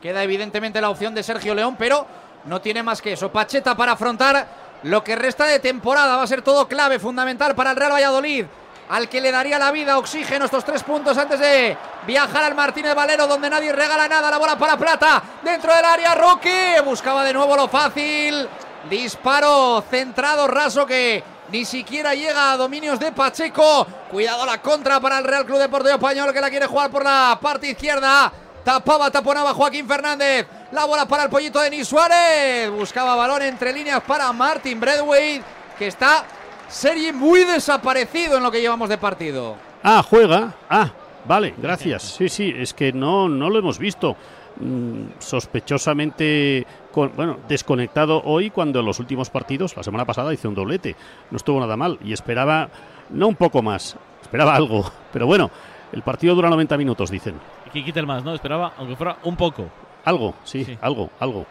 Queda 0.00 0.22
evidentemente 0.22 0.80
la 0.80 0.90
opción 0.90 1.14
de 1.14 1.22
Sergio 1.22 1.54
León, 1.54 1.76
pero 1.78 2.06
no 2.44 2.60
tiene 2.60 2.82
más 2.82 3.00
que 3.00 3.12
eso. 3.12 3.30
Pacheta 3.30 3.76
para 3.76 3.92
afrontar 3.92 4.46
lo 4.82 5.04
que 5.04 5.16
resta 5.16 5.46
de 5.46 5.60
temporada. 5.60 6.16
Va 6.16 6.22
a 6.22 6.26
ser 6.26 6.42
todo 6.42 6.66
clave, 6.66 6.98
fundamental 6.98 7.54
para 7.54 7.70
el 7.70 7.76
Real 7.76 7.92
Valladolid. 7.92 8.46
Al 8.88 9.08
que 9.08 9.20
le 9.20 9.30
daría 9.30 9.58
la 9.58 9.70
vida, 9.70 9.96
oxígeno, 9.96 10.44
estos 10.44 10.64
tres 10.64 10.82
puntos 10.82 11.16
antes 11.16 11.38
de 11.38 11.76
viajar 12.06 12.44
al 12.44 12.54
Martínez 12.54 12.94
Valero, 12.94 13.26
donde 13.26 13.48
nadie 13.48 13.72
regala 13.72 14.08
nada. 14.08 14.30
La 14.30 14.38
bola 14.38 14.58
para 14.58 14.76
Plata, 14.76 15.22
dentro 15.42 15.74
del 15.74 15.84
área, 15.84 16.14
Roque. 16.14 16.80
Buscaba 16.84 17.24
de 17.24 17.32
nuevo 17.32 17.56
lo 17.56 17.68
fácil. 17.68 18.48
Disparo 18.90 19.82
centrado, 19.88 20.48
raso 20.48 20.84
que 20.84 21.22
ni 21.52 21.66
siquiera 21.66 22.14
llega 22.14 22.52
a 22.52 22.56
dominios 22.56 22.98
de 22.98 23.12
Pacheco. 23.12 23.86
Cuidado 24.10 24.46
la 24.46 24.62
contra 24.62 24.98
para 25.00 25.18
el 25.18 25.24
Real 25.24 25.44
Club 25.44 25.58
Deportivo 25.58 25.94
Español 25.94 26.32
que 26.32 26.40
la 26.40 26.48
quiere 26.48 26.66
jugar 26.66 26.90
por 26.90 27.04
la 27.04 27.38
parte 27.40 27.68
izquierda. 27.68 28.32
Tapaba, 28.64 29.10
taponaba 29.10 29.52
Joaquín 29.52 29.86
Fernández. 29.86 30.46
La 30.72 30.86
bola 30.86 31.06
para 31.06 31.24
el 31.24 31.28
pollito 31.28 31.58
de 31.58 31.68
Denis 31.68 31.86
Suárez. 31.86 32.70
Buscaba 32.70 33.14
balón 33.16 33.42
entre 33.42 33.72
líneas 33.72 34.00
para 34.00 34.32
Martin 34.32 34.80
Bradway, 34.80 35.42
que 35.78 35.88
está 35.88 36.24
serie 36.68 37.12
muy 37.12 37.44
desaparecido 37.44 38.38
en 38.38 38.42
lo 38.42 38.50
que 38.50 38.62
llevamos 38.62 38.88
de 38.88 38.96
partido. 38.96 39.56
Ah, 39.82 40.02
juega. 40.08 40.54
Ah, 40.70 40.90
vale, 41.26 41.54
gracias. 41.58 42.14
Sí, 42.16 42.30
sí, 42.30 42.54
es 42.56 42.72
que 42.72 42.94
no, 42.94 43.28
no 43.28 43.50
lo 43.50 43.58
hemos 43.58 43.78
visto. 43.78 44.16
Mm, 44.60 45.04
sospechosamente, 45.18 46.66
con- 46.92 47.12
bueno, 47.16 47.38
desconectado 47.48 48.22
hoy 48.24 48.50
cuando 48.50 48.80
en 48.80 48.86
los 48.86 49.00
últimos 49.00 49.30
partidos, 49.30 49.76
la 49.76 49.82
semana 49.82 50.04
pasada 50.04 50.32
hizo 50.34 50.48
un 50.48 50.54
doblete. 50.54 50.94
No 51.30 51.36
estuvo 51.36 51.58
nada 51.60 51.76
mal 51.76 51.98
y 52.04 52.12
esperaba, 52.12 52.68
no 53.10 53.28
un 53.28 53.36
poco 53.36 53.62
más, 53.62 53.96
esperaba 54.20 54.54
algo. 54.54 54.84
Pero 55.12 55.26
bueno, 55.26 55.50
el 55.92 56.02
partido 56.02 56.34
dura 56.34 56.50
90 56.50 56.76
minutos, 56.76 57.10
dicen. 57.10 57.34
Que 57.72 57.82
quite 57.82 58.00
el 58.00 58.06
más, 58.06 58.22
¿no? 58.24 58.34
Esperaba, 58.34 58.72
aunque 58.76 58.96
fuera 58.96 59.16
un 59.24 59.36
poco. 59.36 59.68
Algo, 60.04 60.34
sí, 60.44 60.76
algo, 60.80 61.10
algo. 61.20 61.46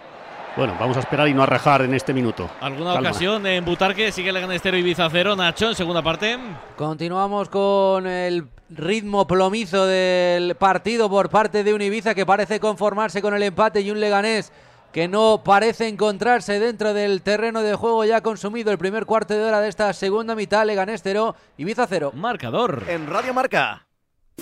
Bueno, 0.58 0.76
vamos 0.78 0.98
a 0.98 1.00
esperar 1.00 1.30
y 1.30 1.34
no 1.34 1.44
a 1.44 1.46
rajar 1.46 1.82
en 1.84 1.94
este 1.94 2.14
minuto. 2.14 2.50
¿Alguna 2.60 2.94
Calma. 2.94 3.10
ocasión 3.10 3.46
en 3.48 3.64
Butarque? 3.64 4.12
Sigue 4.12 4.30
el 4.32 4.40
Ganestero 4.42 4.76
Ibiza 4.78 5.08
0. 5.10 5.36
Nacho 5.38 5.70
en 5.70 5.76
segunda 5.76 6.02
parte. 6.02 6.38
Continuamos 6.76 7.48
con 7.48 8.06
el 8.06 8.48
ritmo 8.70 9.26
plomizo 9.28 9.86
del 9.86 10.56
partido 10.56 11.10
por 11.10 11.30
parte 11.30 11.64
de 11.64 11.74
un 11.74 11.82
Ibiza 11.82 12.14
que 12.14 12.26
parece 12.26 12.60
conformarse 12.60 13.22
con 13.22 13.34
el 13.34 13.44
empate 13.44 13.80
y 13.82 13.92
un 13.92 14.00
Leganés 14.02 14.52
que 14.92 15.08
no 15.08 15.42
parece 15.42 15.88
encontrarse 15.88 16.60
dentro 16.60 16.94
del 16.94 17.22
terreno 17.22 17.62
de 17.62 17.76
juego 17.76 18.04
ya 18.04 18.20
consumido 18.20 18.74
el 18.74 18.78
primer 18.78 19.06
cuarto 19.06 19.34
de 19.34 19.46
hora 19.46 19.62
de 19.62 19.70
esta 19.70 19.94
segunda 19.94 20.36
mitad. 20.36 20.66
Leganés 20.66 21.00
0, 21.02 21.34
Ibiza 21.58 21.88
0. 21.88 22.12
Marcador. 22.14 22.84
En 22.90 23.08
Radio 23.08 23.34
Marca. 23.34 23.88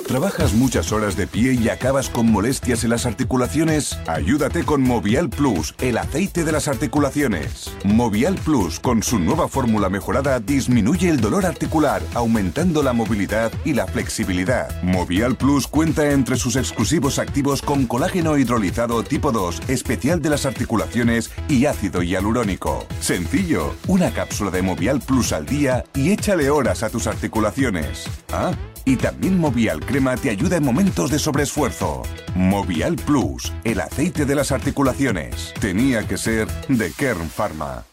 ¿Trabajas 0.10 0.56
muchas 0.56 0.92
horas 0.92 1.16
de 1.16 1.28
pie 1.28 1.54
y 1.54 1.70
acabas 1.70 2.10
con 2.10 2.32
molestias 2.32 2.84
en 2.84 2.90
las 2.90 3.06
articulaciones? 3.06 3.96
Ayúdate 4.08 4.64
con 4.64 4.82
Movial 4.82 5.30
Plus, 5.30 5.76
el 5.82 6.00
aceite 6.00 6.44
de 6.44 6.52
las 6.52 6.68
articulaciones. 6.68 7.72
Movial 7.84 8.34
Plus, 8.34 8.80
con 8.80 9.04
su 9.04 9.20
nueva 9.20 9.48
fórmula 9.48 9.88
mejorada, 9.88 10.40
disminuye 10.40 11.10
el 11.10 11.22
dolor 11.22 11.46
articular, 11.46 12.02
aumentando 12.16 12.82
la 12.82 12.92
movilidad 12.92 13.52
y 13.66 13.74
la 13.74 13.86
flexibilidad. 13.86 14.82
Movial 14.82 15.38
Plus 15.38 15.68
cuenta 15.68 16.10
entre 16.10 16.38
sus 16.38 16.56
exclusivos 16.56 17.20
activos 17.20 17.62
con 17.62 17.86
colágeno 17.86 18.36
hidrolizado 18.36 19.04
tipo 19.04 19.32
2, 19.32 19.62
especial 19.68 20.24
de 20.24 20.32
las 20.32 20.48
articulaciones 20.48 21.30
y 21.48 21.68
ácido 21.68 22.02
hialurónico. 22.02 22.88
Sencillo, 23.00 23.76
una 23.86 24.10
cápsula 24.10 24.50
de 24.50 24.64
Movial 24.64 25.02
Plus 25.02 25.34
al 25.34 25.46
día 25.46 25.84
y 25.94 26.12
échale 26.12 26.50
horas 26.50 26.82
a 26.82 26.90
tus 26.90 27.06
articulaciones. 27.06 28.08
Ah, 28.32 28.54
y 28.86 28.96
también 28.96 29.38
Movial 29.38 29.80
Crema 29.80 30.16
te 30.18 30.30
ayuda 30.30 30.58
en 30.58 30.64
momentos 30.64 31.12
de 31.12 31.20
sobreesfuerzo. 31.20 32.04
Movial 32.36 32.96
Plus, 32.96 33.54
el 33.64 33.82
aceite 33.82 34.26
de 34.26 34.36
las 34.36 34.52
articulaciones. 34.52 35.54
Tenía 35.60 36.08
que 36.08 36.18
ser 36.18 36.48
de 36.68 36.92
Kern 36.92 37.30
Pharma. 37.30 37.86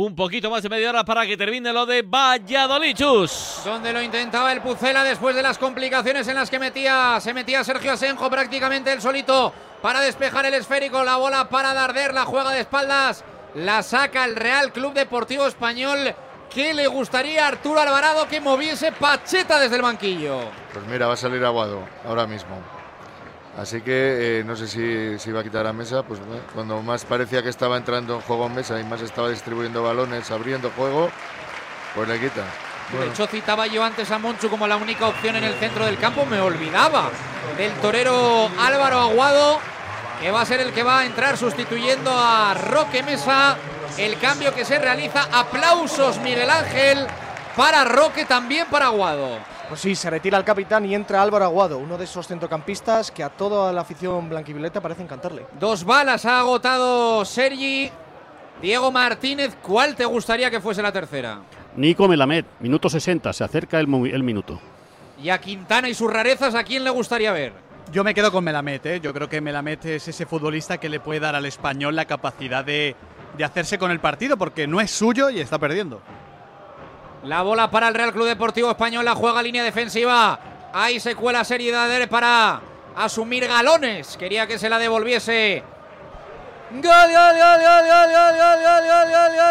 Un 0.00 0.14
poquito 0.14 0.48
más 0.48 0.62
de 0.62 0.68
media 0.68 0.90
hora 0.90 1.04
para 1.04 1.26
que 1.26 1.36
termine 1.36 1.72
lo 1.72 1.84
de 1.84 2.02
Valladolid. 2.02 2.94
Chus. 2.94 3.62
Donde 3.64 3.92
lo 3.92 4.00
intentaba 4.00 4.52
el 4.52 4.60
Pucela 4.60 5.02
después 5.02 5.34
de 5.34 5.42
las 5.42 5.58
complicaciones 5.58 6.28
en 6.28 6.36
las 6.36 6.48
que 6.48 6.60
metía, 6.60 7.18
se 7.20 7.34
metía 7.34 7.64
Sergio 7.64 7.90
Asenjo 7.90 8.30
prácticamente 8.30 8.92
el 8.92 9.02
solito 9.02 9.52
para 9.82 10.00
despejar 10.00 10.46
el 10.46 10.54
esférico. 10.54 11.02
La 11.02 11.16
bola 11.16 11.48
para 11.48 11.74
Darder, 11.74 12.14
la 12.14 12.26
juega 12.26 12.52
de 12.52 12.60
espaldas, 12.60 13.24
la 13.56 13.82
saca 13.82 14.24
el 14.24 14.36
Real 14.36 14.72
Club 14.72 14.92
Deportivo 14.92 15.48
Español. 15.48 16.14
¿Qué 16.48 16.74
le 16.74 16.86
gustaría 16.86 17.46
a 17.46 17.48
Arturo 17.48 17.80
Alvarado 17.80 18.28
que 18.28 18.40
moviese 18.40 18.92
Pacheta 18.92 19.58
desde 19.58 19.74
el 19.74 19.82
banquillo? 19.82 20.42
Pues 20.72 20.86
mira, 20.86 21.08
va 21.08 21.14
a 21.14 21.16
salir 21.16 21.44
Aguado 21.44 21.82
ahora 22.06 22.24
mismo. 22.24 22.77
Así 23.58 23.82
que 23.82 24.38
eh, 24.38 24.44
no 24.44 24.54
sé 24.54 24.68
si, 24.68 25.18
si 25.18 25.32
va 25.32 25.40
a 25.40 25.42
quitar 25.42 25.66
a 25.66 25.72
Mesa, 25.72 26.04
pues 26.04 26.20
cuando 26.54 26.80
más 26.80 27.04
parecía 27.04 27.42
que 27.42 27.48
estaba 27.48 27.76
entrando 27.76 28.14
en 28.14 28.20
juego 28.20 28.46
en 28.46 28.54
Mesa 28.54 28.78
y 28.78 28.84
más 28.84 29.00
estaba 29.02 29.28
distribuyendo 29.30 29.82
balones, 29.82 30.30
abriendo 30.30 30.70
juego, 30.70 31.10
pues 31.92 32.08
le 32.08 32.20
quita. 32.20 32.44
De 32.92 33.08
hecho, 33.08 33.26
citaba 33.26 33.66
yo 33.66 33.82
antes 33.82 34.10
a 34.12 34.18
Monchu 34.18 34.48
como 34.48 34.68
la 34.68 34.76
única 34.76 35.08
opción 35.08 35.34
en 35.34 35.42
el 35.42 35.54
centro 35.54 35.84
del 35.84 35.98
campo. 35.98 36.24
Me 36.24 36.40
olvidaba 36.40 37.10
del 37.56 37.72
torero 37.74 38.48
Álvaro 38.60 39.00
Aguado, 39.00 39.58
que 40.20 40.30
va 40.30 40.42
a 40.42 40.46
ser 40.46 40.60
el 40.60 40.72
que 40.72 40.84
va 40.84 41.00
a 41.00 41.06
entrar 41.06 41.36
sustituyendo 41.36 42.12
a 42.16 42.54
Roque 42.54 43.02
Mesa. 43.02 43.56
El 43.98 44.18
cambio 44.18 44.54
que 44.54 44.64
se 44.64 44.78
realiza. 44.78 45.26
Aplausos, 45.32 46.18
Miguel 46.20 46.48
Ángel, 46.48 47.06
para 47.56 47.84
Roque, 47.84 48.24
también 48.24 48.68
para 48.70 48.86
Aguado. 48.86 49.57
Pues 49.68 49.80
sí, 49.82 49.94
se 49.94 50.08
retira 50.08 50.38
el 50.38 50.44
capitán 50.44 50.86
y 50.86 50.94
entra 50.94 51.20
Álvaro 51.20 51.44
Aguado, 51.44 51.76
uno 51.76 51.98
de 51.98 52.04
esos 52.04 52.26
centrocampistas 52.26 53.10
que 53.10 53.22
a 53.22 53.28
toda 53.28 53.70
la 53.70 53.82
afición 53.82 54.26
blanquivioleta 54.30 54.80
parece 54.80 55.02
encantarle. 55.02 55.44
Dos 55.60 55.84
balas 55.84 56.24
ha 56.24 56.40
agotado 56.40 57.22
Sergi. 57.26 57.90
Diego 58.62 58.90
Martínez, 58.90 59.56
¿cuál 59.62 59.94
te 59.94 60.06
gustaría 60.06 60.50
que 60.50 60.60
fuese 60.60 60.80
la 60.80 60.90
tercera? 60.90 61.42
Nico 61.76 62.08
Melamed, 62.08 62.46
minuto 62.60 62.88
60, 62.88 63.30
se 63.32 63.44
acerca 63.44 63.78
el, 63.78 63.86
minuto. 63.86 64.58
Y 65.22 65.28
a 65.28 65.38
Quintana 65.38 65.88
y 65.88 65.94
sus 65.94 66.10
rarezas, 66.10 66.54
¿a 66.54 66.64
quién 66.64 66.82
le 66.82 66.90
gustaría 66.90 67.30
ver? 67.30 67.52
Yo 67.92 68.02
me 68.02 68.14
quedo 68.14 68.32
con 68.32 68.42
Melamed, 68.44 68.86
¿eh? 68.86 69.00
yo 69.00 69.12
creo 69.12 69.28
que 69.28 69.42
Melamed 69.42 69.84
es 69.84 70.08
ese 70.08 70.24
futbolista 70.24 70.78
que 70.78 70.88
le 70.88 70.98
puede 70.98 71.20
dar 71.20 71.34
al 71.34 71.46
español 71.46 71.94
la 71.94 72.06
capacidad 72.06 72.64
de, 72.64 72.96
de 73.36 73.44
hacerse 73.44 73.78
con 73.78 73.90
el 73.90 74.00
partido 74.00 74.38
porque 74.38 74.66
no 74.66 74.80
es 74.80 74.90
suyo 74.90 75.28
y 75.30 75.40
está 75.40 75.58
perdiendo. 75.58 76.00
La 77.24 77.42
bola 77.42 77.70
para 77.70 77.88
el 77.88 77.94
Real 77.94 78.12
Club 78.12 78.26
Deportivo 78.26 78.70
Español, 78.70 79.04
la 79.04 79.14
juega 79.14 79.42
línea 79.42 79.64
defensiva. 79.64 80.38
Ahí 80.72 81.00
se 81.00 81.14
cuela 81.16 81.44
Sergi 81.44 81.70
Dader 81.70 82.08
para 82.08 82.60
asumir 82.94 83.46
galones. 83.46 84.16
Quería 84.16 84.46
que 84.46 84.58
se 84.58 84.68
la 84.68 84.78
devolviese. 84.78 85.62
Gol, 86.70 86.82
gol, 86.82 87.36
gol, 87.38 87.60
gol, 87.60 89.47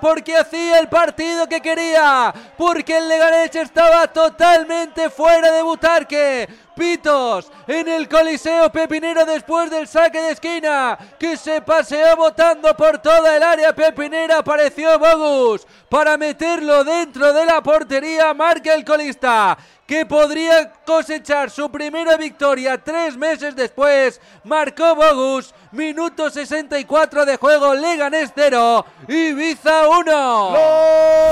porque 0.00 0.36
hacía 0.36 0.78
el 0.78 0.88
partido 0.88 1.46
que 1.46 1.60
quería. 1.60 2.32
Porque 2.56 2.98
el 2.98 3.08
Leganés 3.08 3.54
estaba 3.54 4.06
totalmente 4.08 5.10
fuera 5.10 5.50
de 5.50 5.62
Butarque. 5.62 6.48
Pitos 6.74 7.52
en 7.68 7.86
el 7.86 8.08
Coliseo 8.08 8.70
Pepinero 8.72 9.24
después 9.24 9.70
del 9.70 9.86
saque 9.86 10.20
de 10.20 10.32
esquina 10.32 10.98
que 11.20 11.36
se 11.36 11.62
paseó 11.62 12.16
botando 12.16 12.76
por 12.76 12.98
toda 12.98 13.36
el 13.36 13.42
área 13.44 13.72
pepinera. 13.72 14.38
Apareció 14.38 14.98
Bogus 14.98 15.64
para 15.88 16.16
meterlo 16.16 16.82
dentro 16.82 17.32
de 17.32 17.46
la 17.46 17.62
portería. 17.62 18.34
Marca 18.34 18.74
el 18.74 18.84
colista 18.84 19.56
que 19.86 20.06
podría 20.06 20.72
cosechar 20.84 21.50
su 21.50 21.70
primera 21.70 22.16
victoria 22.16 22.82
tres 22.82 23.16
meses 23.16 23.54
después. 23.54 24.20
Marcó 24.42 24.94
Bogus, 24.94 25.54
minuto 25.74 26.30
64 26.30 27.26
de 27.26 27.36
juego, 27.36 27.74
Leganés 27.74 28.30
0, 28.34 28.86
Ibiza 29.08 29.88
1. 29.88 30.54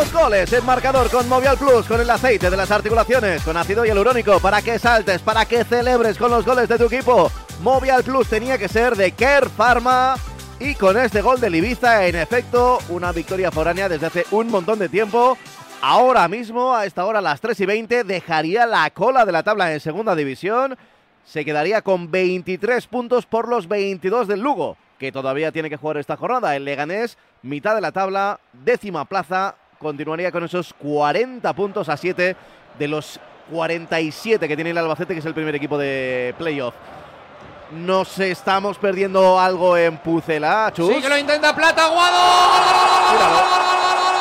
Los 0.01 0.13
goles 0.13 0.53
en 0.53 0.67
marcador 0.67 1.09
con 1.11 1.29
Movial 1.29 1.57
Plus, 1.57 1.87
con 1.87 2.01
el 2.01 2.11
aceite 2.11 2.51
de 2.51 2.57
las 2.57 2.71
articulaciones, 2.71 3.43
con 3.43 3.57
ácido 3.57 3.85
hialurónico, 3.85 4.41
para 4.41 4.61
que 4.61 4.79
saltes, 4.79 5.23
para 5.23 5.45
que 5.45 5.65
celebres 5.65 6.19
con 6.19 6.31
los 6.31 6.45
goles 6.45 6.69
de 6.69 6.79
tu 6.79 6.85
equipo. 6.85 7.31
Movial 7.61 8.03
Plus 8.03 8.29
tenía 8.29 8.59
que 8.59 8.69
ser 8.69 8.97
de 8.97 9.13
Care 9.13 9.49
Pharma. 9.49 10.17
Y 10.59 10.75
con 10.75 10.97
este 10.97 11.23
gol 11.23 11.41
del 11.41 11.57
Ibiza, 11.57 12.07
en 12.07 12.17
efecto, 12.17 12.79
una 12.89 13.11
victoria 13.11 13.51
foránea 13.51 13.89
desde 13.89 14.07
hace 14.07 14.27
un 14.31 14.49
montón 14.49 14.79
de 14.79 14.89
tiempo. 14.89 15.37
Ahora 15.81 16.29
mismo, 16.29 16.75
a 16.75 16.87
esta 16.87 17.05
hora, 17.05 17.19
a 17.19 17.23
las 17.23 17.41
3 17.41 17.59
y 17.59 17.67
20, 17.67 18.05
dejaría 18.05 18.67
la 18.67 18.89
cola 18.91 19.25
de 19.25 19.33
la 19.33 19.43
tabla 19.43 19.73
en 19.73 19.81
segunda 19.81 20.15
división. 20.15 20.77
Se 21.25 21.45
quedaría 21.45 21.83
con 21.83 22.11
23 22.11 22.87
puntos 22.87 23.27
por 23.27 23.49
los 23.49 23.69
22 23.69 24.29
del 24.29 24.41
Lugo, 24.41 24.77
que 24.99 25.13
todavía 25.13 25.53
tiene 25.53 25.71
que 25.71 25.77
jugar 25.77 25.97
esta 25.97 26.17
jornada. 26.17 26.57
El 26.57 26.65
Leganés, 26.65 27.17
mitad 27.43 27.75
de 27.75 27.81
la 27.81 27.93
tabla, 27.93 28.41
décima 28.53 29.05
plaza, 29.05 29.55
continuaría 29.79 30.33
con 30.33 30.45
esos 30.45 30.75
40 30.75 31.53
puntos 31.55 31.89
a 31.89 31.97
7 31.97 32.37
de 32.79 32.89
los 32.89 33.21
47 33.51 34.49
que 34.49 34.55
tiene 34.57 34.71
el 34.71 34.79
Albacete, 34.79 35.15
que 35.15 35.21
es 35.21 35.27
el 35.27 35.35
primer 35.35 35.55
equipo 35.55 35.79
de 35.79 36.35
playoff. 36.39 36.75
Nos 37.73 38.19
estamos 38.19 38.77
perdiendo 38.77 39.41
algo 39.41 39.77
en 39.77 39.97
Pucela, 39.99 40.71
Chus. 40.75 40.95
Sí 40.95 41.01
que 41.01 41.09
lo 41.09 41.17
intenta 41.17 41.55
Plata. 41.55 41.89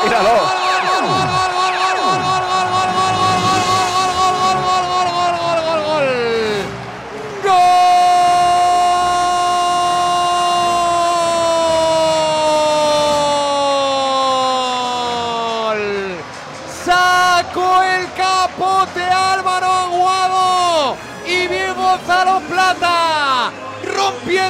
Míralo. 0.04 0.30
¡Gol! 0.30 1.41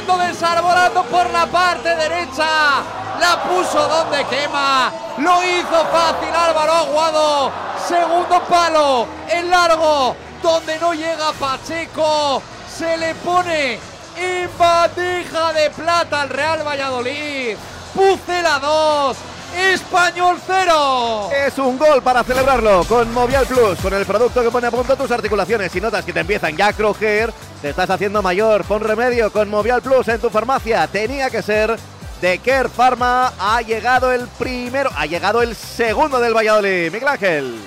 Desarbolando 0.00 1.04
por 1.04 1.30
la 1.30 1.46
parte 1.46 1.94
derecha. 1.94 2.82
La 3.20 3.42
puso 3.44 3.86
donde 3.86 4.24
quema. 4.24 4.90
Lo 5.18 5.42
hizo 5.42 5.86
fácil 5.86 6.34
Álvaro 6.34 6.72
Aguado. 6.72 7.52
Segundo 7.86 8.42
palo, 8.44 9.06
el 9.28 9.50
largo, 9.50 10.16
donde 10.42 10.78
no 10.78 10.94
llega 10.94 11.32
Pacheco. 11.38 12.42
Se 12.68 12.96
le 12.96 13.14
pone 13.16 13.78
en 14.16 14.50
bandeja 14.58 15.52
de 15.52 15.70
plata 15.70 16.22
al 16.22 16.30
Real 16.30 16.66
Valladolid. 16.66 17.56
Pucela 17.94 18.58
2, 18.58 19.16
Español 19.56 20.38
0. 20.46 21.30
Es 21.46 21.58
un 21.58 21.78
gol 21.78 22.02
para 22.02 22.24
celebrarlo 22.24 22.84
con 22.84 23.12
Movial 23.12 23.46
Plus, 23.46 23.78
con 23.80 23.92
el 23.94 24.06
producto 24.06 24.42
que 24.42 24.50
pone 24.50 24.66
a 24.66 24.70
punto 24.70 24.96
tus 24.96 25.10
articulaciones. 25.10 25.70
Si 25.70 25.80
notas 25.80 26.04
que 26.04 26.12
te 26.12 26.20
empiezan 26.20 26.56
ya 26.56 26.68
a 26.68 26.72
crujir, 26.72 27.32
te 27.60 27.70
estás 27.70 27.90
haciendo 27.90 28.22
mayor. 28.22 28.64
Pon 28.64 28.80
remedio 28.80 29.32
con 29.32 29.48
Movial 29.48 29.82
Plus 29.82 30.08
en 30.08 30.20
tu 30.20 30.30
farmacia. 30.30 30.86
Tenía 30.86 31.30
que 31.30 31.42
ser 31.42 31.76
de 32.20 32.38
Care 32.38 32.68
Pharma. 32.68 33.32
Ha 33.38 33.62
llegado 33.62 34.12
el 34.12 34.26
primero, 34.26 34.90
ha 34.96 35.06
llegado 35.06 35.42
el 35.42 35.54
segundo 35.54 36.20
del 36.20 36.34
Valladolid. 36.34 36.90
Miguel 36.90 37.08
Ángel. 37.08 37.60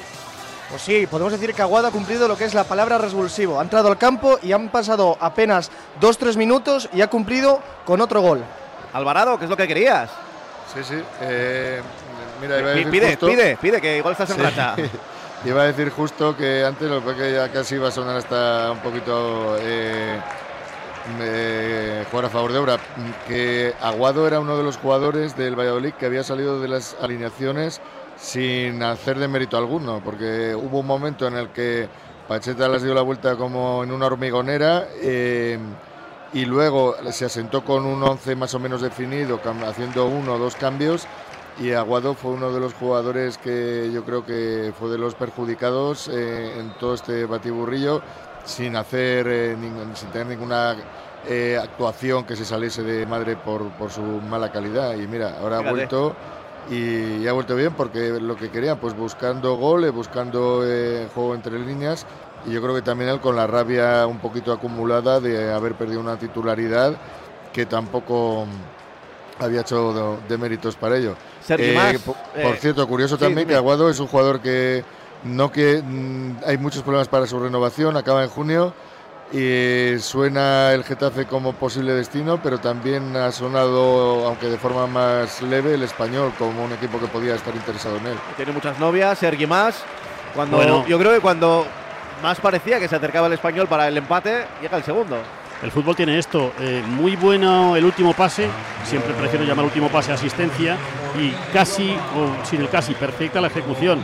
Pues 0.70 0.82
sí, 0.82 1.08
podemos 1.08 1.32
decir 1.32 1.54
que 1.54 1.62
Aguado 1.62 1.88
ha 1.88 1.92
cumplido 1.92 2.28
lo 2.28 2.36
que 2.36 2.46
es 2.46 2.54
la 2.54 2.64
palabra 2.64 2.98
revulsivo. 2.98 3.60
Ha 3.60 3.64
entrado 3.64 3.88
al 3.90 3.98
campo 3.98 4.40
y 4.42 4.52
han 4.52 4.70
pasado 4.70 5.16
apenas 5.20 5.70
2-3 6.02 6.36
minutos 6.38 6.90
y 6.92 7.02
ha 7.02 7.08
cumplido 7.08 7.62
con 7.86 8.02
otro 8.02 8.22
gol. 8.22 8.44
Alvarado, 8.92 9.38
¿qué 9.38 9.46
es 9.46 9.50
lo 9.50 9.58
que 9.58 9.68
querías? 9.68 10.10
Sí, 10.76 10.84
sí. 10.84 11.04
eh, 11.22 11.82
mira, 12.42 12.60
iba 12.60 12.68
a 12.70 12.74
decir 12.74 12.90
Pide, 12.92 13.08
justo- 13.12 13.28
pide, 13.28 13.58
pide, 13.62 13.82
que 13.82 13.98
igual 13.98 14.12
estás 14.12 14.30
en 14.32 14.36
Sí. 14.38 14.42
racha. 14.42 14.76
Iba 15.46 15.62
a 15.62 15.66
decir 15.66 15.90
justo 15.92 16.36
que 16.36 16.66
antes, 16.66 16.90
lo 16.90 17.06
que 17.16 17.32
ya 17.34 17.50
casi 17.52 17.76
iba 17.76 17.90
a 17.90 17.92
sonar 17.92 18.16
hasta 18.18 18.72
un 18.72 18.80
poquito 18.80 19.56
eh, 19.60 20.20
eh, 21.22 22.04
jugar 22.10 22.26
a 22.26 22.30
favor 22.30 22.52
de 22.52 22.58
obra. 22.60 22.78
Que 23.28 23.74
Aguado 23.82 24.26
era 24.28 24.40
uno 24.40 24.58
de 24.58 24.64
los 24.64 24.78
jugadores 24.78 25.38
del 25.38 25.56
Valladolid 25.60 25.94
que 25.94 26.08
había 26.08 26.24
salido 26.24 26.60
de 26.62 26.68
las 26.68 26.96
alineaciones 27.00 27.80
sin 28.18 28.82
hacer 28.82 29.20
de 29.20 29.28
mérito 29.28 29.58
alguno, 29.58 30.02
porque 30.04 30.56
hubo 30.56 30.80
un 30.80 30.88
momento 30.88 31.28
en 31.28 31.36
el 31.36 31.50
que 31.50 31.88
Pacheta 32.28 32.68
les 32.70 32.82
dio 32.82 32.94
la 32.96 33.02
vuelta 33.02 33.36
como 33.36 33.84
en 33.84 33.92
una 33.92 34.08
hormigonera. 34.08 34.88
eh, 35.02 35.60
y 36.36 36.46
luego 36.46 36.96
se 37.12 37.26
asentó 37.26 37.64
con 37.64 37.86
un 37.86 38.04
11 38.04 38.36
más 38.36 38.54
o 38.54 38.60
menos 38.60 38.82
definido, 38.82 39.40
haciendo 39.68 40.06
uno 40.08 40.34
o 40.36 40.38
dos 40.38 40.56
cambios. 40.56 41.08
Y 41.58 41.72
Aguado 41.72 42.14
fue 42.14 42.32
uno 42.32 42.52
de 42.52 42.60
los 42.60 42.74
jugadores 42.74 43.38
que 43.38 43.90
yo 43.94 44.04
creo 44.04 44.26
que 44.26 44.74
fue 44.78 44.90
de 44.90 44.98
los 44.98 45.16
perjudicados 45.16 46.10
eh, 46.10 46.60
en 46.60 46.74
todo 46.78 46.94
este 46.94 47.26
batiburrillo, 47.26 48.02
sin 48.44 48.76
hacer, 48.76 49.26
eh, 49.30 49.56
ningún- 49.58 49.96
sin 49.96 50.10
tener 50.10 50.28
ninguna 50.28 50.76
eh, 51.28 51.58
actuación 51.60 52.26
que 52.26 52.36
se 52.36 52.44
saliese 52.46 52.84
de 52.84 53.06
madre 53.06 53.36
por, 53.38 53.64
por 53.78 53.90
su 53.90 54.02
mala 54.02 54.52
calidad. 54.52 54.94
Y 54.96 55.08
mira, 55.08 55.38
ahora 55.42 55.60
ha 55.60 55.62
vuelto 55.72 56.16
y, 56.70 57.24
y 57.24 57.28
ha 57.28 57.34
vuelto 57.34 57.56
bien 57.56 57.74
porque 57.74 58.20
lo 58.20 58.36
que 58.36 58.50
querían, 58.52 58.78
pues 58.78 58.94
buscando 58.96 59.56
goles, 59.56 59.92
buscando 59.94 60.62
juego 61.16 61.34
entre 61.34 61.58
líneas. 61.58 62.06
Y 62.48 62.52
yo 62.52 62.62
creo 62.62 62.76
que 62.76 62.82
también 62.82 63.10
él 63.10 63.20
con 63.20 63.36
la 63.36 63.48
rabia 63.48 64.06
un 64.08 64.20
poquito 64.20 64.52
acumulada 64.54 65.20
de 65.20 65.52
haber 65.52 65.74
perdido 65.76 66.00
una 66.00 66.18
titularidad 66.18 66.94
que 67.52 67.66
tampoco 67.66 68.46
mm, 68.46 69.44
había 69.44 69.62
hecho 69.62 70.20
de, 70.28 70.28
de 70.30 70.38
méritos 70.38 70.76
para 70.76 70.98
ello. 70.98 71.16
Mas, 71.74 71.98
po- 72.02 72.16
eh, 72.36 72.44
por 72.44 72.58
cierto, 72.58 72.88
curioso 72.88 73.16
sí, 73.16 73.22
también 73.22 73.40
dime. 73.48 73.50
que 73.54 73.56
Aguado 73.58 73.90
es 73.90 74.00
un 74.00 74.08
jugador 74.08 74.42
que 74.42 74.84
no 75.24 75.52
que 75.52 75.82
mm, 75.84 76.38
hay 76.46 76.58
muchos 76.58 76.84
problemas 76.84 77.08
para 77.08 77.26
su 77.26 77.40
renovación, 77.40 77.98
acaba 77.98 78.24
en 78.24 78.30
junio 78.30 78.74
y 79.34 79.98
suena 80.00 80.72
el 80.74 80.84
Getafe 80.84 81.26
como 81.26 81.54
posible 81.54 81.94
destino, 81.94 82.40
pero 82.44 82.60
también 82.60 83.16
ha 83.18 83.32
sonado, 83.32 84.28
aunque 84.28 84.48
de 84.48 84.58
forma 84.58 84.86
más 84.86 85.42
leve, 85.42 85.74
el 85.74 85.82
español 85.84 86.32
como 86.38 86.64
un 86.64 86.72
equipo 86.74 87.00
que 87.00 87.08
podía 87.08 87.34
estar 87.36 87.56
interesado 87.56 87.98
en 87.98 88.08
él. 88.08 88.18
Tiene 88.38 88.52
muchas 88.52 88.78
novias, 88.80 89.18
Sergi 89.18 89.48
Más. 89.48 89.84
Cuando, 90.36 90.58
Bueno. 90.58 90.86
Yo 90.88 91.00
creo 91.00 91.12
que 91.14 91.22
cuando 91.22 91.66
más 92.22 92.40
parecía 92.40 92.80
que 92.80 92.88
se 92.88 92.96
acercaba 92.96 93.28
el 93.28 93.34
español 93.34 93.68
para 93.68 93.88
el 93.88 93.98
empate, 93.98 94.46
llega 94.62 94.78
el 94.78 94.84
segundo. 94.84 95.18
El 95.64 95.72
fútbol 95.72 95.96
tiene 95.96 96.20
esto, 96.20 96.54
eh, 96.60 96.84
muy 96.86 97.16
bueno 97.16 97.76
el 97.76 97.86
último 97.86 98.14
pase, 98.14 98.48
siempre 98.84 99.14
prefiero 99.14 99.46
llamar 99.46 99.66
último 99.66 99.88
pase 99.88 100.12
asistencia 100.12 100.78
y 101.20 101.32
casi, 101.54 101.92
o 101.92 102.46
sin 102.46 102.62
el 102.62 102.70
casi, 102.70 102.94
perfecta 102.94 103.40
la 103.40 103.48
ejecución. 103.48 104.00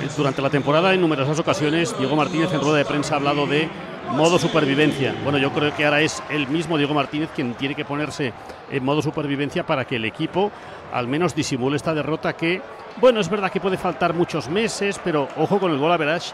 Eh, 0.00 0.08
Durante 0.16 0.40
la 0.40 0.50
temporada 0.50 0.94
en 0.94 1.00
numerosas 1.00 1.38
ocasiones 1.38 1.96
Diego 1.98 2.16
Martínez 2.16 2.52
en 2.52 2.60
rueda 2.60 2.78
de 2.78 2.84
prensa 2.84 3.14
ha 3.14 3.16
hablado 3.18 3.46
de 3.46 3.68
modo 4.12 4.38
supervivencia. 4.38 5.14
Bueno, 5.22 5.38
yo 5.38 5.52
creo 5.52 5.74
que 5.74 5.84
ahora 5.84 6.00
es 6.00 6.22
el 6.30 6.48
mismo 6.48 6.78
Diego 6.78 6.94
Martínez 6.94 7.28
quien 7.34 7.54
tiene 7.54 7.74
que 7.74 7.84
ponerse 7.84 8.32
en 8.70 8.84
modo 8.84 9.02
supervivencia 9.02 9.66
para 9.66 9.84
que 9.84 9.96
el 9.96 10.04
equipo 10.06 10.50
al 10.92 11.06
menos 11.06 11.34
disimule 11.34 11.76
esta 11.76 11.92
derrota 11.92 12.32
que, 12.32 12.62
bueno, 12.96 13.20
es 13.20 13.28
verdad 13.28 13.52
que 13.52 13.60
puede 13.60 13.76
faltar 13.76 14.14
muchos 14.14 14.48
meses, 14.48 14.98
pero 15.04 15.28
ojo 15.36 15.60
con 15.60 15.70
el 15.70 15.78
gol 15.78 15.92
a 15.92 15.98
Verage 15.98 16.32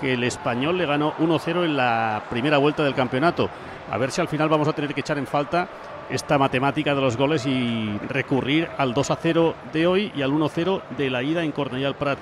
que 0.00 0.14
el 0.14 0.24
español 0.24 0.78
le 0.78 0.86
ganó 0.86 1.14
1-0 1.14 1.64
en 1.64 1.76
la 1.76 2.22
primera 2.30 2.58
vuelta 2.58 2.82
del 2.84 2.94
campeonato. 2.94 3.48
A 3.90 3.96
ver 3.98 4.10
si 4.10 4.20
al 4.20 4.28
final 4.28 4.48
vamos 4.48 4.68
a 4.68 4.72
tener 4.72 4.94
que 4.94 5.00
echar 5.00 5.18
en 5.18 5.26
falta 5.26 5.68
esta 6.08 6.38
matemática 6.38 6.94
de 6.94 7.00
los 7.00 7.16
goles 7.16 7.46
y 7.46 7.98
recurrir 8.08 8.68
al 8.78 8.94
2-0 8.94 9.54
de 9.72 9.86
hoy 9.86 10.12
y 10.14 10.22
al 10.22 10.32
1-0 10.32 10.82
de 10.96 11.10
la 11.10 11.22
ida 11.22 11.42
en 11.42 11.52
Cornellà 11.52 11.86
al 11.86 11.94
Prat. 11.94 12.18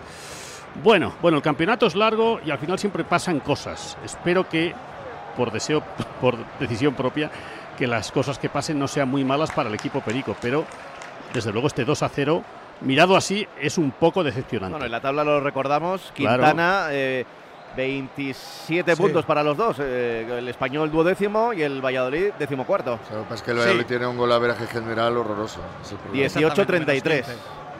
Bueno, 0.82 1.14
bueno, 1.22 1.38
el 1.38 1.42
campeonato 1.42 1.86
es 1.86 1.94
largo 1.94 2.40
y 2.44 2.50
al 2.50 2.58
final 2.58 2.78
siempre 2.78 3.04
pasan 3.04 3.40
cosas. 3.40 3.96
Espero 4.04 4.48
que, 4.48 4.74
por 5.36 5.50
deseo, 5.50 5.82
por 6.20 6.36
decisión 6.58 6.94
propia, 6.94 7.30
que 7.76 7.86
las 7.86 8.12
cosas 8.12 8.38
que 8.38 8.48
pasen 8.48 8.78
no 8.78 8.88
sean 8.88 9.08
muy 9.08 9.24
malas 9.24 9.50
para 9.52 9.68
el 9.68 9.74
equipo 9.74 10.00
Perico, 10.00 10.36
pero 10.40 10.64
desde 11.32 11.52
luego 11.52 11.68
este 11.68 11.84
2 11.84 12.02
a 12.02 12.08
0, 12.08 12.42
mirado 12.82 13.16
así, 13.16 13.46
es 13.60 13.78
un 13.78 13.90
poco 13.90 14.22
decepcionante. 14.22 14.72
Bueno, 14.72 14.86
en 14.86 14.92
la 14.92 15.00
tabla 15.00 15.24
lo 15.24 15.40
recordamos, 15.40 16.12
Claro. 16.14 16.42
Quintana, 16.42 16.88
eh, 16.90 17.24
27 17.78 18.96
Sí. 18.96 19.00
puntos 19.00 19.24
para 19.24 19.42
los 19.44 19.56
dos, 19.56 19.76
eh, 19.80 20.26
el 20.38 20.48
español 20.48 20.90
duodécimo 20.90 21.52
y 21.52 21.62
el 21.62 21.80
Valladolid 21.80 22.32
decimocuarto. 22.38 22.98
Es 23.32 23.40
que 23.42 23.52
el 23.52 23.58
Valladolid 23.58 23.86
tiene 23.86 24.06
un 24.06 24.16
gol 24.16 24.32
a 24.32 24.38
general 24.66 25.16
horroroso. 25.16 25.60
es 25.82 25.92
el 25.92 25.98
problema. 25.98 26.28
18-33. 26.28 27.26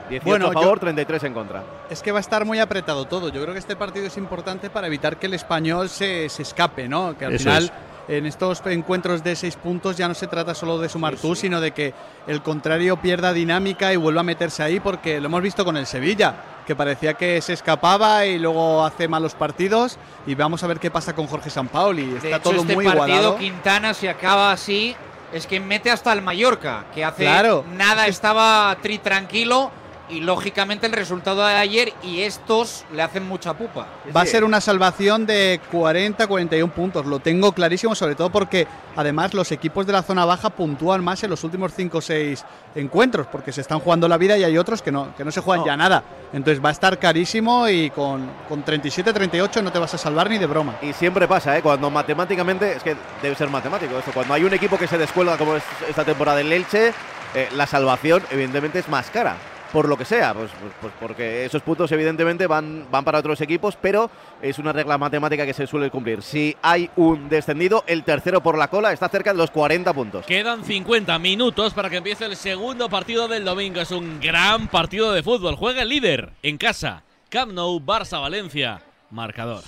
18 0.09 0.25
Bueno, 0.25 0.47
a 0.47 0.53
favor, 0.53 0.77
yo- 0.77 0.81
33 0.81 1.25
en 1.25 1.35
contra. 1.35 1.65
Es 1.91 2.01
que 2.03 2.13
va 2.13 2.19
a 2.19 2.21
estar 2.21 2.45
muy 2.45 2.61
apretado 2.61 3.07
todo. 3.07 3.29
Yo 3.29 3.43
creo 3.43 3.53
que 3.53 3.59
este 3.59 3.77
partido 3.77 4.07
es 4.07 4.17
importante 4.17 4.71
para 4.71 4.87
evitar 4.87 5.17
que 5.19 5.27
el 5.27 5.35
español 5.35 5.89
se, 5.91 6.29
se 6.29 6.43
escape, 6.43 6.89
¿no? 6.89 7.17
Que 7.19 7.27
al 7.27 7.35
Eso 7.35 7.45
final 7.45 7.65
es. 7.65 8.17
en 8.17 8.25
estos 8.25 8.63
encuentros 8.67 9.23
de 9.23 9.35
seis 9.37 9.57
puntos 9.57 9.97
ya 9.99 10.09
no 10.09 10.15
se 10.15 10.27
trata 10.29 10.55
solo 10.55 10.79
de 10.79 10.89
sumar 10.89 11.17
tú, 11.17 11.35
sino 11.35 11.61
de 11.61 11.73
que 11.73 11.93
el 12.27 12.41
contrario 12.41 12.97
pierda 12.97 13.33
dinámica 13.35 13.93
y 13.93 13.97
vuelva 13.97 14.21
a 14.21 14.25
meterse 14.25 14.63
ahí, 14.63 14.81
porque 14.81 15.21
lo 15.21 15.27
hemos 15.27 15.43
visto 15.43 15.63
con 15.65 15.77
el 15.77 15.85
Sevilla, 15.87 16.35
que 16.69 16.77
parecía 16.77 17.15
que 17.15 17.41
se 17.41 17.55
escapaba 17.55 18.27
y 18.27 18.39
luego 18.39 18.85
hace 18.85 19.09
malos 19.09 19.35
partidos. 19.35 19.99
Y 20.27 20.35
vamos 20.35 20.63
a 20.63 20.67
ver 20.67 20.79
qué 20.79 20.91
pasa 20.91 21.15
con 21.15 21.27
Jorge 21.27 21.49
Sampaoli. 21.49 22.05
De 22.05 22.17
Está 22.17 22.29
hecho, 22.29 22.41
todo 22.41 22.61
este 22.61 22.75
muy 22.75 22.85
partido 22.85 23.05
igualado. 23.07 23.37
Quintana 23.39 23.95
si 23.95 24.07
acaba 24.07 24.53
así 24.53 24.95
es 25.33 25.47
que 25.47 25.61
mete 25.61 25.91
hasta 25.91 26.13
el 26.13 26.21
Mallorca, 26.21 26.85
que 26.95 27.05
hace 27.05 27.23
Claro. 27.25 27.65
nada 27.75 28.07
estaba 28.07 28.77
tri 28.83 28.99
tranquilo 28.99 29.71
y 30.11 30.21
lógicamente 30.21 30.87
el 30.87 30.93
resultado 30.93 31.47
de 31.47 31.55
ayer 31.55 31.93
y 32.03 32.23
estos 32.23 32.85
le 32.93 33.03
hacen 33.03 33.27
mucha 33.27 33.55
pupa. 33.55 33.87
Va 34.15 34.23
a 34.23 34.27
ser 34.27 34.45
una 34.45 34.61
salvación 34.61 35.27
de 35.27 35.61
40-41 35.71 36.71
puntos, 36.71 37.07
lo 37.07 37.19
tengo 37.19 37.53
clarísimo, 37.53 37.95
sobre 37.95 38.15
todo 38.15 38.31
porque 38.31 38.67
además 38.97 39.35
los 39.35 39.53
equipos 39.53 39.87
de 39.87 39.93
la 39.93 40.03
zona 40.03 40.25
baja 40.25 40.51
puntúan 40.51 41.05
más 41.05 41.23
en 41.23 41.31
los 41.31 41.45
últimos 41.45 41.73
5 41.75 41.99
o 41.99 42.01
6 42.01 42.45
encuentros, 42.75 43.27
porque 43.27 43.53
se 43.53 43.61
están 43.61 43.81
jugando 43.81 44.09
la 44.09 44.17
vida 44.17 44.39
y 44.39 44.45
hay 44.45 44.57
otros 44.57 44.83
que 44.83 44.93
no, 44.93 45.15
que 45.17 45.25
no 45.25 45.31
se 45.31 45.41
juegan 45.41 45.65
ya 45.65 45.77
nada. 45.77 46.03
Entonces 46.33 46.63
va 46.65 46.71
a 46.71 46.73
estar 46.73 46.99
carísimo 46.99 47.69
y 47.69 47.91
con, 47.91 48.29
con 48.49 48.65
37-38 48.65 49.63
no 49.63 49.73
te 49.73 49.79
vas 49.79 49.95
a 49.95 49.99
salvar 49.99 50.31
ni 50.31 50.39
de 50.39 50.47
broma. 50.47 50.77
Y 50.83 50.93
siempre 50.93 51.27
pasa, 51.27 51.57
¿eh? 51.57 51.63
Cuando 51.63 51.91
matemáticamente, 51.91 52.73
es 52.73 52.83
que 52.83 52.97
debe 53.23 53.35
ser 53.35 53.49
matemático 53.49 53.99
esto, 53.99 54.13
cuando 54.13 54.35
hay 54.35 54.45
un 54.45 54.55
equipo 54.55 54.79
que 54.79 54.87
se 54.87 54.99
descuelga 54.99 55.37
como 55.37 55.57
es 55.57 55.63
esta 55.89 56.05
temporada 56.05 56.41
en 56.41 56.53
Elche, 56.53 56.93
eh, 57.35 57.49
la 57.55 57.67
salvación 57.67 58.23
evidentemente 58.31 58.79
es 58.79 58.89
más 58.89 59.11
cara. 59.11 59.37
Por 59.73 59.87
lo 59.89 59.99
que 59.99 60.05
sea, 60.07 60.33
pues, 60.33 60.51
pues- 60.61 60.73
pues 60.81 60.93
porque 60.99 61.45
esos 61.45 61.61
puntos 61.63 61.93
evidentemente 61.93 62.47
van, 62.47 62.87
van 62.91 63.05
para 63.05 63.19
otros 63.19 63.39
equipos, 63.43 63.77
pero 63.81 64.11
es 64.41 64.59
una 64.59 64.73
regla 64.73 64.97
matemática 64.97 65.45
que 65.45 65.53
se 65.53 65.67
suele 65.67 65.91
cumplir. 65.91 66.23
Si 66.23 66.57
hay 66.63 66.89
un 66.97 67.29
descendido, 67.29 67.85
el 67.87 68.03
tercero 68.03 68.43
por 68.43 68.57
la 68.57 68.69
cola 68.69 68.93
está 68.93 69.09
cerca 69.11 69.33
de 69.33 69.39
los 69.39 69.51
40 69.51 69.93
puntos. 69.93 70.25
Quedan 70.25 70.65
50 70.65 71.19
minutos 71.19 71.75
para 71.75 71.91
que 71.91 71.99
empiece 71.99 72.25
el 72.25 72.37
segundo 72.37 72.89
partido 72.89 73.29
del 73.29 73.45
domingo. 73.45 73.81
Es 73.81 73.91
un 73.91 74.19
gran 74.21 74.69
partido 74.69 75.13
de 75.13 75.23
fútbol. 75.23 75.57
Juega 75.57 75.83
el 75.83 75.89
líder 75.91 76.31
en 76.43 76.57
casa. 76.57 77.03
Camp 77.29 77.53
Nou, 77.53 77.79
Barça, 77.79 78.19
Valencia. 78.21 78.81
Marcador. 79.11 79.63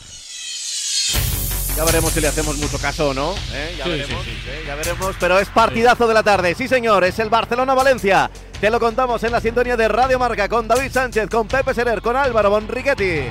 Ya 1.76 1.84
veremos 1.84 2.12
si 2.12 2.20
le 2.20 2.28
hacemos 2.28 2.56
mucho 2.58 2.78
caso 2.78 3.10
o 3.10 3.14
no. 3.14 3.34
¿eh? 3.52 3.74
Ya 3.78 3.84
Sí, 3.84 3.90
veremos, 3.90 4.24
sí, 4.24 4.30
¿eh? 4.46 4.64
ya 4.66 4.74
veremos. 4.74 5.16
Pero 5.18 5.38
es 5.38 5.48
partidazo 5.48 6.06
de 6.06 6.14
la 6.14 6.22
tarde. 6.22 6.54
Sí, 6.54 6.68
señor. 6.68 7.04
Es 7.04 7.18
el 7.18 7.30
Barcelona-Valencia. 7.30 8.30
Te 8.60 8.70
lo 8.70 8.78
contamos 8.78 9.22
en 9.24 9.32
la 9.32 9.40
sintonía 9.40 9.76
de 9.76 9.88
Radio 9.88 10.18
Marca 10.18 10.48
con 10.48 10.68
David 10.68 10.90
Sánchez, 10.92 11.28
con 11.30 11.48
Pepe 11.48 11.72
Serer, 11.72 12.02
con 12.02 12.16
Álvaro 12.16 12.50
Bonriquetti. 12.50 13.22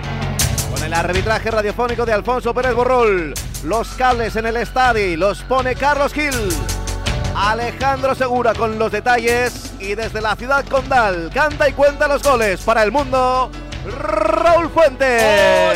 Con 0.73 0.83
el 0.83 0.93
arbitraje 0.93 1.51
radiofónico 1.51 2.05
de 2.05 2.13
Alfonso 2.13 2.53
Pérez 2.53 2.73
Borrul. 2.73 3.33
Los 3.65 3.89
cables 3.89 4.35
en 4.35 4.45
el 4.47 4.57
estadio 4.57 5.17
los 5.17 5.41
pone 5.43 5.75
Carlos 5.75 6.13
Gil. 6.13 6.33
Alejandro 7.35 8.15
Segura 8.15 8.53
con 8.53 8.79
los 8.79 8.91
detalles. 8.91 9.73
Y 9.79 9.95
desde 9.95 10.21
la 10.21 10.35
ciudad 10.35 10.65
condal 10.65 11.29
canta 11.33 11.69
y 11.69 11.73
cuenta 11.73 12.07
los 12.07 12.23
goles 12.23 12.61
para 12.61 12.83
el 12.83 12.91
mundo. 12.91 13.51
Raúl 13.85 14.69
Fuentes. 14.69 15.23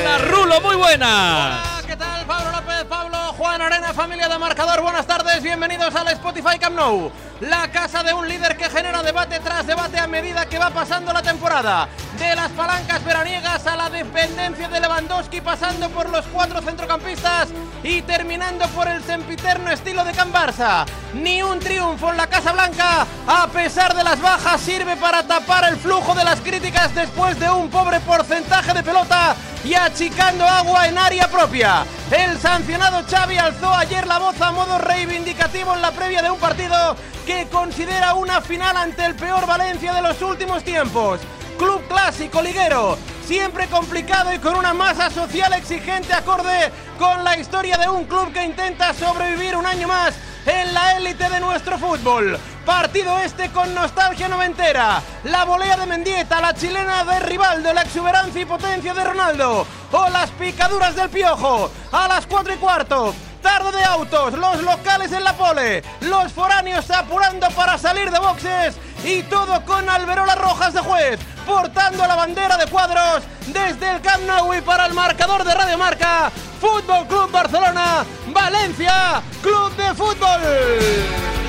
Hola, 0.01 0.17
Rulo, 0.29 0.61
muy 0.61 0.75
buenas. 0.75 1.82
Pablo 2.27 2.51
López, 2.51 2.85
Pablo, 2.89 3.17
Juan 3.37 3.61
Arena, 3.61 3.93
familia 3.93 4.27
de 4.29 4.37
marcador. 4.37 4.81
Buenas 4.81 5.05
tardes, 5.05 5.41
bienvenidos 5.43 5.93
al 5.95 6.07
Spotify 6.09 6.57
Camp 6.59 6.75
Nou. 6.75 7.11
La 7.41 7.69
casa 7.69 8.03
de 8.03 8.13
un 8.13 8.27
líder 8.27 8.55
que 8.55 8.69
genera 8.69 9.03
debate 9.03 9.39
tras 9.39 9.67
debate 9.67 9.99
a 9.99 10.07
medida 10.07 10.45
que 10.45 10.57
va 10.57 10.69
pasando 10.69 11.11
la 11.11 11.21
temporada. 11.21 11.87
De 12.17 12.35
las 12.35 12.49
palancas 12.51 13.03
veraniegas 13.03 13.65
a 13.67 13.75
la 13.75 13.89
dependencia 13.89 14.69
de 14.69 14.79
Lewandowski, 14.79 15.41
pasando 15.41 15.89
por 15.89 16.09
los 16.09 16.25
cuatro 16.27 16.61
centrocampistas 16.61 17.49
y 17.83 18.01
terminando 18.03 18.67
por 18.69 18.87
el 18.87 19.03
sempiterno 19.03 19.69
estilo 19.71 20.03
de 20.03 20.13
Can 20.13 20.31
Barça. 20.31 20.85
Ni 21.13 21.41
un 21.41 21.59
triunfo 21.59 22.11
en 22.11 22.17
la 22.17 22.27
Casa 22.27 22.53
Blanca, 22.53 23.05
a 23.27 23.47
pesar 23.47 23.95
de 23.95 24.03
las 24.03 24.21
bajas, 24.21 24.61
sirve 24.61 24.95
para 24.95 25.23
tapar 25.23 25.67
el 25.69 25.77
flujo 25.77 26.15
de 26.15 26.23
las 26.23 26.39
críticas 26.39 26.93
después 26.95 27.39
de 27.39 27.49
un 27.49 27.69
pobre 27.69 27.99
porcentaje 27.99 28.73
de 28.73 28.83
pelota 28.83 29.35
y 29.63 29.73
achicando 29.75 30.45
agua 30.45 30.87
en 30.87 30.97
área 30.97 31.27
propia. 31.27 31.85
El 32.11 32.37
sancionado 32.39 33.03
Xavi 33.09 33.37
alzó 33.37 33.73
ayer 33.73 34.05
la 34.05 34.19
voz 34.19 34.39
a 34.41 34.51
modo 34.51 34.77
reivindicativo 34.77 35.73
en 35.73 35.81
la 35.81 35.91
previa 35.91 36.21
de 36.21 36.31
un 36.31 36.39
partido 36.39 36.95
que 37.25 37.47
considera 37.49 38.13
una 38.15 38.41
final 38.41 38.75
ante 38.75 39.05
el 39.05 39.15
peor 39.15 39.45
Valencia 39.47 39.93
de 39.93 40.01
los 40.01 40.21
últimos 40.21 40.63
tiempos. 40.63 41.19
Club 41.57 41.81
clásico 41.87 42.41
liguero, 42.41 42.97
siempre 43.25 43.67
complicado 43.67 44.33
y 44.33 44.39
con 44.39 44.55
una 44.55 44.73
masa 44.73 45.09
social 45.09 45.53
exigente 45.53 46.13
acorde 46.13 46.71
con 46.99 47.23
la 47.23 47.37
historia 47.37 47.77
de 47.77 47.87
un 47.87 48.05
club 48.05 48.33
que 48.33 48.43
intenta 48.43 48.93
sobrevivir 48.93 49.55
un 49.55 49.65
año 49.65 49.87
más 49.87 50.13
en 50.45 50.73
la 50.73 50.97
élite 50.97 51.29
de 51.29 51.39
nuestro 51.39 51.77
fútbol. 51.77 52.37
Partido 52.65 53.19
este 53.19 53.49
con 53.49 53.73
nostalgia 53.73 54.29
noventera. 54.29 55.01
La 55.25 55.43
volea 55.43 55.75
de 55.75 55.85
Mendieta, 55.85 56.39
la 56.39 56.53
chilena 56.53 57.03
de 57.03 57.19
Rivaldo, 57.19 57.73
la 57.73 57.81
exuberancia 57.81 58.41
y 58.41 58.45
potencia 58.45 58.93
de 58.93 59.03
Ronaldo. 59.03 59.67
O 59.91 60.09
las 60.09 60.29
picaduras 60.31 60.95
del 60.95 61.09
piojo. 61.09 61.69
A 61.91 62.07
las 62.07 62.25
4 62.25 62.53
y 62.53 62.57
cuarto. 62.57 63.13
Tarde 63.41 63.77
de 63.77 63.83
autos, 63.83 64.33
los 64.35 64.63
locales 64.63 65.11
en 65.11 65.25
la 65.25 65.33
pole, 65.33 65.83
los 65.99 66.31
foráneos 66.31 66.89
apurando 66.89 67.49
para 67.49 67.77
salir 67.77 68.09
de 68.09 68.17
boxes 68.17 68.75
y 69.03 69.21
todo 69.23 69.65
con 69.65 69.89
alberolas 69.89 70.37
rojas 70.37 70.73
de 70.73 70.79
juez, 70.79 71.19
portando 71.45 72.07
la 72.07 72.15
bandera 72.15 72.55
de 72.55 72.67
cuadros 72.67 73.21
desde 73.47 73.95
el 73.95 74.01
Camp 74.01 74.23
Nou 74.25 74.53
y 74.53 74.61
para 74.61 74.85
el 74.85 74.93
marcador 74.93 75.43
de 75.43 75.53
Radio 75.53 75.77
Marca, 75.77 76.31
Fútbol 76.61 77.05
Club 77.07 77.31
Barcelona, 77.31 78.05
Valencia, 78.27 79.21
Club 79.41 79.75
de 79.75 79.93
Fútbol. 79.93 81.42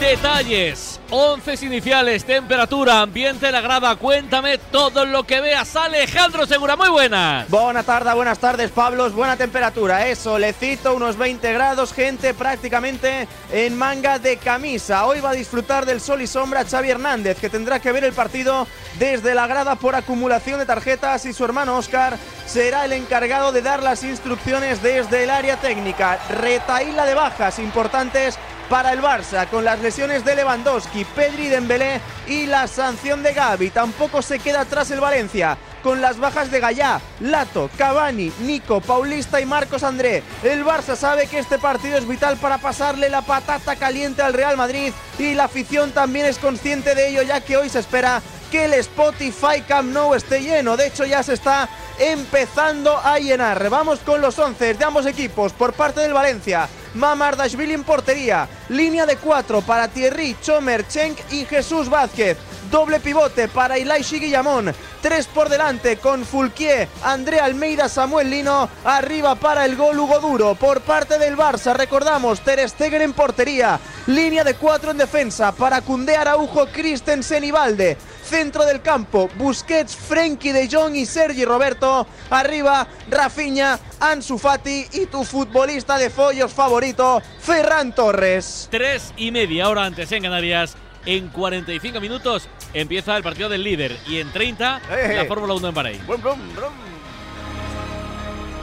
Detalles, 0.00 0.98
once 1.10 1.62
iniciales, 1.62 2.24
temperatura, 2.24 3.02
ambiente 3.02 3.46
en 3.46 3.52
la 3.52 3.60
grada. 3.60 3.94
Cuéntame 3.96 4.56
todo 4.56 5.04
lo 5.04 5.24
que 5.24 5.42
veas. 5.42 5.76
Alejandro 5.76 6.46
Segura, 6.46 6.74
muy 6.74 6.88
buenas. 6.88 7.46
Buenas 7.50 7.84
tardes, 7.84 8.14
buenas 8.14 8.38
tardes, 8.38 8.70
Pablos. 8.70 9.12
Buena 9.12 9.36
temperatura, 9.36 10.08
¿eh? 10.08 10.16
Solecito, 10.16 10.94
unos 10.94 11.18
20 11.18 11.52
grados, 11.52 11.92
gente 11.92 12.32
prácticamente 12.32 13.28
en 13.52 13.76
manga 13.76 14.18
de 14.18 14.38
camisa. 14.38 15.04
Hoy 15.04 15.20
va 15.20 15.30
a 15.30 15.34
disfrutar 15.34 15.84
del 15.84 16.00
sol 16.00 16.22
y 16.22 16.26
sombra 16.26 16.64
Xavi 16.64 16.88
Hernández, 16.88 17.38
que 17.38 17.50
tendrá 17.50 17.78
que 17.78 17.92
ver 17.92 18.04
el 18.04 18.14
partido 18.14 18.66
desde 18.98 19.34
la 19.34 19.46
grada 19.46 19.76
por 19.76 19.94
acumulación 19.94 20.58
de 20.60 20.66
tarjetas 20.66 21.26
y 21.26 21.34
su 21.34 21.44
hermano 21.44 21.76
Oscar 21.76 22.16
será 22.46 22.86
el 22.86 22.94
encargado 22.94 23.52
de 23.52 23.60
dar 23.60 23.82
las 23.82 24.02
instrucciones 24.02 24.82
desde 24.82 25.24
el 25.24 25.30
área 25.30 25.58
técnica. 25.58 26.18
Retaíla 26.30 27.04
de 27.04 27.14
bajas 27.14 27.58
importantes 27.58 28.38
para 28.70 28.92
el 28.92 29.02
Barça 29.02 29.48
con 29.48 29.64
las 29.64 29.80
lesiones 29.80 30.24
de 30.24 30.36
Lewandowski, 30.36 31.04
Pedri 31.04 31.48
Dembélé 31.48 32.00
y 32.28 32.46
la 32.46 32.68
sanción 32.68 33.20
de 33.20 33.32
Gavi. 33.32 33.70
Tampoco 33.70 34.22
se 34.22 34.38
queda 34.38 34.60
atrás 34.60 34.92
el 34.92 35.00
Valencia, 35.00 35.58
con 35.82 36.00
las 36.00 36.18
bajas 36.18 36.52
de 36.52 36.60
Gallá, 36.60 37.00
Lato, 37.18 37.68
Cavani, 37.76 38.32
Nico, 38.42 38.80
Paulista 38.80 39.40
y 39.40 39.44
Marcos 39.44 39.82
André. 39.82 40.22
El 40.44 40.64
Barça 40.64 40.94
sabe 40.94 41.26
que 41.26 41.40
este 41.40 41.58
partido 41.58 41.98
es 41.98 42.06
vital 42.06 42.36
para 42.36 42.58
pasarle 42.58 43.08
la 43.08 43.22
patata 43.22 43.74
caliente 43.74 44.22
al 44.22 44.34
Real 44.34 44.56
Madrid 44.56 44.92
y 45.18 45.34
la 45.34 45.44
afición 45.44 45.90
también 45.90 46.26
es 46.26 46.38
consciente 46.38 46.94
de 46.94 47.08
ello 47.08 47.22
ya 47.22 47.40
que 47.40 47.56
hoy 47.56 47.68
se 47.68 47.80
espera 47.80 48.22
que 48.52 48.66
el 48.66 48.74
Spotify 48.74 49.62
Camp 49.66 49.92
Nou 49.92 50.14
esté 50.14 50.42
lleno. 50.42 50.76
De 50.76 50.86
hecho 50.86 51.04
ya 51.04 51.24
se 51.24 51.34
está 51.34 51.68
empezando 51.98 52.96
a 52.96 53.18
llenar. 53.18 53.68
Vamos 53.68 53.98
con 54.00 54.20
los 54.20 54.38
11 54.38 54.74
de 54.74 54.84
ambos 54.84 55.06
equipos 55.06 55.52
por 55.52 55.72
parte 55.72 56.00
del 56.00 56.12
Valencia. 56.12 56.68
Mamardashvili 56.94 57.74
en 57.74 57.84
portería. 57.84 58.48
Línea 58.68 59.06
de 59.06 59.16
4 59.16 59.60
para 59.62 59.88
Thierry, 59.88 60.36
Chomer, 60.42 60.86
Chenk 60.88 61.18
y 61.30 61.44
Jesús 61.44 61.88
Vázquez. 61.88 62.36
Doble 62.70 63.00
pivote 63.00 63.48
para 63.48 63.78
Ilaishi 63.78 64.20
Guillamón. 64.20 64.72
Tres 65.02 65.26
por 65.26 65.48
delante 65.48 65.96
con 65.96 66.24
Fulquier, 66.24 66.86
André 67.02 67.40
Almeida, 67.40 67.88
Samuel 67.88 68.30
Lino. 68.30 68.68
Arriba 68.84 69.34
para 69.34 69.64
el 69.64 69.76
gol 69.76 69.98
Hugo 69.98 70.20
Duro. 70.20 70.54
Por 70.54 70.82
parte 70.82 71.18
del 71.18 71.36
Barça, 71.36 71.74
recordamos, 71.74 72.40
Ter 72.42 72.68
Stegen 72.68 73.02
en 73.02 73.12
portería. 73.12 73.80
Línea 74.06 74.44
de 74.44 74.54
cuatro 74.54 74.90
en 74.90 74.98
defensa 74.98 75.52
para 75.52 75.80
Cundé 75.80 76.16
Araujo, 76.16 76.66
Christensen 76.66 77.44
y 77.44 77.50
Valde. 77.50 77.96
Centro 78.30 78.64
del 78.64 78.80
campo, 78.80 79.28
Busquets, 79.34 79.96
Frenkie 79.96 80.52
de 80.52 80.68
Jong 80.70 80.94
y 80.94 81.04
Sergi 81.04 81.44
Roberto. 81.44 82.06
Arriba, 82.30 82.86
Rafinha, 83.10 83.76
Ansu 83.98 84.38
Fati 84.38 84.86
y 84.92 85.06
tu 85.06 85.24
futbolista 85.24 85.98
de 85.98 86.10
follos 86.10 86.52
favorito, 86.52 87.20
Ferran 87.40 87.92
Torres. 87.92 88.68
Tres 88.70 89.12
y 89.16 89.32
media 89.32 89.68
hora 89.68 89.84
antes 89.84 90.12
en 90.12 90.22
Canarias. 90.22 90.76
En 91.06 91.28
45 91.28 92.00
minutos 92.00 92.46
empieza 92.72 93.16
el 93.16 93.24
partido 93.24 93.48
del 93.48 93.64
líder 93.64 93.98
y 94.06 94.20
en 94.20 94.30
30 94.30 94.80
Eh, 94.92 95.14
la. 95.16 95.24
Fórmula 95.24 95.54
1 95.54 95.68
en 95.68 95.74
Bahrein. 95.74 96.00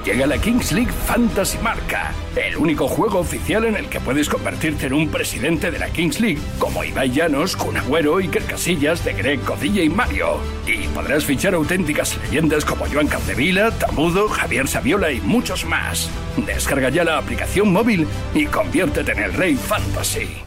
Llega 0.08 0.26
la 0.26 0.38
Kings 0.38 0.72
League 0.72 0.93
Fantasy 1.06 1.58
Marca, 1.58 2.13
el 2.38 2.56
único 2.56 2.88
juego 2.88 3.20
oficial 3.20 3.65
en 3.65 3.76
el 3.76 3.89
que 3.89 4.00
puedes 4.00 4.30
convertirte 4.30 4.86
en 4.86 4.93
un 4.93 5.10
presidente 5.10 5.70
de 5.70 5.80
la 5.80 5.89
Kings 5.89 6.22
League, 6.22 6.39
como 6.58 6.82
Ibai 6.82 7.12
Llanos, 7.12 7.58
Kun 7.58 7.76
Agüero, 7.76 8.15
Iker 8.15 8.43
Casillas, 8.43 9.04
De 9.04 9.12
Greg, 9.12 9.41
Codilla 9.41 9.84
y 9.84 9.89
Mario. 9.89 10.39
Y 10.65 10.88
podrás 10.88 11.26
fichar 11.26 11.56
auténticas 11.56 12.17
leyendas 12.24 12.63
como 12.63 12.86
Joan 12.88 13.08
Capdevila, 13.08 13.72
Tamudo, 13.72 14.30
Javier 14.30 14.70
Saviola 14.70 15.12
y 15.12 15.20
muchos 15.20 15.65
más. 15.65 16.10
Descarga 16.38 16.88
ya 16.88 17.04
la 17.04 17.17
aplicación 17.17 17.74
móvil 17.74 18.08
y 18.34 18.46
conviértete 18.46 19.12
en 19.12 19.20
el 19.20 19.34
rey 19.34 19.56
fantasy. 19.56 20.46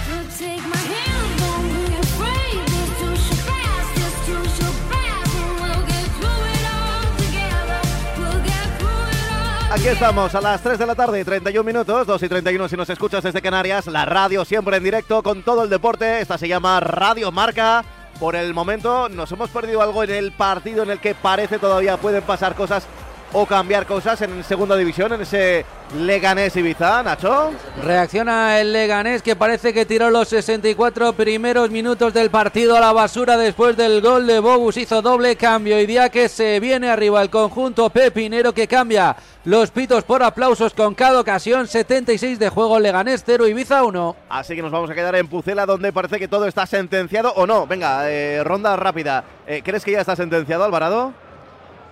Aquí 9.81 9.89
estamos 9.89 10.35
a 10.35 10.41
las 10.41 10.61
3 10.61 10.77
de 10.77 10.85
la 10.85 10.93
tarde 10.93 11.19
y 11.19 11.23
31 11.23 11.63
minutos, 11.63 12.05
2 12.05 12.21
y 12.21 12.29
31 12.29 12.69
si 12.69 12.77
nos 12.77 12.87
escuchas 12.91 13.23
desde 13.23 13.41
Canarias, 13.41 13.87
la 13.87 14.05
radio 14.05 14.45
siempre 14.45 14.77
en 14.77 14.83
directo 14.83 15.23
con 15.23 15.41
todo 15.41 15.63
el 15.63 15.71
deporte, 15.71 16.21
esta 16.21 16.37
se 16.37 16.47
llama 16.47 16.79
Radio 16.79 17.31
Marca. 17.31 17.83
Por 18.19 18.35
el 18.35 18.53
momento 18.53 19.09
nos 19.09 19.31
hemos 19.31 19.49
perdido 19.49 19.81
algo 19.81 20.03
en 20.03 20.11
el 20.11 20.33
partido 20.33 20.83
en 20.83 20.91
el 20.91 20.99
que 20.99 21.15
parece 21.15 21.57
todavía 21.57 21.97
pueden 21.97 22.21
pasar 22.21 22.53
cosas 22.53 22.85
o 23.33 23.45
cambiar 23.45 23.85
cosas 23.85 24.21
en 24.21 24.43
segunda 24.43 24.75
división, 24.75 25.13
en 25.13 25.21
ese 25.21 25.65
Leganés 25.97 26.55
Ibiza, 26.55 27.03
Nacho. 27.03 27.51
Reacciona 27.83 28.59
el 28.59 28.71
Leganés 28.71 29.21
que 29.21 29.35
parece 29.35 29.73
que 29.73 29.85
tiró 29.85 30.09
los 30.09 30.29
64 30.29 31.13
primeros 31.13 31.69
minutos 31.69 32.13
del 32.13 32.29
partido 32.29 32.77
a 32.77 32.79
la 32.79 32.93
basura 32.93 33.37
después 33.37 33.75
del 33.75 34.01
gol 34.01 34.27
de 34.27 34.39
Bobus. 34.39 34.77
Hizo 34.77 35.01
doble 35.01 35.35
cambio 35.35 35.79
y 35.79 35.85
día 35.85 36.09
que 36.09 36.29
se 36.29 36.59
viene 36.59 36.89
arriba 36.89 37.21
el 37.21 37.29
conjunto 37.29 37.89
pepinero 37.89 38.53
que 38.53 38.67
cambia 38.67 39.15
los 39.43 39.71
pitos 39.71 40.03
por 40.03 40.23
aplausos 40.23 40.73
con 40.73 40.95
cada 40.95 41.19
ocasión. 41.19 41.67
76 41.67 42.39
de 42.39 42.49
juego 42.49 42.79
Leganés 42.79 43.23
0 43.25 43.47
Ibiza 43.47 43.83
1. 43.83 44.15
Así 44.29 44.55
que 44.55 44.61
nos 44.61 44.71
vamos 44.71 44.89
a 44.89 44.95
quedar 44.95 45.15
en 45.15 45.27
Pucela 45.27 45.65
donde 45.65 45.91
parece 45.91 46.19
que 46.19 46.27
todo 46.27 46.47
está 46.47 46.65
sentenciado 46.65 47.33
o 47.33 47.45
no. 47.45 47.67
Venga, 47.67 48.09
eh, 48.09 48.43
ronda 48.43 48.75
rápida. 48.75 49.23
Eh, 49.45 49.61
¿Crees 49.63 49.83
que 49.83 49.91
ya 49.91 50.01
está 50.01 50.15
sentenciado, 50.15 50.63
Alvarado? 50.63 51.13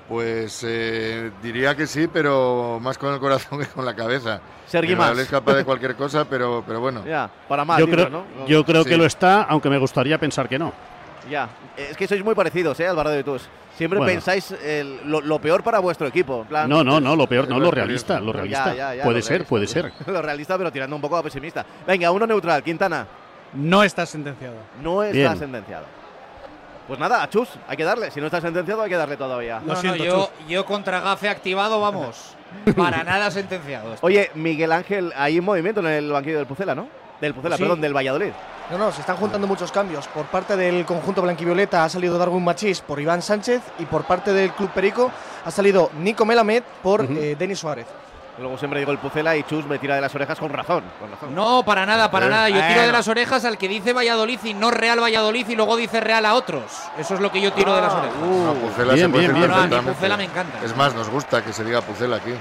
Pues 0.09 0.63
eh, 0.67 1.31
diría 1.43 1.75
que 1.75 1.85
sí, 1.85 2.07
pero 2.11 2.79
más 2.81 2.97
con 2.97 3.13
el 3.13 3.19
corazón 3.19 3.59
que 3.59 3.67
con 3.67 3.85
la 3.85 3.95
cabeza. 3.95 4.41
Sergi 4.65 4.95
más. 4.95 5.17
Es 5.17 5.29
capaz 5.29 5.53
de 5.53 5.63
cualquier 5.63 5.95
cosa, 5.95 6.25
pero, 6.25 6.63
pero 6.65 6.79
bueno. 6.79 7.05
Ya, 7.05 7.29
para 7.47 7.63
más. 7.63 7.77
yo 7.79 7.87
creo, 7.87 8.09
¿no? 8.09 8.23
yo 8.47 8.65
creo 8.65 8.83
Sí. 8.83 8.89
que 8.89 8.97
lo 8.97 9.05
está, 9.05 9.43
aunque 9.43 9.69
me 9.69 9.77
gustaría 9.77 10.17
pensar 10.17 10.49
que 10.49 10.57
no. 10.57 10.73
Ya, 11.29 11.47
es 11.77 11.95
que 11.95 12.07
sois 12.07 12.23
muy 12.23 12.33
parecidos, 12.33 12.79
¿eh, 12.79 12.87
Alvarado 12.87 13.19
y 13.19 13.23
tú. 13.23 13.37
Siempre 13.77 13.99
Bueno. 13.99 14.11
pensáis 14.11 14.51
el- 14.51 14.99
lo, 15.05 15.21
lo 15.21 15.39
peor 15.39 15.61
para 15.63 15.77
vuestro 15.79 16.07
equipo. 16.07 16.43
plan- 16.49 16.67
No, 16.67 16.83
no, 16.83 16.99
no, 16.99 17.15
lo 17.15 17.27
peor, 17.27 17.47
no, 17.47 17.57
Es 17.57 17.61
lo 17.61 17.71
realista, 17.71 18.19
lo 18.19 18.33
realista. 18.33 18.73
ya, 18.73 18.95
ya, 18.95 19.03
puede 19.03 19.19
lo 19.19 19.23
ser, 19.23 19.45
puede 19.45 19.67
ser. 19.67 19.93
lo 20.07 20.21
realista, 20.23 20.57
pero 20.57 20.71
tirando 20.71 20.95
un 20.95 21.01
poco 21.01 21.17
a 21.17 21.23
pesimista. 21.23 21.63
Venga, 21.85 22.09
uno 22.11 22.25
neutral, 22.25 22.63
Quintana. 22.63 23.05
No 23.53 23.83
está 23.83 24.05
sentenciado. 24.07 24.55
No 24.81 25.03
está 25.03 25.13
Bien. 25.17 25.37
sentenciado. 25.37 25.85
Pues 26.89 26.99
nada, 26.99 27.29
Chus, 27.29 27.47
hay 27.67 27.77
que 27.77 27.83
darle. 27.83 28.09
Si 28.09 28.19
no 28.19 28.25
está 28.25 28.41
sentenciado, 28.41 28.81
hay 28.81 28.89
que 28.89 28.95
darle 28.95 29.15
todavía. 29.15 29.61
No, 29.63 29.79
no, 29.79 29.95
yo, 29.95 30.31
yo 30.47 30.65
contra 30.65 30.99
Gafe 31.01 31.29
activado, 31.29 31.79
vamos. 31.79 32.35
Para 32.75 33.03
nada 33.03 33.29
sentenciado. 33.29 33.93
Oye, 34.01 34.31
Miguel 34.33 34.71
Ángel, 34.71 35.13
hay 35.15 35.37
un 35.37 35.45
movimiento 35.45 35.81
en 35.81 35.85
el 35.85 36.11
banquillo 36.11 36.37
del 36.37 36.47
Pucela, 36.47 36.73
¿no? 36.73 36.87
Del 37.21 37.35
Pucela, 37.35 37.57
Sí. 37.57 37.61
perdón, 37.61 37.79
del 37.79 37.95
Valladolid. 37.95 38.31
No, 38.71 38.79
no, 38.79 38.91
se 38.91 39.01
están 39.01 39.17
juntando 39.17 39.45
muchos 39.45 39.71
cambios. 39.71 40.07
Por 40.07 40.25
parte 40.25 40.57
del 40.57 40.83
conjunto 40.83 41.21
blanquivioleta 41.21 41.83
ha 41.83 41.89
salido 41.89 42.17
Darwin 42.17 42.43
Machís 42.43 42.81
por 42.81 42.99
Iván 42.99 43.21
Sánchez 43.21 43.61
y 43.77 43.85
por 43.85 44.05
parte 44.05 44.33
del 44.33 44.51
Club 44.53 44.71
Perico 44.71 45.11
ha 45.45 45.51
salido 45.51 45.91
Nico 45.99 46.25
Melamed 46.25 46.63
por 46.81 47.03
eh, 47.03 47.35
Denis 47.37 47.59
Suárez. 47.59 47.85
Luego 48.39 48.57
siempre 48.57 48.79
digo 48.79 48.91
el 48.93 48.97
Pucela 48.99 49.35
y 49.35 49.43
Chus 49.43 49.65
me 49.65 49.77
tira 49.79 49.95
de 49.95 50.01
las 50.01 50.15
orejas 50.15 50.39
con 50.39 50.51
razón. 50.51 50.83
Con 50.99 51.11
razón. 51.11 51.35
No, 51.35 51.63
para 51.65 51.85
nada, 51.85 52.09
para 52.09 52.27
Eh, 52.27 52.29
nada. 52.29 52.49
Yo 52.49 52.61
tiro 52.67 52.81
de 52.81 52.91
las 52.91 53.07
orejas 53.07 53.43
al 53.45 53.57
que 53.57 53.67
dice 53.67 53.91
Valladolid 53.91 54.39
y 54.45 54.53
no 54.53 54.71
Real 54.71 54.99
Valladolid 55.01 55.47
y 55.49 55.55
luego 55.55 55.75
dice 55.75 55.99
Real 55.99 56.25
a 56.25 56.33
otros. 56.35 56.63
Eso 56.97 57.15
es 57.15 57.19
lo 57.19 57.31
que 57.31 57.41
yo 57.41 57.51
tiro 57.51 57.75
de 57.75 57.81
las 57.81 57.93
orejas. 57.93 58.15
No, 58.17 58.53
Pucela 58.53 58.93
Bien, 58.93 59.05
se 59.07 59.11
puede 59.11 59.27
bien, 59.27 59.33
decir 59.41 59.55
bien. 59.57 59.69
No, 59.69 59.75
a 59.77 59.81
mí. 59.81 59.89
Pucela 59.91 60.17
me 60.17 60.23
encanta. 60.23 60.59
Es 60.63 60.75
más, 60.77 60.95
nos 60.95 61.09
gusta 61.09 61.43
que 61.43 61.51
se 61.51 61.63
diga 61.65 61.81
Pucela 61.81 62.15
aquí. 62.15 62.31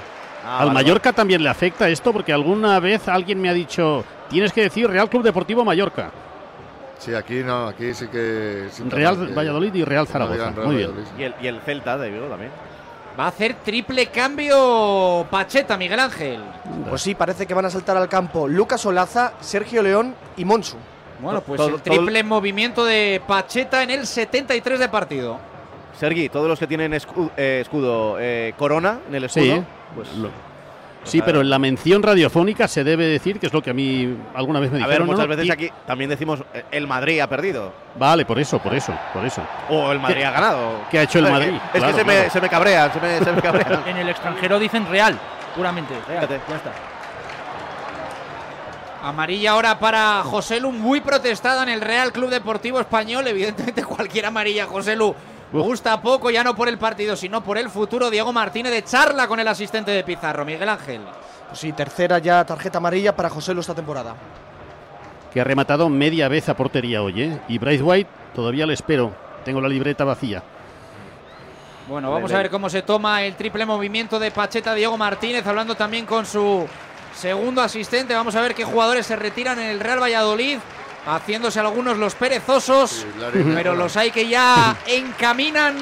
Ah, 0.45 0.59
Al 0.61 0.71
Mallorca 0.71 1.11
también 1.11 1.43
le 1.43 1.49
afecta 1.49 1.89
esto 1.89 2.13
porque 2.13 2.31
alguna 2.31 2.79
vez 2.79 3.07
alguien 3.09 3.41
me 3.41 3.49
ha 3.49 3.53
dicho, 3.53 4.05
tienes 4.29 4.53
que 4.53 4.61
decir 4.61 4.89
Real 4.89 5.09
Club 5.09 5.21
Deportivo 5.23 5.65
Mallorca. 5.65 6.11
Sí, 6.97 7.13
aquí 7.13 7.43
no, 7.43 7.67
aquí 7.67 7.93
sí 7.93 8.07
que. 8.07 8.67
sí 8.71 8.83
Real 8.89 9.27
que- 9.27 9.33
Valladolid 9.33 9.73
y 9.73 9.83
Real 9.83 10.07
Zaragoza. 10.07 10.51
Real 10.51 10.65
Muy 10.67 10.75
bien. 10.77 10.91
Valladolid. 10.91 11.19
Y 11.19 11.23
el, 11.23 11.35
y 11.41 11.47
el 11.47 11.59
Celta 11.61 11.97
de 11.97 12.09
Vigo 12.09 12.25
también. 12.27 12.51
Va 13.17 13.25
a 13.25 13.27
hacer 13.29 13.55
triple 13.65 14.07
cambio 14.07 15.25
Pacheta, 15.29 15.77
Miguel 15.77 15.99
Ángel. 15.99 16.41
Pues 16.89 17.01
sí, 17.01 17.15
parece 17.15 17.45
que 17.45 17.53
van 17.53 17.65
a 17.65 17.69
saltar 17.69 17.97
al 17.97 18.07
campo 18.09 18.47
Lucas 18.47 18.85
Olaza, 18.85 19.33
Sergio 19.41 19.81
León 19.81 20.15
y 20.37 20.45
Monsu. 20.45 20.77
Bueno, 21.21 21.41
pues 21.41 21.57
Todo- 21.57 21.75
el 21.75 21.81
triple 21.81 22.23
movimiento 22.23 22.85
de 22.85 23.21
Pacheta 23.27 23.83
en 23.83 23.89
el 23.89 24.07
73 24.07 24.79
de 24.79 24.87
partido. 24.89 25.37
Sergi, 25.99 26.29
todos 26.29 26.47
los 26.47 26.57
que 26.59 26.67
tienen 26.67 26.93
eh, 26.93 27.59
escudo 27.61 28.15
eh, 28.19 28.53
corona 28.57 28.99
en 29.09 29.15
el 29.15 29.23
escudo, 29.25 29.43
Sí, 29.43 29.63
pues 29.95 30.13
Lo- 30.15 30.29
sí, 31.03 31.21
pero 31.23 31.41
en 31.41 31.49
la 31.49 31.57
mención 31.59 32.03
radiofónica 32.03 32.67
se 32.67 32.83
debe 32.83 33.05
decir, 33.05 33.39
que 33.39 33.47
es 33.47 33.53
lo 33.53 33.61
que 33.61 33.69
a 33.71 33.73
mí 33.73 34.15
alguna 34.35 34.59
vez 34.59 34.71
me 34.71 34.77
a 34.77 34.85
dijeron. 34.87 35.07
ver, 35.07 35.15
muchas 35.15 35.27
¿no? 35.27 35.35
veces 35.35 35.45
Y- 35.47 35.51
aquí 35.51 35.69
también 35.87 36.09
decimos 36.09 36.41
eh, 36.53 36.65
el 36.71 36.87
Madrid 36.87 37.19
ha 37.19 37.27
perdido 37.27 37.71
Vale, 37.97 38.25
por 38.25 38.39
eso, 38.39 38.59
por 38.59 38.73
eso, 38.73 38.93
por 39.13 39.25
eso. 39.25 39.41
o 39.69 39.91
el 39.91 39.99
Madrid 39.99 40.17
¿Qué- 40.19 40.25
ha 40.25 40.31
ganado. 40.31 40.71
qué 40.91 40.99
ha 40.99 41.03
hecho 41.03 41.19
el 41.19 41.27
Eh, 41.27 41.31
Madrid? 41.31 41.53
Es 41.73 41.79
Claro, 41.79 41.87
que 41.95 41.99
se, 41.99 42.05
me, 42.05 42.29
se 42.29 42.41
me 42.41 42.49
cabrean, 42.49 42.93
se 42.93 42.99
me, 43.01 43.19
se 43.19 43.31
me 43.31 43.41
cabrean. 43.41 43.83
En 43.87 43.97
el 43.97 44.09
extranjero 44.09 44.59
dicen 44.59 44.87
Real, 44.89 45.17
puramente. 45.55 45.93
Real, 46.07 46.27
Fíjate. 46.27 46.41
ya 46.49 46.55
está. 46.55 46.71
Amarilla 49.01 49.51
ahora 49.51 49.79
para 49.79 50.23
José 50.23 50.59
Lu, 50.59 50.73
muy 50.73 50.99
protestada 50.99 51.63
en 51.63 51.69
el 51.69 51.79
Real 51.79 52.11
Club 52.11 52.29
Deportivo 52.29 52.81
Español. 52.81 53.25
Evidentemente, 53.27 53.83
cualquier 53.85 54.25
amarilla, 54.25 54.65
José 54.65 54.97
Lu, 55.51 55.63
gusta 55.63 56.01
poco, 56.01 56.29
ya 56.29 56.43
no 56.43 56.55
por 56.55 56.67
el 56.67 56.77
partido, 56.77 57.15
sino 57.15 57.43
por 57.43 57.57
el 57.57 57.69
futuro. 57.69 58.09
Diego 58.09 58.31
Martínez 58.31 58.71
de 58.71 58.83
charla 58.83 59.27
con 59.27 59.39
el 59.39 59.47
asistente 59.47 59.91
de 59.91 60.03
Pizarro, 60.03 60.45
Miguel 60.45 60.69
Ángel. 60.69 61.01
Pues 61.47 61.59
sí, 61.59 61.71
tercera 61.73 62.19
ya 62.19 62.45
tarjeta 62.45 62.77
amarilla 62.77 63.15
para 63.15 63.29
José 63.29 63.53
Lu 63.53 63.61
esta 63.61 63.73
temporada. 63.73 64.15
Que 65.33 65.41
ha 65.41 65.43
rematado 65.43 65.89
media 65.89 66.27
vez 66.27 66.49
a 66.49 66.55
portería 66.55 67.01
hoy, 67.01 67.23
¿eh? 67.23 67.41
Y 67.47 67.57
Bryce 67.57 67.83
White 67.83 68.09
todavía 68.35 68.65
le 68.65 68.73
espero. 68.73 69.11
Tengo 69.43 69.59
la 69.61 69.67
libreta 69.67 70.03
vacía. 70.03 70.43
Bueno, 71.87 72.11
vamos 72.11 72.31
a 72.31 72.37
ver 72.37 72.51
cómo 72.51 72.69
se 72.69 72.83
toma 72.83 73.23
el 73.23 73.35
triple 73.35 73.65
movimiento 73.65 74.19
de 74.19 74.29
Pacheta 74.29 74.75
Diego 74.75 74.95
Martínez, 74.95 75.47
hablando 75.47 75.73
también 75.73 76.05
con 76.05 76.27
su 76.27 76.67
segundo 77.15 77.63
asistente. 77.63 78.13
Vamos 78.13 78.35
a 78.35 78.41
ver 78.41 78.53
qué 78.53 78.63
jugadores 78.63 79.07
se 79.07 79.15
retiran 79.15 79.57
en 79.57 79.71
el 79.71 79.79
Real 79.79 79.99
Valladolid, 79.99 80.59
haciéndose 81.15 81.59
algunos 81.59 81.97
los 81.97 82.15
perezosos, 82.15 83.05
pero 83.55 83.75
los 83.75 83.97
hay 83.97 84.11
que 84.11 84.27
ya 84.27 84.75
encaminan 84.87 85.75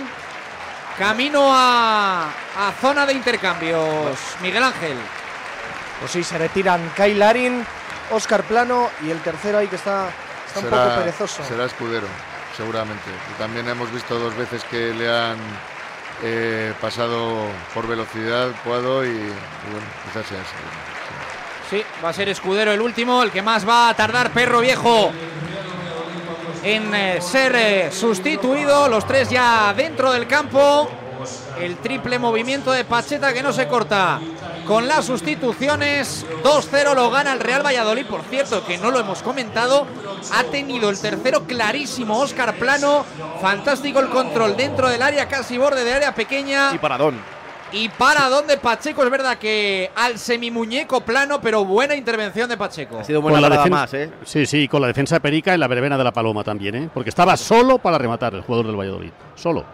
camino 0.98 1.50
a, 1.52 2.26
a 2.26 2.72
zona 2.82 3.06
de 3.06 3.14
intercambios. 3.14 4.18
Miguel 4.42 4.64
Ángel. 4.64 4.98
Pues 6.00 6.12
sí, 6.12 6.24
se 6.24 6.38
retiran 6.38 6.92
Kyle 6.96 7.18
Larin, 7.18 7.66
Oscar 8.12 8.44
Plano 8.44 8.90
y 9.06 9.10
el 9.10 9.20
tercero 9.22 9.58
ahí 9.58 9.68
que 9.68 9.76
está, 9.78 10.10
está 10.48 10.60
un 10.60 10.66
poco 10.68 10.96
perezoso. 11.00 11.44
será 11.44 11.66
escudero, 11.66 12.08
seguramente. 12.56 13.10
Y 13.34 13.40
también 13.40 13.68
hemos 13.68 13.92
visto 13.92 14.18
dos 14.20 14.36
veces 14.36 14.64
que 14.66 14.94
le 14.94 15.10
han 15.10 15.38
eh, 16.24 16.74
pasado 16.82 17.48
por 17.74 17.88
velocidad 17.88 18.50
Puado 18.64 19.06
y, 19.06 19.10
y 19.10 19.12
bueno, 19.72 19.86
quizás 20.06 20.28
sea 20.28 20.40
ese. 20.40 20.97
Sí, 21.70 21.84
va 22.04 22.10
a 22.10 22.14
ser 22.14 22.30
Escudero 22.30 22.72
el 22.72 22.82
último, 22.82 23.22
el 23.24 23.32
que 23.32 23.42
más 23.42 23.68
va 23.68 23.90
a 23.90 23.94
tardar 23.94 24.32
Perro 24.32 24.62
Viejo 24.62 25.12
en 26.64 26.94
eh, 26.94 27.22
ser 27.22 27.56
eh, 27.56 27.92
sustituido. 27.92 28.88
Los 28.88 29.06
tres 29.06 29.30
ya 29.30 29.74
dentro 29.74 30.12
del 30.12 30.28
campo. 30.28 30.90
El 31.60 31.78
triple 31.78 32.20
movimiento 32.20 32.72
de 32.72 32.86
Pacheta 32.86 33.34
que 33.34 33.42
no 33.42 33.52
se 33.52 33.68
corta. 33.68 34.20
Con 34.66 34.88
las 34.88 35.06
sustituciones, 35.06 36.26
2-0 36.44 36.94
lo 36.94 37.10
gana 37.10 37.34
el 37.34 37.40
Real 37.40 37.66
Valladolid. 37.66 38.06
Por 38.06 38.22
cierto, 38.24 38.66
que 38.66 38.78
no 38.78 38.92
lo 38.92 39.00
hemos 39.00 39.24
comentado, 39.24 39.88
ha 40.34 40.44
tenido 40.44 40.90
el 40.90 41.00
tercero 41.00 41.46
clarísimo 41.46 42.20
Oscar 42.20 42.56
Plano. 42.56 43.06
Fantástico 43.42 44.00
el 44.00 44.10
control 44.10 44.56
dentro 44.56 44.90
del 44.90 45.02
área, 45.02 45.28
casi 45.28 45.58
borde 45.58 45.84
de 45.84 45.94
área 45.94 46.14
pequeña. 46.14 46.72
Y 46.74 46.78
paradón. 46.78 47.37
Y 47.74 47.90
para 47.90 48.30
donde 48.30 48.58
Pacheco 48.58 49.04
es 49.04 49.10
verdad 49.12 49.38
que 49.38 49.92
al 49.96 50.18
semimuñeco 50.18 51.02
plano, 51.02 51.42
pero 51.42 51.66
buena 51.66 51.96
intervención 51.96 52.48
de 52.50 52.56
Pacheco. 52.56 53.00
Ha 53.00 53.04
sido 53.04 53.22
buena 53.22 53.42
la 53.42 53.50
parada 53.50 53.66
defen- 53.68 53.70
más, 53.72 53.94
¿eh? 53.94 54.10
Sí, 54.24 54.46
sí, 54.46 54.68
con 54.70 54.82
la 54.82 54.88
defensa 54.88 55.16
de 55.16 55.22
Perica 55.22 55.54
en 55.54 55.60
la 55.60 55.68
verbena 55.68 55.98
de 55.98 56.04
la 56.04 56.14
Paloma 56.14 56.44
también, 56.46 56.76
¿eh? 56.76 56.90
Porque 56.94 57.10
estaba 57.10 57.36
solo 57.36 57.78
para 57.78 57.98
rematar 57.98 58.34
el 58.36 58.42
jugador 58.42 58.68
del 58.68 58.76
Valladolid. 58.80 59.12
Solo. 59.36 59.66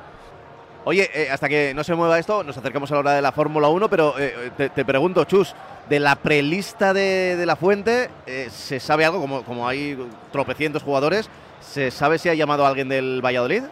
Oye, 0.85 1.09
eh, 1.13 1.29
hasta 1.31 1.47
que 1.47 1.73
no 1.73 1.83
se 1.83 1.93
mueva 1.95 2.19
esto, 2.19 2.43
nos 2.43 2.57
acercamos 2.57 2.91
a 2.91 2.95
la 2.95 2.99
hora 2.99 3.11
de 3.13 3.21
la 3.21 3.31
Fórmula 3.31 3.69
1, 3.69 3.89
pero 3.89 4.15
eh, 4.19 4.51
te, 4.57 4.69
te 4.69 4.83
pregunto, 4.83 5.23
Chus, 5.25 5.53
de 5.87 5.99
la 5.99 6.15
prelista 6.17 6.93
de, 6.93 7.35
de 7.37 7.45
la 7.45 7.55
fuente, 7.55 8.09
eh, 8.25 8.49
¿se 8.51 8.79
sabe 8.79 9.05
algo? 9.05 9.21
Como, 9.21 9.43
como 9.43 9.67
hay 9.67 9.97
tropecientos 10.31 10.83
jugadores, 10.83 11.29
¿se 11.61 11.89
sabe 11.91 12.17
si 12.17 12.27
ha 12.27 12.33
llamado 12.33 12.65
a 12.65 12.69
alguien 12.69 12.89
del 12.89 13.21
Valladolid? 13.23 13.63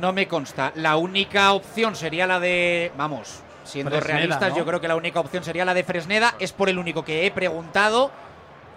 No 0.00 0.12
me 0.12 0.26
consta. 0.26 0.72
La 0.74 0.96
única 0.96 1.52
opción 1.52 1.94
sería 1.94 2.26
la 2.26 2.40
de. 2.40 2.90
Vamos, 2.96 3.42
siendo 3.66 3.90
Fresneda, 3.90 4.18
realistas, 4.18 4.50
¿no? 4.50 4.56
yo 4.56 4.66
creo 4.66 4.80
que 4.80 4.88
la 4.88 4.96
única 4.96 5.20
opción 5.20 5.44
sería 5.44 5.64
la 5.64 5.74
de 5.74 5.84
Fresneda. 5.84 6.34
Es 6.38 6.52
por 6.52 6.68
el 6.68 6.78
único 6.78 7.04
que 7.04 7.26
he 7.26 7.30
preguntado 7.30 8.10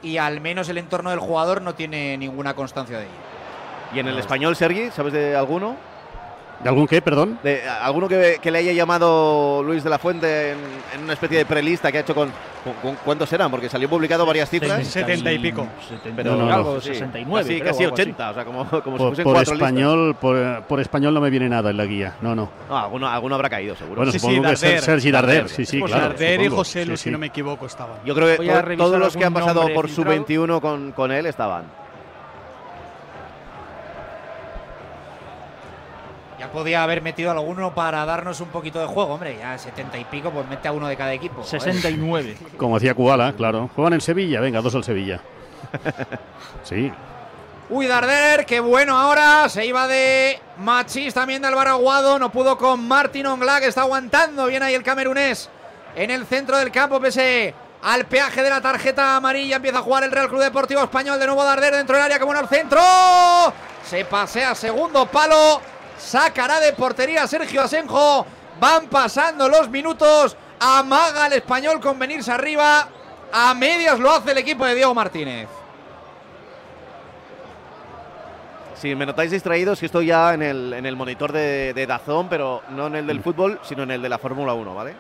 y 0.02 0.18
al 0.18 0.42
menos 0.42 0.70
el 0.70 0.78
entorno 0.78 1.10
del 1.10 1.20
jugador 1.20 1.62
no 1.62 1.76
tiene 1.76 2.18
ninguna 2.18 2.54
constancia 2.56 2.98
de 2.98 3.04
ello. 3.04 3.14
¿Y 3.94 4.00
en 4.00 4.08
el 4.08 4.20
español, 4.20 4.56
Sergi, 4.56 4.92
sabes 4.92 5.14
de 5.14 5.36
alguno? 5.36 5.76
¿De 6.64 6.68
algún 6.68 6.88
qué, 6.88 7.02
perdón? 7.02 7.40
De, 7.42 7.62
¿Alguno 7.68 8.08
que, 8.10 8.38
que 8.42 8.52
le 8.52 8.60
haya 8.60 8.74
llamado 8.74 9.64
Luis 9.64 9.82
de 9.84 9.90
la 9.90 9.98
Fuente 9.98 10.52
en, 10.52 10.58
en 10.96 11.04
una 11.06 11.14
especie 11.14 11.38
de 11.38 11.46
prelista 11.46 11.90
que 11.90 12.00
ha 12.00 12.02
hecho 12.02 12.14
con, 12.14 12.30
con- 12.66 12.74
con- 12.82 12.96
¿Cuántos 13.06 13.32
eran? 13.32 13.50
Porque 13.50 13.70
salió 13.70 13.88
publicado 13.90 14.26
varias 14.26 14.50
cifras. 14.50 14.86
Setenta 14.86 15.32
y 15.32 15.40
pico. 15.40 15.66
Pero 16.18 16.36
No, 16.36 16.46
no, 16.48 16.54
algo, 16.54 16.82
sí, 16.82 16.90
69, 16.90 17.42
Casi, 17.48 17.60
creo, 17.62 17.72
casi 17.72 17.84
o 17.84 17.86
algo 17.88 17.96
así. 17.96 18.02
80, 18.04 18.30
o 18.30 18.34
sea, 18.34 18.44
como, 18.46 18.66
como 18.66 18.82
si 18.82 18.84
Por, 18.90 18.98
fuesen 19.08 19.24
por 19.24 19.34
cuatro 19.36 19.54
listas. 19.54 19.70
español, 19.70 20.16
por, 20.20 20.64
por 20.64 20.80
español 20.82 21.14
no 21.14 21.22
me 21.22 21.30
viene 21.30 21.48
nada 21.48 21.70
en 21.70 21.78
la 21.78 21.86
guía. 21.86 22.16
No, 22.22 22.36
no. 22.36 22.50
No, 22.68 22.78
alguno, 22.78 23.08
alguno 23.08 23.36
habrá 23.36 23.50
caído, 23.50 23.76
seguro. 23.78 23.96
Bueno, 23.98 24.12
Sí, 24.12 24.20
sí, 24.20 24.26
supongo 24.28 24.42
que 24.42 24.48
Darder. 24.50 24.58
Ser- 24.58 24.82
Sergi 24.82 25.12
Darder. 25.12 25.36
Darder. 25.44 25.50
Sí, 25.56 25.66
sí, 25.66 25.82
claro. 25.82 26.08
Darder 26.10 26.42
y. 26.42 26.48
José 26.50 26.86
Lu, 26.86 26.92
Sí, 26.92 26.98
si 26.98 27.04
sí. 27.06 27.12
no 27.12 27.18
me 27.20 27.28
equivoco, 27.28 27.66
estaban. 27.68 27.96
Yo 28.04 28.14
creo 28.14 28.38
que 28.38 28.76
todos 28.76 29.00
los 29.00 29.16
que 29.16 29.24
han 29.24 29.34
pasado 29.34 29.62
por 29.74 29.88
su 29.88 29.96
filtrado. 30.04 30.16
21 30.18 30.60
con, 30.60 30.92
con 30.92 31.12
él 31.14 31.26
estaban. 31.26 31.64
Ya 36.40 36.50
podía 36.52 36.84
haber 36.84 37.02
metido 37.02 37.32
alguno 37.32 37.76
para 37.76 38.06
darnos 38.06 38.40
un 38.40 38.48
poquito 38.48 38.80
de 38.80 38.86
juego, 38.88 39.14
hombre. 39.14 39.38
Ya 39.38 39.58
70 39.58 39.98
y 39.98 40.06
pico, 40.06 40.32
pues 40.32 40.48
mete 40.48 40.70
a 40.70 40.72
uno 40.72 40.88
de 40.88 40.96
cada 40.96 41.14
equipo. 41.14 41.44
joder. 41.44 41.62
69. 41.62 42.38
Como 42.58 42.76
decía 42.80 42.94
Kubala, 42.94 43.34
claro. 43.34 43.70
Juegan 43.76 43.94
en 43.94 44.02
Sevilla, 44.02 44.40
venga, 44.40 44.62
dos 44.62 44.74
al 44.76 44.84
Sevilla. 44.84 45.20
Sí. 46.64 46.92
Uy, 47.70 47.88
Darder, 47.88 48.46
qué 48.46 48.60
bueno 48.60 48.98
ahora. 48.98 49.48
Se 49.50 49.66
iba 49.66 49.88
de 49.88 50.40
Machis 50.58 51.14
también 51.14 51.42
de 51.42 51.50
Álvaro 51.50 51.72
Aguado. 51.72 52.18
No 52.18 52.32
pudo 52.32 52.58
con 52.58 52.88
Martin 52.88 53.28
Ongla, 53.28 53.60
que 53.60 53.68
está 53.68 53.82
aguantando 53.82 54.48
bien 54.48 54.64
ahí 54.64 54.74
el 54.74 54.84
camerunés. 54.84 55.50
En 55.96 56.10
el 56.10 56.26
centro 56.26 56.58
del 56.58 56.72
campo, 56.72 57.00
pese 57.00 57.54
al 57.84 58.06
peaje 58.06 58.42
de 58.44 58.50
la 58.50 58.62
tarjeta 58.62 59.16
amarilla, 59.16 59.58
empieza 59.58 59.80
a 59.80 59.82
jugar 59.82 60.04
el 60.04 60.12
Real 60.12 60.30
Club 60.30 60.42
Deportivo 60.42 60.82
Español. 60.82 61.20
De 61.20 61.26
nuevo 61.28 61.44
Darder 61.44 61.76
dentro 61.76 61.96
del 61.96 62.06
área, 62.06 62.20
como 62.20 62.34
en 62.34 62.40
el 62.40 62.48
centro. 62.48 62.82
Se 63.86 64.06
pasea 64.06 64.56
segundo 64.56 65.06
palo. 65.06 65.62
Sacará 66.00 66.60
de 66.60 66.74
portería 66.74 67.28
Sergio 67.28 67.62
Asenjo. 67.62 68.26
Van 68.60 68.88
pasando 68.88 69.48
los 69.48 69.70
minutos. 69.70 70.36
Amaga 70.60 71.28
el 71.28 71.34
español 71.34 71.80
con 71.80 72.00
venirse 72.00 72.32
arriba. 72.32 72.88
A 73.32 73.54
medias 73.54 74.00
lo 74.00 74.12
hace 74.12 74.32
el 74.32 74.40
equipo 74.40 74.66
de 74.66 74.76
Diego 74.76 74.94
Martínez. 74.96 75.48
Si 78.76 78.96
me 78.96 79.06
notáis 79.06 79.30
distraídos, 79.32 79.80
que 79.82 79.88
estoy 79.88 80.06
ya 80.08 80.34
en 80.34 80.42
el, 80.42 80.74
en 80.74 80.86
el 80.86 80.96
monitor 80.96 81.34
de, 81.34 81.74
de 81.74 81.86
Dazón, 81.86 82.30
pero 82.30 82.62
no 82.70 82.88
en 82.88 82.96
el 82.96 83.08
del 83.08 83.22
fútbol, 83.22 83.60
sino 83.62 83.84
en 83.84 83.92
el 83.92 84.02
de 84.02 84.08
la 84.08 84.18
Fórmula 84.18 84.54
1, 84.54 84.74
¿vale? 84.74 84.94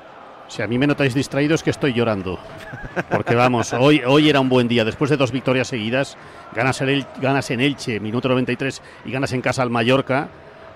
Si 0.49 0.61
a 0.61 0.67
mí 0.67 0.77
me 0.77 0.85
notáis 0.87 1.13
distraídos, 1.13 1.63
que 1.63 1.69
estoy 1.69 1.93
llorando. 1.93 2.37
Porque 3.09 3.35
vamos, 3.35 3.71
hoy, 3.73 4.01
hoy 4.05 4.29
era 4.29 4.39
un 4.41 4.49
buen 4.49 4.67
día. 4.67 4.83
Después 4.83 5.09
de 5.09 5.15
dos 5.17 5.31
victorias 5.31 5.67
seguidas, 5.67 6.17
ganas 6.53 6.81
en, 6.81 6.89
El- 6.89 7.05
ganas 7.21 7.49
en 7.51 7.61
Elche, 7.61 7.99
minuto 8.01 8.27
93, 8.27 8.81
y 9.05 9.11
ganas 9.11 9.31
en 9.31 9.41
casa 9.41 9.61
al 9.61 9.69
Mallorca. 9.69 10.27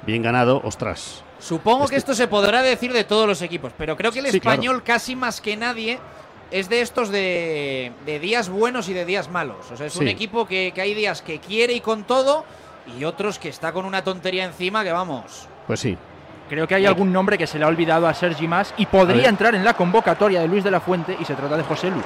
Bien 0.06 0.22
ganado, 0.22 0.62
ostras. 0.64 1.24
Supongo 1.40 1.88
que 1.88 1.96
Este- 1.96 2.12
esto 2.12 2.14
se 2.16 2.28
podrá 2.28 2.62
decir 2.62 2.94
de 2.94 3.04
todos 3.04 3.28
los 3.28 3.42
equipos, 3.42 3.72
pero 3.78 3.96
creo 3.98 4.12
que 4.12 4.20
el 4.20 4.28
Sí, 4.28 4.40
claro. 4.40 4.54
español 4.56 4.84
casi 4.84 5.16
más 5.16 5.42
que 5.42 5.56
nadie 5.58 6.00
es 6.52 6.70
de 6.70 6.82
estos 6.82 7.10
de, 7.10 7.92
de 8.06 8.20
días 8.20 8.50
buenos 8.50 8.88
y 8.90 8.94
de 8.94 9.06
días 9.06 9.30
malos. 9.30 9.72
O 9.72 9.78
sea, 9.78 9.88
es 9.88 9.96
un 9.96 10.08
equipo 10.08 10.46
que, 10.46 10.72
que 10.74 10.82
hay 10.82 10.94
días 10.94 11.22
que 11.22 11.40
quiere 11.40 11.74
y 11.74 11.82
con 11.82 12.04
todo 12.04 12.46
y 12.98 13.04
otros 13.06 13.40
que 13.40 13.50
está 13.50 13.72
con 13.72 13.86
una 13.86 14.04
tontería 14.04 14.46
encima 14.46 14.84
que 14.84 14.92
vamos. 14.92 15.48
Pues 15.68 15.80
sí. 15.80 15.98
Creo 16.50 16.68
que 16.68 16.76
hay 16.76 16.86
algún 16.86 17.12
nombre 17.12 17.38
que 17.38 17.48
se 17.48 17.58
le 17.58 17.66
ha 17.66 17.68
olvidado 17.70 18.08
a 18.08 18.14
Sergi 18.14 18.48
Más 18.48 18.74
y 18.78 18.86
podría 18.86 19.30
entrar 19.30 19.56
en 19.56 19.64
la 19.64 19.74
convocatoria 19.74 20.42
de 20.42 20.48
Luis 20.48 20.64
de 20.64 20.72
la 20.72 20.82
Fuente 20.82 21.16
y 21.20 21.26
se 21.26 21.34
trata 21.34 21.58
de 21.58 21.64
José 21.64 21.90
Lu. 21.90 22.02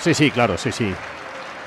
Sí, 0.00 0.14
sí, 0.14 0.30
claro, 0.30 0.56
sí, 0.58 0.72
sí. 0.72 0.92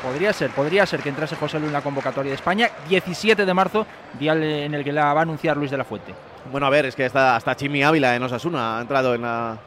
Podría 0.03 0.31
ser, 0.31 0.49
podría 0.51 0.85
ser 0.85 1.01
que 1.01 1.09
entrase 1.09 1.35
José 1.35 1.59
Lu 1.59 1.67
en 1.67 1.73
la 1.73 1.81
convocatoria 1.81 2.29
de 2.31 2.35
España. 2.35 2.69
17 2.87 3.45
de 3.45 3.53
marzo, 3.53 3.85
día 4.17 4.33
en 4.33 4.73
el 4.73 4.83
que 4.83 4.93
la 4.93 5.13
va 5.13 5.19
a 5.19 5.23
anunciar 5.23 5.57
Luis 5.57 5.71
de 5.71 5.77
la 5.77 5.83
Fuente. 5.83 6.13
Bueno, 6.51 6.65
a 6.67 6.69
ver, 6.69 6.85
es 6.85 6.95
que 6.95 7.05
hasta, 7.05 7.35
hasta 7.35 7.55
Chimi 7.55 7.83
Ávila 7.83 8.15
en 8.15 8.23
Osasuna 8.23 8.77
ha 8.77 8.81
entrado 8.81 9.13
en 9.13 9.23
la, 9.23 9.57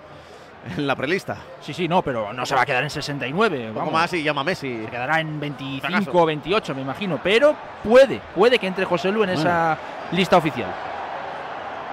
en 0.77 0.87
la 0.87 0.97
prelista. 0.97 1.37
Sí, 1.61 1.75
sí, 1.75 1.87
no, 1.87 2.01
pero 2.01 2.33
no 2.33 2.47
se 2.47 2.55
va 2.55 2.63
a 2.63 2.67
quedar 2.67 2.83
en 2.83 2.89
69. 2.89 3.59
Un 3.59 3.67
poco 3.69 3.79
vamos. 3.81 3.93
más 3.93 4.13
y 4.15 4.23
llama 4.23 4.43
Messi. 4.43 4.85
Se 4.85 4.91
quedará 4.91 5.21
en 5.21 5.39
25 5.39 5.87
Fracaso. 5.87 6.11
o 6.15 6.25
28, 6.25 6.75
me 6.75 6.81
imagino. 6.81 7.21
Pero 7.23 7.55
puede, 7.85 8.21
puede 8.35 8.59
que 8.59 8.67
entre 8.67 8.87
José 8.87 9.13
Lu 9.13 9.23
en 9.25 9.35
Bueno. 9.35 9.41
esa 9.43 9.77
lista 10.13 10.39
oficial. 10.39 10.73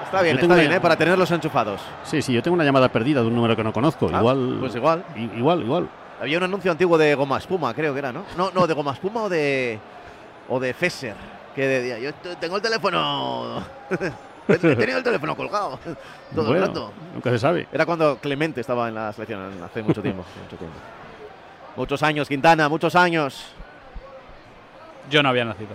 Está 0.05 0.21
bien, 0.23 0.39
está 0.39 0.55
bien, 0.55 0.67
una- 0.67 0.77
¿eh? 0.77 0.79
Para 0.79 0.95
tenerlos 0.95 1.29
enchufados. 1.29 1.81
Sí, 2.03 2.21
sí, 2.21 2.33
yo 2.33 2.41
tengo 2.41 2.55
una 2.55 2.63
llamada 2.63 2.87
perdida 2.89 3.21
de 3.21 3.27
un 3.27 3.35
número 3.35 3.55
que 3.55 3.63
no 3.63 3.71
conozco. 3.73 4.09
Ah, 4.11 4.19
igual. 4.19 4.57
Pues 4.61 4.75
igual. 4.75 5.03
Igual, 5.15 5.61
igual. 5.61 5.89
Había 6.21 6.37
un 6.37 6.43
anuncio 6.43 6.71
antiguo 6.71 6.97
de 6.97 7.15
Goma 7.15 7.37
Espuma, 7.37 7.73
creo 7.73 7.93
que 7.93 7.99
era, 7.99 8.11
¿no? 8.11 8.23
No, 8.37 8.51
no, 8.51 8.67
de 8.67 8.73
Goma 8.73 8.93
Espuma 8.93 9.23
o 9.23 9.29
de. 9.29 9.79
o 10.49 10.59
de 10.59 10.73
Fesser. 10.73 11.15
Que 11.55 11.67
decía, 11.67 11.99
yo 11.99 12.13
tengo 12.39 12.55
el 12.57 12.61
teléfono. 12.61 13.63
He 14.47 14.57
tenido 14.57 14.97
el 14.97 15.03
teléfono 15.03 15.35
colgado 15.37 15.79
todo 16.33 16.47
Bueno, 16.47 16.53
el 16.63 16.67
rato. 16.67 16.91
Nunca 17.13 17.29
se 17.29 17.37
sabe. 17.37 17.67
Era 17.71 17.85
cuando 17.85 18.17
Clemente 18.17 18.61
estaba 18.61 18.87
en 18.87 18.95
la 18.95 19.13
selección 19.13 19.61
hace 19.63 19.83
mucho 19.83 20.01
tiempo. 20.01 20.23
mucho 20.43 20.57
tiempo. 20.57 20.75
Muchos 21.75 22.01
años, 22.01 22.27
Quintana, 22.27 22.67
muchos 22.67 22.95
años. 22.95 23.51
Yo 25.09 25.21
no 25.21 25.29
había 25.29 25.45
nacido. 25.45 25.69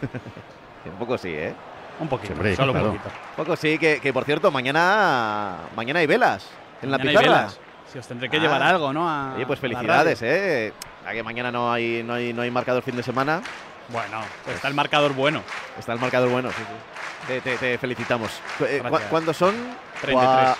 Un 0.86 0.98
poco 0.98 1.18
sí, 1.18 1.30
¿eh? 1.30 1.52
Un 2.00 2.08
poquito, 2.08 2.32
Hombre, 2.32 2.56
solo 2.56 2.72
claro. 2.72 2.90
un 2.90 2.96
poquito. 2.96 3.14
Un 3.30 3.44
poco 3.44 3.56
sí, 3.56 3.78
que, 3.78 4.00
que 4.00 4.12
por 4.12 4.24
cierto, 4.24 4.50
mañana 4.50 5.56
mañana 5.76 6.00
hay 6.00 6.06
velas 6.06 6.48
en 6.80 6.90
la 6.90 6.98
Mañana 6.98 7.10
hay 7.10 7.16
pizarra. 7.24 7.38
velas. 7.38 7.60
Si 7.92 7.98
os 7.98 8.06
tendré 8.06 8.28
que 8.30 8.36
Ah. 8.38 8.40
llevar 8.40 8.62
algo, 8.62 8.92
¿no? 8.92 9.08
A- 9.08 9.34
Oye, 9.36 9.46
pues 9.46 9.58
a 9.58 9.62
felicidades. 9.62 10.20
¿eh? 10.22 10.72
Ya 11.04 11.12
que 11.12 11.22
mañana 11.22 11.50
no 11.52 11.70
hay, 11.72 12.02
no 12.02 12.14
hay, 12.14 12.32
no 12.32 12.42
hay 12.42 12.50
marcador 12.50 12.82
fin 12.82 12.96
de 12.96 13.02
semana. 13.02 13.42
Bueno, 13.88 14.20
pues 14.44 14.56
está 14.56 14.68
el 14.68 14.74
marcador 14.74 15.12
bueno. 15.12 15.42
Está 15.78 15.92
el 15.92 15.98
marcador 15.98 16.30
bueno, 16.30 16.48
sí, 16.50 16.56
sí. 16.58 17.26
Te, 17.26 17.40
te- 17.40 17.56
te 17.58 17.78
felicitamos. 17.78 18.30
Eh, 18.60 18.78
¿cu- 18.82 18.88
Gracias. 18.88 19.10
¿Cuántos 19.10 19.36
son? 19.36 19.54
33. 20.00 20.48
Gua- 20.48 20.56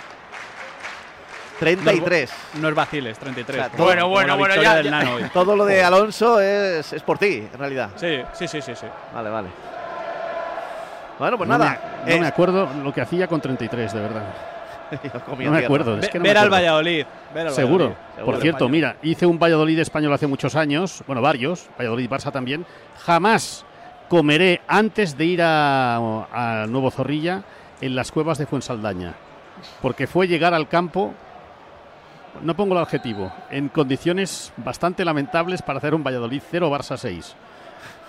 33. 1.58 2.30
No 2.60 2.68
es 2.68 2.74
vaciles, 2.74 3.18
33. 3.18 3.56
O 3.56 3.60
sea, 3.62 3.70
como- 3.70 3.84
todo- 3.92 4.00
como 4.00 4.20
la 4.22 4.36
victoria 4.36 4.74
del 4.74 4.90
Nano 4.90 5.14
hoy. 5.14 5.22
Todo 5.32 5.56
lo 5.56 5.64
de 5.64 5.82
Alonso 5.82 6.40
es, 6.40 6.92
es 6.92 7.02
por 7.02 7.18
ti, 7.18 7.48
en 7.52 7.58
realidad. 7.58 7.90
Sí, 7.96 8.20
sí, 8.32 8.48
sí, 8.48 8.60
sí. 8.60 8.74
sí. 8.74 8.86
Vale, 9.14 9.30
vale. 9.30 9.48
Bueno, 11.18 11.38
pues 11.38 11.48
no 11.48 11.56
nada. 11.58 12.02
Me, 12.04 12.14
no 12.14 12.20
me 12.20 12.26
eh, 12.26 12.28
acuerdo 12.28 12.68
lo 12.82 12.92
que 12.92 13.00
hacía 13.00 13.28
con 13.28 13.40
33, 13.40 13.92
de 13.92 14.00
verdad. 14.00 14.24
No 15.38 15.50
me 15.50 15.64
acuerdo. 15.64 15.94
es 15.96 16.02
Ve- 16.02 16.08
que 16.10 16.18
no 16.18 16.22
me 16.22 16.28
ver 16.30 16.38
al 16.38 16.44
acuerdo. 16.46 16.50
Valladolid. 16.64 17.06
ver 17.34 17.46
al 17.48 17.52
Seguro. 17.52 17.84
Valladolid. 17.84 18.14
Por 18.16 18.24
Seguro. 18.24 18.40
cierto, 18.40 18.68
mira, 18.68 18.96
hice 19.02 19.26
un 19.26 19.38
Valladolid 19.38 19.78
español 19.78 20.12
hace 20.12 20.26
muchos 20.26 20.54
años, 20.56 21.02
bueno, 21.06 21.22
varios, 21.22 21.68
Valladolid 21.78 22.08
Barça 22.10 22.30
también. 22.32 22.64
Jamás 23.04 23.64
comeré 24.08 24.60
antes 24.68 25.16
de 25.16 25.24
ir 25.24 25.42
a, 25.42 25.96
a 25.96 26.66
Nuevo 26.68 26.90
Zorrilla 26.90 27.42
en 27.80 27.94
las 27.94 28.12
cuevas 28.12 28.38
de 28.38 28.46
Fuensaldaña, 28.46 29.14
porque 29.80 30.06
fue 30.06 30.28
llegar 30.28 30.52
al 30.54 30.68
campo, 30.68 31.14
no 32.42 32.54
pongo 32.54 32.74
el 32.74 32.80
adjetivo, 32.82 33.32
en 33.50 33.68
condiciones 33.68 34.52
bastante 34.58 35.04
lamentables 35.04 35.62
para 35.62 35.78
hacer 35.78 35.94
un 35.94 36.04
Valladolid 36.04 36.42
0 36.50 36.70
Barça 36.70 36.96
6. 36.96 37.34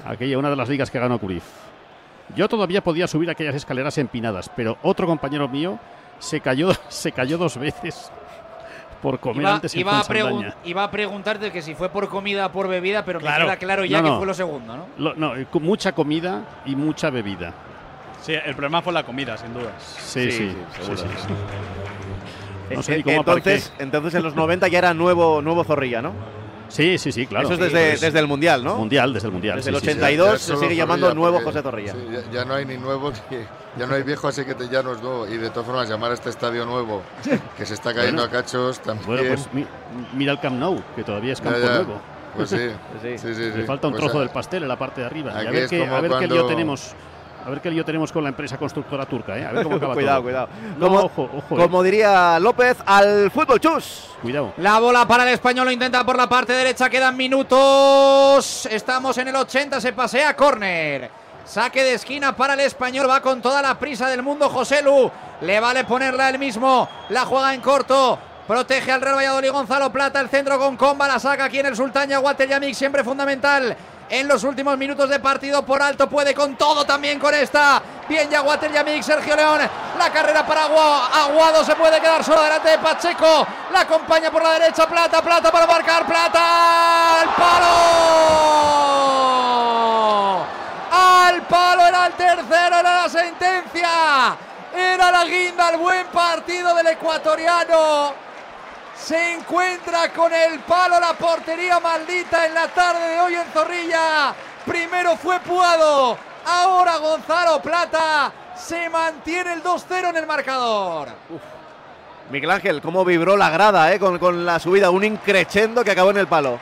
Aquella 0.05 0.37
una 0.37 0.49
de 0.49 0.55
las 0.55 0.69
ligas 0.69 0.91
que 0.91 0.99
ganó 0.99 1.19
Cruyff. 1.19 1.43
Yo 2.35 2.47
todavía 2.47 2.81
podía 2.83 3.07
subir 3.07 3.29
aquellas 3.29 3.55
escaleras 3.55 3.97
empinadas, 3.97 4.49
pero 4.55 4.77
otro 4.81 5.07
compañero 5.07 5.47
mío 5.47 5.77
se 6.23 6.39
cayó, 6.39 6.71
se 6.89 7.11
cayó 7.11 7.37
dos 7.37 7.57
veces 7.57 8.11
por 9.01 9.19
comer 9.19 9.41
Iba, 9.41 9.55
antes 9.55 9.75
iba 9.75 9.99
a 9.99 10.55
iba 10.63 10.83
a 10.85 10.89
preguntarte 10.89 11.51
que 11.51 11.61
si 11.61 11.75
fue 11.75 11.89
por 11.89 12.07
comida 12.07 12.45
o 12.45 12.51
por 12.53 12.69
bebida, 12.69 13.03
pero 13.03 13.19
Claro. 13.19 13.39
me 13.41 13.45
queda 13.47 13.57
claro 13.57 13.83
ya 13.85 13.97
No, 13.97 14.03
que 14.05 14.09
no. 14.11 14.17
fue 14.17 14.27
lo 14.27 14.33
segundo, 14.33 14.77
¿no? 14.77 14.85
Lo- 14.97 15.15
no, 15.15 15.33
mucha 15.59 15.91
comida 15.91 16.41
y 16.65 16.75
mucha 16.77 17.09
bebida. 17.09 17.53
Sí, 18.21 18.33
el 18.33 18.55
problema 18.55 18.81
fue 18.81 18.93
la 18.93 19.03
comida, 19.03 19.35
sin 19.37 19.53
duda. 19.53 19.73
Sí, 19.77 20.31
sí, 20.31 20.31
sí, 20.31 20.55
seguro. 20.77 20.97
sí, 20.97 21.03
sí. 21.27 21.33
No 22.75 22.81
sé 22.81 22.97
ni 22.97 23.03
cómo 23.03 23.17
entonces, 23.17 23.73
entonces 23.77 24.13
en 24.15 24.23
los 24.23 24.35
90 24.35 24.69
ya 24.69 24.77
era 24.79 24.93
nuevo, 24.93 25.41
nuevo 25.41 25.65
Zorrilla, 25.65 26.01
¿no? 26.01 26.13
Sí, 26.69 26.97
sí, 26.97 27.11
sí, 27.11 27.27
claro. 27.27 27.45
Eso 27.45 27.53
es 27.53 27.59
desde, 27.59 27.89
Pues, 27.89 28.01
desde 28.01 28.19
el 28.19 28.27
Mundial, 28.27 28.63
¿no? 28.63 28.75
Mundial, 28.77 29.13
desde 29.13 29.27
el 29.27 29.33
Mundial. 29.33 29.57
Desde 29.57 29.69
sí, 29.71 29.75
el 29.75 29.81
sí, 29.81 29.85
sí. 29.87 29.91
82 29.91 30.31
Ya 30.47 30.55
se 30.55 30.59
sigue 30.59 30.75
llamando 30.75 31.07
Zorrilla, 31.07 31.19
nuevo 31.19 31.37
porque- 31.43 31.49
José 31.51 31.61
Zorrilla. 31.61 31.93
sí, 31.93 31.99
ya, 32.11 32.31
ya 32.31 32.45
no 32.45 32.53
hay 32.55 32.65
ni 32.65 32.77
nuevo, 32.77 33.11
ni, 33.31 33.37
ya 33.77 33.85
no 33.87 33.95
hay 33.95 34.03
viejo, 34.03 34.27
así 34.27 34.43
que 34.45 34.55
te- 34.55 34.67
ya 34.69 34.81
no 34.81 34.93
es 34.93 35.01
nuevo. 35.01 35.27
Y 35.27 35.37
de 35.37 35.49
todas 35.49 35.65
formas, 35.67 35.87
llamar 35.89 36.11
a 36.11 36.13
este 36.15 36.29
estadio 36.29 36.65
nuevo, 36.65 37.03
que 37.57 37.65
se 37.65 37.73
está 37.75 37.93
cayendo 37.93 38.23
Bueno. 38.23 38.37
a 38.37 38.41
cachos 38.41 38.79
también. 38.79 39.05
Bueno, 39.07 39.23
pues 39.27 39.47
mi- 39.53 39.67
mira 40.13 40.31
el 40.31 40.39
Camp 40.39 40.57
Nou, 40.57 40.81
que 40.95 41.03
todavía 41.03 41.33
es 41.33 41.39
Ya, 41.39 41.43
campo 41.45 41.59
ya. 41.59 41.73
nuevo. 41.75 42.01
Pues 42.35 42.49
sí, 42.49 42.57
sí, 43.01 43.17
sí, 43.19 43.35
sí. 43.35 43.51
Le 43.55 43.63
falta 43.65 43.87
un 43.87 43.93
Pues 43.93 44.03
trozo 44.03 44.17
a- 44.17 44.21
del 44.21 44.29
pastel 44.31 44.63
en 44.63 44.69
la 44.69 44.77
parte 44.79 45.01
de 45.01 45.07
arriba. 45.07 45.31
Y 45.43 45.47
a 45.47 45.51
ver, 45.51 45.69
como 45.69 45.95
a 45.95 46.01
ver 46.01 46.11
qué 46.11 46.27
lío 46.27 46.35
cuando- 46.37 46.47
tenemos. 46.47 46.95
A 47.45 47.49
ver 47.49 47.59
qué 47.61 47.69
lío 47.69 47.83
tenemos 47.83 48.11
con 48.11 48.23
la 48.23 48.29
empresa 48.29 48.57
constructora 48.57 49.05
turca, 49.05 49.37
¿eh? 49.37 49.45
A 49.45 49.51
ver 49.51 49.63
cómo 49.63 49.75
acaba 49.75 49.93
cuidado, 49.95 50.17
todo. 50.17 50.23
cuidado. 50.23 50.47
No, 50.77 50.87
como, 50.87 50.99
ojo, 51.01 51.29
ojo. 51.37 51.55
eh. 51.55 51.61
como 51.61 51.83
diría 51.83 52.39
López, 52.39 52.77
al 52.85 53.29
fútbol 53.31 53.59
chus. 53.59 54.09
Cuidado. 54.21 54.53
La 54.57 54.79
bola 54.79 55.05
para 55.07 55.23
el 55.23 55.29
español, 55.29 55.65
lo 55.65 55.71
intenta 55.71 56.05
por 56.05 56.15
la 56.17 56.27
parte 56.29 56.53
derecha, 56.53 56.89
quedan 56.89 57.17
minutos. 57.17 58.65
Estamos 58.67 59.17
en 59.17 59.27
el 59.27 59.35
80, 59.35 59.81
se 59.81 59.93
pasea 59.93 60.35
córner. 60.35 61.09
Saque 61.45 61.83
de 61.83 61.95
esquina 61.95 62.33
para 62.35 62.53
el 62.53 62.61
español, 62.61 63.09
va 63.09 63.21
con 63.21 63.41
toda 63.41 63.61
la 63.61 63.77
prisa 63.77 64.07
del 64.07 64.23
mundo 64.23 64.47
José 64.49 64.81
Lu. 64.81 65.11
Le 65.41 65.59
vale 65.59 65.83
ponerla 65.83 66.29
él 66.29 66.39
mismo, 66.39 66.87
la 67.09 67.25
juega 67.25 67.53
en 67.53 67.59
corto. 67.61 68.17
Protege 68.47 68.91
al 68.91 69.01
Real 69.01 69.15
Valladolid 69.15 69.51
Gonzalo 69.51 69.89
Plata, 69.91 70.19
el 70.19 70.29
centro 70.29 70.57
con 70.59 70.75
comba, 70.77 71.07
la 71.07 71.17
saca 71.19 71.45
aquí 71.45 71.59
en 71.59 71.65
el 71.67 71.75
Sultán 71.75 72.09
Yaguate 72.09 72.47
Yamik, 72.47 72.73
siempre 72.73 73.03
fundamental. 73.03 73.75
En 74.09 74.27
los 74.27 74.43
últimos 74.43 74.77
minutos 74.77 75.09
de 75.09 75.19
partido 75.19 75.65
por 75.65 75.81
alto 75.81 76.07
puede 76.09 76.35
con 76.35 76.55
todo 76.55 76.85
también 76.85 77.19
con 77.19 77.33
esta. 77.33 77.81
Bien 78.07 78.29
Yaguate 78.29 78.69
Yamik, 78.71 79.01
Sergio 79.01 79.35
León. 79.35 79.61
La 79.97 80.11
carrera 80.11 80.45
para 80.45 80.65
Aguado. 80.65 81.03
Aguado 81.13 81.63
se 81.63 81.75
puede 81.75 81.99
quedar 81.99 82.23
solo 82.23 82.43
delante 82.43 82.69
de 82.69 82.77
Pacheco. 82.79 83.47
La 83.71 83.81
acompaña 83.81 84.29
por 84.29 84.43
la 84.43 84.51
derecha 84.59 84.87
Plata, 84.87 85.21
Plata 85.21 85.51
para 85.51 85.65
marcar 85.65 86.05
Plata. 86.05 87.21
¡Al 87.21 87.29
palo! 87.35 87.65
¡Al 90.91 91.41
palo! 91.43 91.87
Era 91.87 92.07
el 92.07 92.13
tercero, 92.13 92.79
era 92.79 93.03
la 93.03 93.09
sentencia. 93.09 94.37
Era 94.75 95.11
la 95.11 95.25
guinda, 95.25 95.69
el 95.69 95.77
buen 95.77 96.07
partido 96.07 96.75
del 96.75 96.87
ecuatoriano. 96.87 98.32
Se 98.95 99.33
encuentra 99.33 100.13
con 100.13 100.31
el 100.33 100.59
palo 100.59 100.99
la 100.99 101.13
portería 101.13 101.79
maldita 101.79 102.45
en 102.45 102.53
la 102.53 102.67
tarde 102.67 103.07
de 103.09 103.19
hoy 103.19 103.35
en 103.35 103.45
Zorrilla. 103.51 104.33
Primero 104.65 105.17
fue 105.17 105.39
Puado, 105.41 106.17
ahora 106.45 106.97
Gonzalo 106.97 107.61
Plata. 107.61 108.31
Se 108.55 108.89
mantiene 108.89 109.53
el 109.53 109.63
2-0 109.63 110.09
en 110.09 110.17
el 110.17 110.27
marcador. 110.27 111.09
Miguel 112.29 112.51
Ángel, 112.51 112.81
cómo 112.81 113.03
vibró 113.03 113.35
la 113.35 113.49
grada 113.49 113.93
eh, 113.93 113.99
con, 113.99 114.17
con 114.19 114.45
la 114.45 114.59
subida, 114.59 114.89
un 114.89 115.03
increchendo 115.03 115.83
que 115.83 115.91
acabó 115.91 116.11
en 116.11 116.17
el 116.17 116.27
palo. 116.27 116.59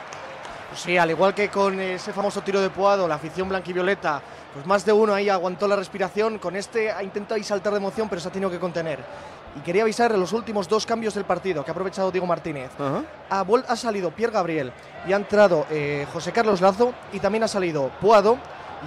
Sí, 0.74 0.96
al 0.96 1.10
igual 1.10 1.34
que 1.34 1.48
con 1.48 1.78
ese 1.78 2.12
famoso 2.12 2.40
tiro 2.40 2.60
de 2.60 2.70
Puado, 2.70 3.06
la 3.06 3.16
afición 3.16 3.48
blanquivioleta, 3.48 4.20
pues 4.54 4.66
más 4.66 4.84
de 4.84 4.92
uno 4.92 5.14
ahí 5.14 5.28
aguantó 5.28 5.68
la 5.68 5.76
respiración. 5.76 6.38
Con 6.38 6.56
este 6.56 6.90
ha 6.90 7.02
intentado 7.02 7.36
ahí 7.36 7.44
saltar 7.44 7.72
de 7.72 7.78
emoción, 7.78 8.08
pero 8.08 8.20
se 8.20 8.28
ha 8.28 8.32
tenido 8.32 8.50
que 8.50 8.58
contener. 8.58 8.98
Y 9.56 9.60
quería 9.60 9.82
avisar 9.82 10.10
los 10.16 10.32
últimos 10.32 10.68
dos 10.68 10.86
cambios 10.86 11.14
del 11.14 11.24
partido 11.24 11.64
que 11.64 11.70
ha 11.70 11.72
aprovechado 11.72 12.10
Diego 12.10 12.26
Martínez. 12.26 12.70
Ha, 13.30 13.44
ha 13.68 13.76
salido 13.76 14.10
Pierre 14.10 14.32
Gabriel 14.32 14.72
y 15.06 15.12
ha 15.12 15.16
entrado 15.16 15.66
eh, 15.70 16.06
José 16.12 16.32
Carlos 16.32 16.60
Lazo 16.60 16.94
y 17.12 17.20
también 17.20 17.44
ha 17.44 17.48
salido 17.48 17.90
Puado 18.00 18.38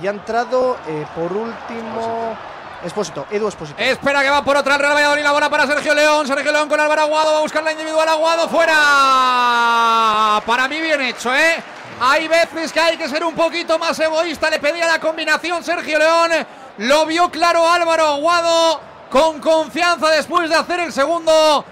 y 0.02 0.08
ha 0.08 0.10
entrado 0.10 0.78
eh, 0.88 1.06
por 1.16 1.32
último 1.32 2.36
Expósito, 2.84 3.26
Edu 3.32 3.48
Expósito. 3.48 3.82
Espera 3.82 4.22
que 4.22 4.30
va 4.30 4.44
por 4.44 4.58
otra 4.58 4.76
el 4.76 4.82
Real 4.82 4.94
Valladolid, 4.94 5.24
la 5.24 5.32
bola 5.32 5.50
para 5.50 5.66
Sergio 5.66 5.94
León. 5.94 6.28
Sergio 6.28 6.52
León 6.52 6.70
con 6.70 6.80
Álvaro 6.80 7.02
Aguado, 7.02 7.32
va 7.32 7.38
a 7.40 7.42
buscar 7.42 7.64
la 7.64 7.72
individual 7.72 8.08
Aguado 8.08 8.48
fuera. 8.48 10.42
Para 10.46 10.68
mí 10.68 10.80
bien 10.82 11.02
hecho, 11.02 11.34
¿eh? 11.34 11.64
Hay 12.00 12.28
veces 12.28 12.74
que 12.74 12.80
hay 12.80 12.98
que 12.98 13.08
ser 13.08 13.24
un 13.24 13.34
poquito 13.34 13.80
más 13.80 13.98
egoísta. 14.00 14.50
Le 14.50 14.60
pedía 14.60 14.86
la 14.88 15.00
combinación 15.00 15.64
Sergio 15.64 15.98
León. 15.98 16.32
Lo 16.80 17.06
vio 17.06 17.32
claro 17.32 17.68
Álvaro 17.70 18.06
Aguado 18.06 18.82
con 19.16 19.40
confianza 19.40 20.10
después 20.12 20.50
de 20.50 20.58
hacer 20.58 20.82
el 20.82 20.92
segundo 20.92 21.64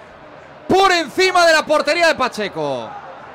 por 0.65 0.93
encima 0.93 1.45
de 1.45 1.51
la 1.51 1.65
portería 1.65 2.07
de 2.07 2.15
Pacheco. 2.15 2.89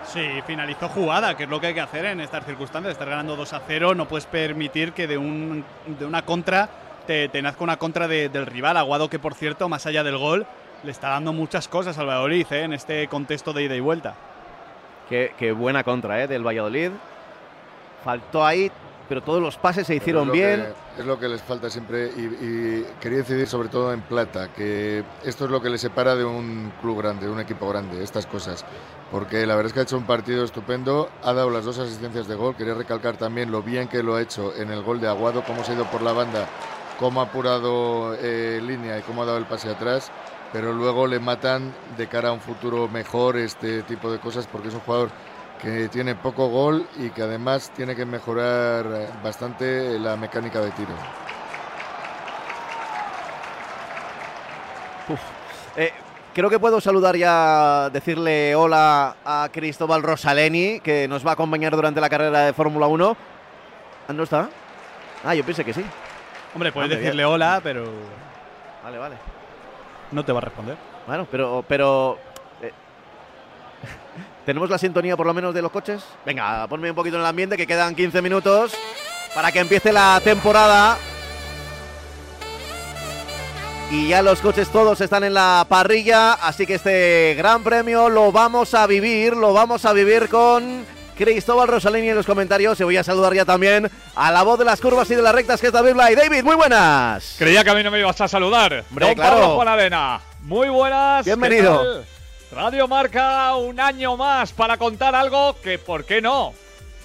Sí, 0.06 0.26
finalizó 0.46 0.88
jugada, 0.88 1.36
que 1.36 1.42
es 1.42 1.48
lo 1.50 1.60
que 1.60 1.66
hay 1.66 1.74
que 1.74 1.82
hacer 1.82 2.06
en 2.06 2.20
estas 2.22 2.42
circunstancias. 2.46 2.92
Estar 2.92 3.10
ganando 3.10 3.36
2 3.36 3.52
a 3.52 3.60
0, 3.66 3.94
no 3.94 4.08
puedes 4.08 4.24
permitir 4.24 4.94
que 4.94 5.06
de, 5.06 5.18
un, 5.18 5.62
de 5.86 6.06
una 6.06 6.22
contra 6.24 6.70
te, 7.06 7.28
te 7.28 7.42
nazca 7.42 7.62
una 7.62 7.76
contra 7.76 8.08
de- 8.08 8.30
del 8.30 8.46
rival. 8.46 8.78
Aguado, 8.78 9.10
que 9.10 9.18
por 9.18 9.34
cierto, 9.34 9.68
más 9.68 9.84
allá 9.84 10.02
del 10.02 10.16
gol, 10.16 10.46
le 10.84 10.90
está 10.90 11.10
dando 11.10 11.34
muchas 11.34 11.68
cosas 11.68 11.98
al 11.98 12.06
Valladolid 12.06 12.46
¿eh? 12.50 12.62
en 12.62 12.72
este 12.72 13.06
contexto 13.08 13.52
de 13.52 13.64
ida 13.64 13.74
y 13.74 13.80
vuelta. 13.80 14.14
Qué, 15.10 15.34
qué 15.38 15.52
buena 15.52 15.84
contra 15.84 16.22
eh, 16.22 16.26
del 16.26 16.46
Valladolid. 16.46 16.92
Faltó 18.02 18.46
ahí, 18.46 18.72
pero 19.08 19.22
todos 19.22 19.40
los 19.42 19.56
pases 19.56 19.86
se 19.86 19.96
hicieron 19.96 20.28
es 20.28 20.32
bien. 20.32 20.60
que- 20.60 21.00
es 21.00 21.06
lo 21.06 21.18
que 21.18 21.28
les 21.28 21.42
falta 21.42 21.70
siempre 21.70 22.10
y, 22.14 22.24
y 22.26 22.84
quería 23.00 23.20
incidir 23.20 23.46
sobre 23.46 23.68
todo 23.68 23.92
en 23.92 24.02
Plata, 24.02 24.52
que 24.52 25.04
esto 25.24 25.44
es 25.46 25.50
lo 25.50 25.60
que 25.60 25.70
les 25.70 25.80
separa 25.80 26.14
de 26.16 26.24
un 26.24 26.72
club 26.80 26.98
grande, 26.98 27.26
de 27.26 27.32
un 27.32 27.40
equipo 27.40 27.68
grande, 27.68 28.02
estas 28.02 28.26
cosas. 28.26 28.64
Porque 29.10 29.46
la 29.46 29.54
verdad 29.54 29.68
es 29.68 29.72
que 29.72 29.80
ha 29.80 29.84
hecho 29.84 29.96
un 29.96 30.06
partido 30.06 30.44
estupendo, 30.44 31.08
ha 31.22 31.32
dado 31.32 31.50
las 31.50 31.64
dos 31.64 31.78
asistencias 31.78 32.26
de 32.28 32.34
gol, 32.34 32.54
quería 32.56 32.74
recalcar 32.74 33.16
también 33.16 33.50
lo 33.50 33.62
bien 33.62 33.88
que 33.88 34.02
lo 34.02 34.16
ha 34.16 34.20
hecho 34.22 34.54
en 34.56 34.70
el 34.70 34.82
gol 34.82 35.00
de 35.00 35.08
Aguado, 35.08 35.42
cómo 35.44 35.64
se 35.64 35.72
ha 35.72 35.74
ido 35.76 35.84
por 35.86 36.02
la 36.02 36.12
banda, 36.12 36.46
cómo 36.98 37.20
ha 37.20 37.24
apurado 37.24 38.14
eh, 38.20 38.60
línea 38.62 38.98
y 38.98 39.02
cómo 39.02 39.22
ha 39.22 39.26
dado 39.26 39.38
el 39.38 39.46
pase 39.46 39.70
atrás, 39.70 40.10
pero 40.52 40.72
luego 40.72 41.06
le 41.06 41.20
matan 41.20 41.72
de 41.96 42.06
cara 42.08 42.30
a 42.30 42.32
un 42.32 42.40
futuro 42.40 42.88
mejor 42.88 43.36
este 43.36 43.82
tipo 43.84 44.10
de 44.10 44.18
cosas 44.18 44.46
porque 44.48 44.68
es 44.68 44.74
un 44.74 44.80
jugador 44.80 45.10
que 45.60 45.88
tiene 45.88 46.14
poco 46.14 46.48
gol 46.48 46.86
y 46.96 47.10
que 47.10 47.22
además 47.22 47.70
tiene 47.74 47.96
que 47.96 48.04
mejorar 48.04 48.86
eh, 48.86 49.08
bastante 49.22 49.98
la 49.98 50.16
mecánica 50.16 50.60
de 50.60 50.70
tiro. 50.72 50.92
Eh, 55.76 55.92
creo 56.34 56.50
que 56.50 56.58
puedo 56.58 56.80
saludar 56.80 57.16
ya, 57.16 57.88
decirle 57.90 58.54
hola 58.54 59.16
a 59.24 59.48
Cristóbal 59.52 60.02
Rosaleni, 60.02 60.80
que 60.80 61.08
nos 61.08 61.24
va 61.26 61.30
a 61.30 61.34
acompañar 61.34 61.74
durante 61.74 62.00
la 62.00 62.08
carrera 62.08 62.40
de 62.46 62.52
Fórmula 62.52 62.86
1. 62.86 63.16
Ah, 64.08 64.12
¿No 64.12 64.22
está? 64.22 64.48
Ah, 65.24 65.34
yo 65.34 65.44
pensé 65.44 65.64
que 65.64 65.72
sí. 65.74 65.84
Hombre, 66.54 66.72
puedes 66.72 66.90
Ah, 66.90 66.94
decirle 66.96 67.22
bien. 67.24 67.34
hola, 67.34 67.60
pero 67.62 67.84
Vale, 68.82 68.98
vale. 68.98 69.16
no 70.12 70.24
te 70.24 70.32
va 70.32 70.38
a 70.38 70.42
responder. 70.42 70.76
Bueno, 71.06 71.26
pero. 71.30 71.64
pero 71.66 72.18
eh, 72.62 72.72
¿Tenemos 74.48 74.70
la 74.70 74.78
sintonía 74.78 75.14
por 75.14 75.26
lo 75.26 75.34
menos 75.34 75.52
de 75.52 75.60
los 75.60 75.70
coches? 75.70 76.02
Venga, 76.24 76.66
ponme 76.68 76.88
un 76.88 76.96
poquito 76.96 77.16
en 77.16 77.20
el 77.20 77.26
ambiente, 77.26 77.58
que 77.58 77.66
quedan 77.66 77.94
15 77.94 78.22
minutos 78.22 78.72
para 79.34 79.52
que 79.52 79.58
empiece 79.58 79.92
la 79.92 80.22
temporada. 80.24 80.96
Y 83.90 84.08
ya 84.08 84.22
los 84.22 84.40
coches 84.40 84.70
todos 84.70 85.02
están 85.02 85.24
en 85.24 85.34
la 85.34 85.66
parrilla, 85.68 86.32
así 86.32 86.64
que 86.64 86.76
este 86.76 87.34
gran 87.36 87.62
premio 87.62 88.08
lo 88.08 88.32
vamos 88.32 88.72
a 88.72 88.86
vivir, 88.86 89.36
lo 89.36 89.52
vamos 89.52 89.84
a 89.84 89.92
vivir 89.92 90.30
con 90.30 90.86
Cristóbal 91.14 91.68
Rosalini 91.68 92.08
en 92.08 92.16
los 92.16 92.24
comentarios. 92.24 92.80
Y 92.80 92.84
voy 92.84 92.96
a 92.96 93.04
saludar 93.04 93.34
ya 93.34 93.44
también 93.44 93.90
a 94.14 94.32
la 94.32 94.44
voz 94.44 94.58
de 94.58 94.64
las 94.64 94.80
curvas 94.80 95.10
y 95.10 95.14
de 95.14 95.20
las 95.20 95.34
rectas, 95.34 95.60
que 95.60 95.66
es 95.66 95.72
David 95.74 95.92
Blay. 95.92 96.14
David, 96.14 96.42
muy 96.42 96.56
buenas. 96.56 97.36
Creía 97.36 97.62
que 97.62 97.68
a 97.68 97.74
mí 97.74 97.82
no 97.82 97.90
me 97.90 98.00
ibas 98.00 98.18
a 98.22 98.26
saludar. 98.26 98.86
Hombre, 98.88 99.08
Don 99.08 99.14
claro. 99.14 99.40
Pablo 99.40 99.56
Juanadena. 99.56 100.22
Muy 100.40 100.70
buenas. 100.70 101.22
¿qué 101.22 101.32
Bienvenido. 101.32 102.02
Radio 102.50 102.88
Marca 102.88 103.54
un 103.56 103.78
año 103.78 104.16
más 104.16 104.52
para 104.52 104.78
contar 104.78 105.14
algo 105.14 105.54
que, 105.60 105.78
¿por 105.78 106.04
qué 106.04 106.22
no? 106.22 106.54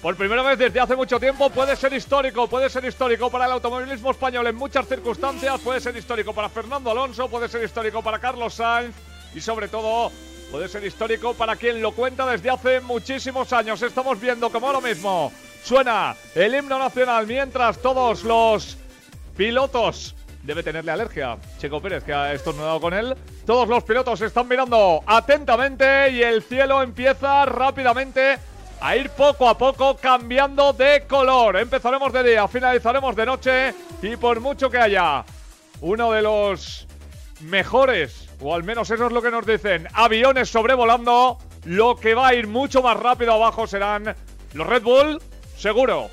Por 0.00 0.16
primera 0.16 0.42
vez 0.42 0.58
desde 0.58 0.80
hace 0.80 0.96
mucho 0.96 1.20
tiempo 1.20 1.50
puede 1.50 1.76
ser 1.76 1.92
histórico, 1.92 2.46
puede 2.46 2.70
ser 2.70 2.84
histórico 2.86 3.30
para 3.30 3.44
el 3.44 3.52
automovilismo 3.52 4.10
español 4.10 4.46
en 4.46 4.56
muchas 4.56 4.88
circunstancias, 4.88 5.60
puede 5.60 5.80
ser 5.80 5.96
histórico 5.96 6.32
para 6.32 6.48
Fernando 6.48 6.90
Alonso, 6.90 7.28
puede 7.28 7.48
ser 7.48 7.62
histórico 7.62 8.02
para 8.02 8.18
Carlos 8.18 8.54
Sainz 8.54 8.94
y 9.34 9.40
sobre 9.40 9.68
todo 9.68 10.10
puede 10.50 10.68
ser 10.68 10.84
histórico 10.84 11.34
para 11.34 11.56
quien 11.56 11.82
lo 11.82 11.92
cuenta 11.92 12.26
desde 12.26 12.48
hace 12.48 12.80
muchísimos 12.80 13.52
años. 13.52 13.82
Estamos 13.82 14.18
viendo 14.20 14.50
como 14.50 14.66
ahora 14.66 14.80
mismo 14.80 15.30
suena 15.62 16.16
el 16.34 16.54
himno 16.54 16.78
nacional 16.78 17.26
mientras 17.26 17.78
todos 17.82 18.24
los 18.24 18.78
pilotos 19.36 20.14
debe 20.44 20.62
tenerle 20.62 20.92
alergia. 20.92 21.36
Checo 21.58 21.80
Pérez, 21.80 22.04
que 22.04 22.12
ha 22.12 22.32
estornudado 22.32 22.80
con 22.80 22.94
él. 22.94 23.16
Todos 23.46 23.68
los 23.68 23.82
pilotos 23.82 24.20
están 24.20 24.46
mirando 24.46 25.02
atentamente 25.06 26.10
y 26.10 26.22
el 26.22 26.42
cielo 26.42 26.82
empieza 26.82 27.44
rápidamente 27.46 28.38
a 28.80 28.96
ir 28.96 29.10
poco 29.10 29.48
a 29.48 29.56
poco 29.56 29.96
cambiando 29.96 30.72
de 30.72 31.04
color. 31.08 31.56
Empezaremos 31.56 32.12
de 32.12 32.22
día, 32.22 32.46
finalizaremos 32.46 33.16
de 33.16 33.26
noche 33.26 33.74
y 34.02 34.16
por 34.16 34.40
mucho 34.40 34.70
que 34.70 34.78
haya 34.78 35.24
uno 35.80 36.12
de 36.12 36.22
los 36.22 36.86
mejores, 37.40 38.28
o 38.40 38.54
al 38.54 38.62
menos 38.62 38.90
eso 38.90 39.06
es 39.06 39.12
lo 39.12 39.22
que 39.22 39.30
nos 39.30 39.46
dicen, 39.46 39.88
aviones 39.92 40.48
sobrevolando, 40.48 41.38
lo 41.64 41.96
que 41.96 42.14
va 42.14 42.28
a 42.28 42.34
ir 42.34 42.46
mucho 42.46 42.82
más 42.82 42.96
rápido 42.98 43.32
abajo 43.32 43.66
serán 43.66 44.14
los 44.52 44.66
Red 44.66 44.82
Bull, 44.82 45.22
seguro. 45.56 46.10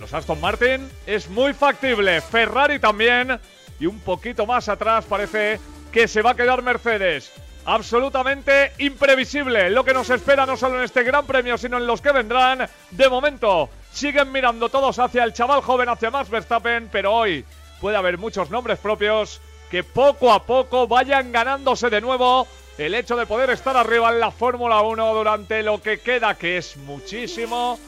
Los 0.00 0.14
Aston 0.14 0.40
Martin 0.40 0.90
es 1.06 1.28
muy 1.28 1.52
factible. 1.52 2.22
Ferrari 2.22 2.78
también. 2.78 3.38
Y 3.78 3.86
un 3.86 4.00
poquito 4.00 4.46
más 4.46 4.68
atrás 4.68 5.04
parece 5.04 5.60
que 5.92 6.08
se 6.08 6.22
va 6.22 6.30
a 6.30 6.36
quedar 6.36 6.62
Mercedes. 6.62 7.30
Absolutamente 7.66 8.72
imprevisible 8.78 9.68
lo 9.68 9.84
que 9.84 9.92
nos 9.92 10.08
espera 10.08 10.46
no 10.46 10.56
solo 10.56 10.78
en 10.78 10.84
este 10.84 11.02
Gran 11.02 11.26
Premio, 11.26 11.58
sino 11.58 11.76
en 11.76 11.86
los 11.86 12.00
que 12.00 12.12
vendrán. 12.12 12.66
De 12.90 13.08
momento, 13.10 13.68
siguen 13.92 14.32
mirando 14.32 14.70
todos 14.70 14.98
hacia 14.98 15.22
el 15.24 15.34
chaval 15.34 15.60
joven, 15.60 15.90
hacia 15.90 16.10
Max 16.10 16.30
Verstappen, 16.30 16.88
pero 16.90 17.12
hoy 17.12 17.44
puede 17.80 17.98
haber 17.98 18.16
muchos 18.16 18.50
nombres 18.50 18.78
propios 18.78 19.42
que 19.70 19.84
poco 19.84 20.32
a 20.32 20.44
poco 20.44 20.88
vayan 20.88 21.30
ganándose 21.30 21.90
de 21.90 22.00
nuevo 22.00 22.46
el 22.78 22.94
hecho 22.94 23.16
de 23.16 23.26
poder 23.26 23.50
estar 23.50 23.76
arriba 23.76 24.10
en 24.10 24.20
la 24.20 24.30
Fórmula 24.30 24.80
1 24.80 25.14
durante 25.14 25.62
lo 25.62 25.82
que 25.82 26.00
queda, 26.00 26.34
que 26.34 26.56
es 26.56 26.78
muchísimo 26.78 27.78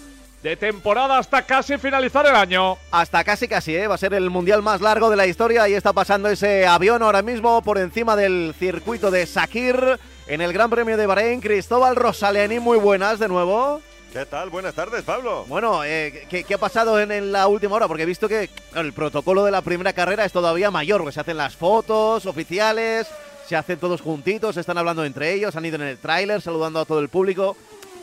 de 0.43 0.57
temporada 0.57 1.19
hasta 1.19 1.43
casi 1.43 1.79
finalizar 1.79 2.27
el 2.27 2.35
año. 2.35 2.77
Hasta 2.91 3.23
casi 3.23 3.47
casi, 3.47 3.77
¿eh? 3.77 3.87
va 3.87 3.95
a 3.95 3.99
ser 3.99 4.13
el 4.15 4.29
mundial 4.29 4.63
más 4.63 4.81
largo 4.81 5.09
de 5.09 5.17
la 5.17 5.27
historia 5.27 5.69
y 5.69 5.75
está 5.75 5.93
pasando 5.93 6.29
ese 6.29 6.67
avión 6.67 7.03
ahora 7.03 7.23
mismo 7.23 7.63
por 7.63 7.79
encima 7.79 8.17
del 8.17 8.55
circuito 8.59 9.11
de 9.11 9.27
Sakir 9.27 9.99
en 10.27 10.41
el 10.41 10.53
Gran 10.53 10.69
Premio 10.69 10.97
de 10.97 11.07
Bahrein. 11.07 11.41
Cristóbal 11.41 11.95
Rosaleni, 11.95 12.59
muy 12.59 12.79
buenas 12.79 13.21
de 13.21 13.29
nuevo. 13.29 13.81
¿Qué 14.13 14.27
tal? 14.27 14.51
Buenas 14.51 14.75
tardes, 14.75 15.05
Pablo. 15.05 15.47
Bueno, 15.49 15.85
eh, 15.85 16.27
¿qué, 16.29 16.45
qué 16.45 16.55
ha 16.55 16.59
pasado 16.59 17.01
en, 17.01 17.13
en 17.13 17.33
la 17.33 17.47
última 17.47 17.77
hora? 17.77 17.89
Porque 17.89 18.03
he 18.03 18.07
visto 18.07 18.29
que 18.29 18.51
el 18.75 18.93
protocolo 18.93 19.45
de 19.45 19.51
la 19.51 19.63
primera 19.63 19.95
carrera 19.95 20.25
es 20.25 20.33
todavía 20.33 20.71
mayor, 20.71 21.01
porque 21.01 21.15
se 21.15 21.21
hacen 21.21 21.39
las 21.39 21.57
fotos 21.57 22.27
oficiales, 22.27 23.07
se 23.49 23.57
hacen 23.57 23.79
todos 23.79 24.03
juntitos, 24.03 24.57
están 24.59 24.77
hablando 24.77 25.05
entre 25.05 25.33
ellos, 25.33 25.57
han 25.57 25.65
ido 25.65 25.77
en 25.77 25.83
el 25.83 25.99
tráiler 25.99 26.43
saludando 26.43 26.81
a 26.81 26.85
todo 26.85 26.99
el 26.99 27.09
público. 27.09 27.57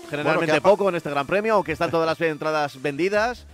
Generalmente 0.10 0.38
Bueno, 0.45 0.51
¿qué 0.53 0.57
ha 0.57 0.62
pa- 0.62 0.70
poco 0.70 0.89
en 0.89 0.95
este 0.95 1.10
Gran 1.10 1.28
Premio, 1.28 1.55
aunque 1.55 1.72
están 1.72 1.91
todas 1.91 2.05
las 2.07 2.20
entradas 2.22 2.82
vendidas. 2.82 3.45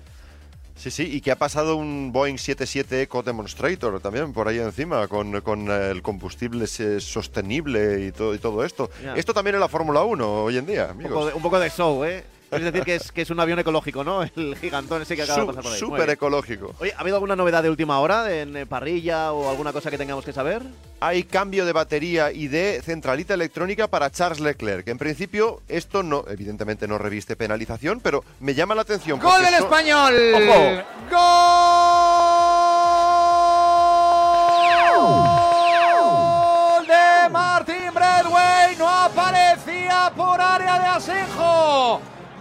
Sí, 0.78 0.91
sí, 0.91 1.03
y 1.10 1.22
que 1.22 1.32
ha 1.32 1.38
pasado 1.38 1.78
un 1.78 2.12
Boeing 2.12 2.38
77 2.38 3.03
Eco 3.03 3.24
Demonstrator 3.24 4.01
también 4.01 4.34
por 4.34 4.49
ahí 4.49 4.60
encima, 4.60 5.08
con, 5.08 5.39
con 5.39 5.72
el 5.72 6.01
combustible 6.01 6.68
sostenible 6.68 8.06
y 8.08 8.12
todo, 8.12 8.36
y 8.36 8.39
todo 8.39 8.64
esto. 8.66 8.89
Esto 9.16 9.34
también 9.34 9.56
en 9.56 9.62
la 9.62 9.70
Fórmula 9.70 10.03
1 10.03 10.43
hoy 10.43 10.58
en 10.58 10.66
día, 10.66 10.86
Un 10.86 10.89
amigos. 10.91 11.14
poco, 11.14 11.26
de, 11.28 11.34
un 11.34 11.41
poco 11.41 11.60
de 11.60 11.70
show, 11.70 12.03
¿eh? 12.03 12.26
Es 12.56 12.64
decir, 12.64 12.84
que 12.84 12.95
es, 12.95 13.12
que 13.12 13.22
es 13.22 13.30
un 13.30 13.39
avión 13.39 13.60
ecológico, 13.60 14.03
¿no? 14.03 14.24
El 14.24 14.56
gigantón 14.60 15.01
ese 15.01 15.16
que 15.16 15.24
acaba 15.24 15.41
de 15.41 15.45
pasar 15.47 15.64
por 15.64 15.72
ahí. 15.74 15.80
Súper 15.80 16.10
ecológico. 16.10 16.74
Oye, 16.80 16.93
¿ha 16.95 17.01
habido 17.01 17.16
alguna 17.18 17.36
novedad 17.36 17.64
de 17.64 17.70
última 17.70 17.99
hora 17.99 18.34
en 18.34 18.56
eh, 18.58 18.66
parrilla 18.66 19.32
o 19.32 19.49
alguna 19.49 19.74
cosa 19.74 19.89
que 19.91 19.97
tengamos 19.97 20.24
que 20.26 20.34
saber? 20.34 20.62
Hay 20.99 21.24
cambio 21.24 21.66
de 21.66 21.74
batería 21.74 22.32
y 22.32 22.47
de 22.47 22.82
centralita 22.84 23.34
electrónica 23.34 23.88
para 23.88 24.10
Charles 24.10 24.39
Leclerc. 24.39 24.88
En 24.88 24.97
principio, 24.97 25.62
esto 25.68 26.03
no, 26.03 26.24
evidentemente 26.28 26.88
no 26.88 26.97
reviste 26.97 27.36
penalización, 27.36 27.99
pero 27.99 28.24
me 28.39 28.53
llama 28.53 28.76
la 28.76 28.82
atención. 28.84 29.20
¡Gol 29.20 29.41
del 29.43 29.56
so- 29.56 29.66
español! 29.66 30.14
¡Ojo! 30.34 30.84
¡Gol 31.12 31.64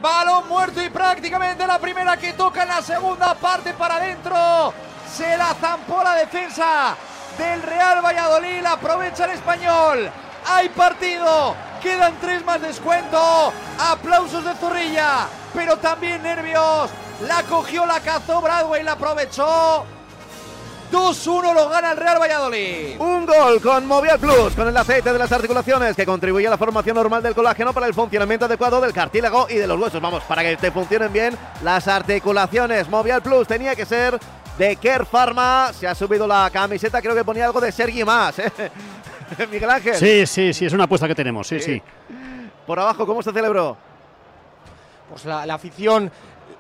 Balón 0.05 0.47
muerto 0.49 0.83
y 0.83 0.91
prácticamente 0.91 1.67
la 1.67 1.79
primera 1.79 2.19
que 2.19 2.35
toca 2.35 2.65
en 2.65 2.69
la 2.69 2.83
segunda 2.83 3.33
parte 3.37 3.73
para 3.73 3.95
adentro. 3.95 4.75
Se 5.11 5.35
la 5.39 5.55
zampó 5.55 6.05
la 6.05 6.17
defensa 6.17 6.95
del 7.39 7.63
Real 7.63 8.05
Valladolid. 8.05 8.61
La 8.61 8.73
aprovecha 8.73 9.25
el 9.25 9.31
español. 9.31 10.11
Hay 10.47 10.69
partido. 10.69 11.57
Quedan 11.81 12.13
tres 12.21 12.45
más 12.45 12.61
descuento. 12.61 13.51
Aplausos 13.81 14.45
de 14.45 14.55
Zorrilla. 14.57 15.27
Pero 15.55 15.79
también 15.79 16.23
nervios. 16.23 16.91
La 17.23 17.43
cogió, 17.45 17.87
la 17.87 18.01
cazó 18.01 18.43
Bradway, 18.43 18.83
la 18.83 18.93
aprovechó. 18.93 19.87
2-1 20.93 21.55
lo 21.55 21.69
gana 21.69 21.93
el 21.93 21.97
Real 21.97 22.21
Valladolid. 22.21 23.01
Un 23.01 23.27
gol 23.27 23.61
con 23.61 23.87
Movial 23.87 24.19
Plus, 24.19 24.55
con 24.55 24.69
el 24.69 24.77
aceite 24.77 25.13
de 25.13 25.19
las 25.19 25.33
articulaciones 25.33 25.97
que 25.97 26.07
contribuye 26.07 26.47
a 26.47 26.51
la 26.51 26.59
formación 26.59 26.95
normal 26.97 27.23
del 27.23 27.35
colágeno 27.35 27.73
para 27.73 27.87
el 27.87 27.95
funcionamiento 27.95 28.45
adecuado 28.47 28.81
del 28.81 28.93
cartílago 28.93 29.47
y 29.51 29.55
de 29.55 29.67
los 29.67 29.81
huesos. 29.81 30.01
Vamos, 30.01 30.23
para 30.25 30.43
que 30.43 30.57
te 30.57 30.71
funcionen 30.71 31.13
bien 31.13 31.37
las 31.63 31.89
articulaciones. 31.89 32.89
Movial 32.89 33.23
Plus 33.23 33.47
tenía 33.49 33.75
que 33.75 33.85
ser 33.87 34.19
de 34.59 34.77
Care 34.77 35.05
Pharma. 35.05 35.73
Se 35.73 35.87
ha 35.87 35.95
subido 35.95 36.27
la 36.27 36.49
camiseta, 36.53 37.01
creo 37.03 37.15
que 37.15 37.25
ponía 37.25 37.47
algo 37.47 37.61
de 37.61 37.73
Sergi 37.73 38.05
más. 38.05 38.39
¿eh? 38.39 38.53
Miguel 39.51 39.71
Ángel. 39.71 39.95
Sí, 39.97 40.27
sí, 40.27 40.53
sí, 40.53 40.67
es 40.67 40.73
una 40.73 40.85
apuesta 40.85 41.09
que 41.09 41.15
tenemos, 41.15 41.47
sí, 41.47 41.61
sí. 41.61 41.83
Por 42.67 42.79
abajo, 42.79 43.07
¿cómo 43.07 43.23
se 43.23 43.33
celebró? 43.33 43.77
Pues 45.11 45.25
la, 45.25 45.45
la 45.45 45.55
afición. 45.55 46.11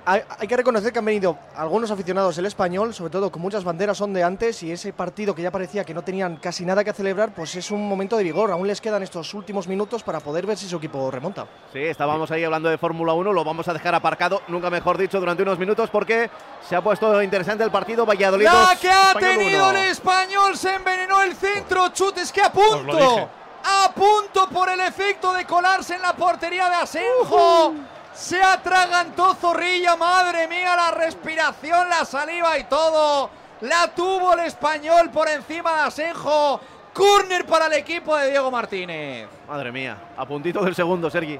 Hay, 0.06 0.22
hay 0.38 0.46
que 0.46 0.56
reconocer 0.56 0.92
que 0.92 0.98
han 0.98 1.04
venido 1.04 1.38
algunos 1.56 1.90
aficionados 1.90 2.36
del 2.36 2.44
español, 2.46 2.92
sobre 2.92 3.10
todo 3.10 3.32
con 3.32 3.40
muchas 3.40 3.64
banderas 3.64 4.00
ondeantes, 4.00 4.62
y 4.62 4.70
ese 4.70 4.92
partido 4.92 5.34
que 5.34 5.40
ya 5.40 5.50
parecía 5.50 5.82
que 5.84 5.94
no 5.94 6.02
tenían 6.02 6.36
casi 6.36 6.64
nada 6.66 6.84
que 6.84 6.92
celebrar, 6.92 7.34
pues 7.34 7.54
es 7.56 7.70
un 7.70 7.88
momento 7.88 8.16
de 8.18 8.24
vigor. 8.24 8.50
Aún 8.50 8.66
les 8.66 8.80
quedan 8.80 9.02
estos 9.02 9.32
últimos 9.32 9.66
minutos 9.66 10.02
para 10.02 10.20
poder 10.20 10.46
ver 10.46 10.58
si 10.58 10.68
su 10.68 10.76
equipo 10.76 11.10
remonta. 11.10 11.46
Sí, 11.72 11.80
estábamos 11.80 12.30
ahí 12.30 12.44
hablando 12.44 12.68
de 12.68 12.76
Fórmula 12.76 13.14
1, 13.14 13.32
lo 13.32 13.44
vamos 13.44 13.66
a 13.68 13.72
dejar 13.72 13.94
aparcado, 13.94 14.42
nunca 14.48 14.68
mejor 14.68 14.98
dicho, 14.98 15.18
durante 15.18 15.42
unos 15.42 15.58
minutos 15.58 15.88
porque 15.88 16.30
se 16.68 16.76
ha 16.76 16.82
puesto 16.82 17.22
interesante 17.22 17.64
el 17.64 17.70
partido 17.70 18.04
Valladolid. 18.04 18.44
La 18.44 18.76
que 18.78 18.90
ha 18.90 19.08
Español 19.08 19.38
tenido 19.38 19.70
uno. 19.70 19.78
el 19.78 19.90
español 19.90 20.56
se 20.56 20.74
envenenó 20.74 21.22
el 21.22 21.34
centro. 21.34 21.88
Chutes 21.88 22.30
que 22.30 22.42
a 22.42 22.52
punto. 22.52 23.28
A 23.66 23.90
punto 23.94 24.48
por 24.50 24.68
el 24.68 24.80
efecto 24.80 25.32
de 25.32 25.46
colarse 25.46 25.94
en 25.94 26.02
la 26.02 26.12
portería 26.12 26.68
de 26.68 26.74
Asenjo. 26.74 27.74
Se 28.14 28.40
atragantó 28.42 29.34
Zorrilla, 29.34 29.96
madre 29.96 30.46
mía, 30.48 30.76
la 30.76 30.90
respiración, 30.92 31.88
la 31.88 32.04
saliva 32.04 32.56
y 32.58 32.64
todo. 32.64 33.28
La 33.62 33.88
tuvo 33.88 34.34
el 34.34 34.40
español 34.40 35.10
por 35.10 35.28
encima 35.28 35.74
de 35.74 35.80
Asenjo. 35.82 36.60
Corner 36.92 37.44
para 37.44 37.66
el 37.66 37.72
equipo 37.72 38.16
de 38.16 38.30
Diego 38.30 38.50
Martínez. 38.52 39.28
Madre 39.48 39.72
mía, 39.72 39.96
a 40.16 40.24
puntito 40.24 40.64
del 40.64 40.74
segundo, 40.76 41.10
Sergi. 41.10 41.38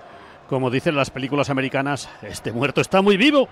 Como 0.48 0.68
dicen 0.68 0.96
las 0.96 1.10
películas 1.10 1.48
americanas, 1.48 2.08
este 2.22 2.50
muerto 2.52 2.80
está 2.80 3.00
muy 3.00 3.16
vivo. 3.16 3.48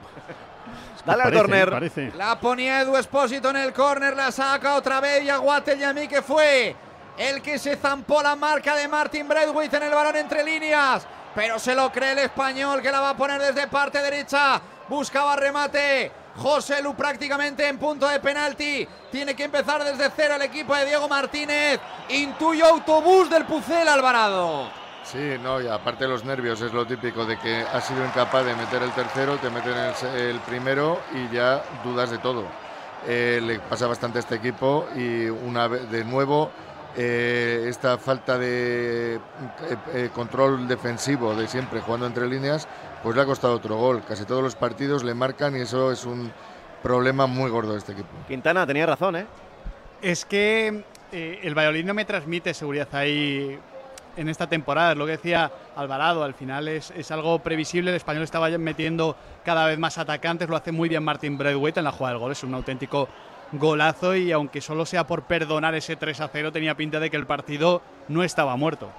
Dale 1.06 1.22
al 1.22 1.28
Parece, 1.30 1.40
córner. 1.42 1.70
parece. 1.70 2.12
La 2.16 2.38
ponía 2.38 2.80
Edu 2.80 2.96
Espósito 2.96 3.50
en 3.50 3.56
el 3.56 3.72
córner, 3.72 4.16
la 4.16 4.30
saca 4.32 4.74
otra 4.74 5.00
vez 5.00 5.22
y 5.24 5.30
Aguate 5.30 5.78
Yamí 5.78 6.06
que 6.06 6.22
fue 6.22 6.74
el 7.18 7.40
que 7.42 7.58
se 7.58 7.76
zampó 7.76 8.22
la 8.22 8.36
marca 8.36 8.74
de 8.76 8.86
Martin 8.88 9.26
Braithwaite 9.26 9.76
en 9.78 9.82
el 9.84 9.94
balón 9.94 10.16
entre 10.16 10.44
líneas. 10.44 11.06
Pero 11.34 11.58
se 11.58 11.74
lo 11.74 11.90
cree 11.90 12.12
el 12.12 12.18
español 12.18 12.82
que 12.82 12.90
la 12.90 13.00
va 13.00 13.10
a 13.10 13.16
poner 13.16 13.40
desde 13.40 13.66
parte 13.68 14.02
derecha. 14.02 14.60
Buscaba 14.88 15.36
remate. 15.36 16.12
José 16.36 16.82
Lu 16.82 16.94
prácticamente 16.94 17.66
en 17.66 17.78
punto 17.78 18.08
de 18.08 18.20
penalti. 18.20 18.86
Tiene 19.10 19.34
que 19.34 19.44
empezar 19.44 19.84
desde 19.84 20.10
cero 20.14 20.34
el 20.36 20.42
equipo 20.42 20.74
de 20.74 20.86
Diego 20.86 21.08
Martínez. 21.08 21.80
Intuyo 22.08 22.66
autobús 22.66 23.28
del 23.30 23.44
Pucel 23.44 23.88
Alvarado. 23.88 24.70
Sí, 25.04 25.36
no, 25.42 25.60
y 25.60 25.66
aparte 25.66 26.06
los 26.06 26.24
nervios 26.24 26.60
es 26.60 26.72
lo 26.72 26.86
típico 26.86 27.24
de 27.24 27.38
que 27.38 27.62
has 27.62 27.84
sido 27.86 28.04
incapaz 28.04 28.44
de 28.44 28.54
meter 28.54 28.82
el 28.82 28.92
tercero, 28.92 29.36
te 29.36 29.50
meten 29.50 29.74
el 30.16 30.38
primero 30.40 31.00
y 31.12 31.34
ya 31.34 31.62
dudas 31.82 32.10
de 32.10 32.18
todo. 32.18 32.44
Eh, 33.06 33.40
le 33.42 33.58
pasa 33.58 33.88
bastante 33.88 34.18
a 34.18 34.20
este 34.20 34.36
equipo 34.36 34.86
y 34.94 35.26
una 35.26 35.66
vez 35.66 35.90
de 35.90 36.04
nuevo 36.04 36.52
eh, 36.96 37.66
esta 37.68 37.98
falta 37.98 38.38
de 38.38 39.14
eh, 39.14 39.18
eh, 39.94 40.10
control 40.14 40.68
defensivo 40.68 41.34
de 41.34 41.48
siempre 41.48 41.80
jugando 41.80 42.06
entre 42.06 42.26
líneas, 42.26 42.68
pues 43.02 43.16
le 43.16 43.22
ha 43.22 43.26
costado 43.26 43.54
otro 43.54 43.76
gol. 43.76 44.02
Casi 44.06 44.24
todos 44.24 44.42
los 44.42 44.54
partidos 44.54 45.04
le 45.04 45.14
marcan 45.14 45.56
y 45.56 45.60
eso 45.60 45.92
es 45.92 46.04
un 46.04 46.32
problema 46.82 47.26
muy 47.26 47.50
gordo 47.50 47.72
de 47.72 47.78
este 47.78 47.92
equipo. 47.92 48.08
Quintana 48.28 48.66
tenía 48.66 48.86
razón, 48.86 49.16
¿eh? 49.16 49.26
Es 50.02 50.24
que 50.24 50.84
eh, 51.12 51.40
el 51.42 51.54
Valladolid 51.54 51.84
no 51.84 51.94
me 51.94 52.04
transmite 52.04 52.52
seguridad 52.54 52.88
ahí 52.92 53.58
en 54.16 54.28
esta 54.28 54.48
temporada. 54.48 54.92
Es 54.92 54.98
lo 54.98 55.06
que 55.06 55.12
decía 55.12 55.50
Alvarado, 55.76 56.24
al 56.24 56.34
final 56.34 56.68
es, 56.68 56.90
es 56.90 57.10
algo 57.10 57.38
previsible. 57.38 57.90
El 57.90 57.96
español 57.96 58.24
estaba 58.24 58.48
metiendo 58.50 59.16
cada 59.44 59.66
vez 59.66 59.78
más 59.78 59.98
atacantes, 59.98 60.48
lo 60.48 60.56
hace 60.56 60.72
muy 60.72 60.88
bien 60.88 61.04
Martin 61.04 61.38
Braithwaite 61.38 61.80
en 61.80 61.84
la 61.84 61.92
jugada 61.92 62.14
del 62.14 62.20
gol. 62.20 62.32
Es 62.32 62.42
un 62.42 62.54
auténtico 62.54 63.08
golazo 63.52 64.16
y 64.16 64.32
aunque 64.32 64.60
solo 64.60 64.86
sea 64.86 65.06
por 65.06 65.22
perdonar 65.24 65.74
ese 65.74 65.96
3 65.96 66.20
a 66.20 66.28
0, 66.28 66.52
tenía 66.52 66.74
pinta 66.76 67.00
de 67.00 67.10
que 67.10 67.16
el 67.16 67.26
partido 67.26 67.82
no 68.08 68.22
estaba 68.24 68.56
muerto. 68.56 68.90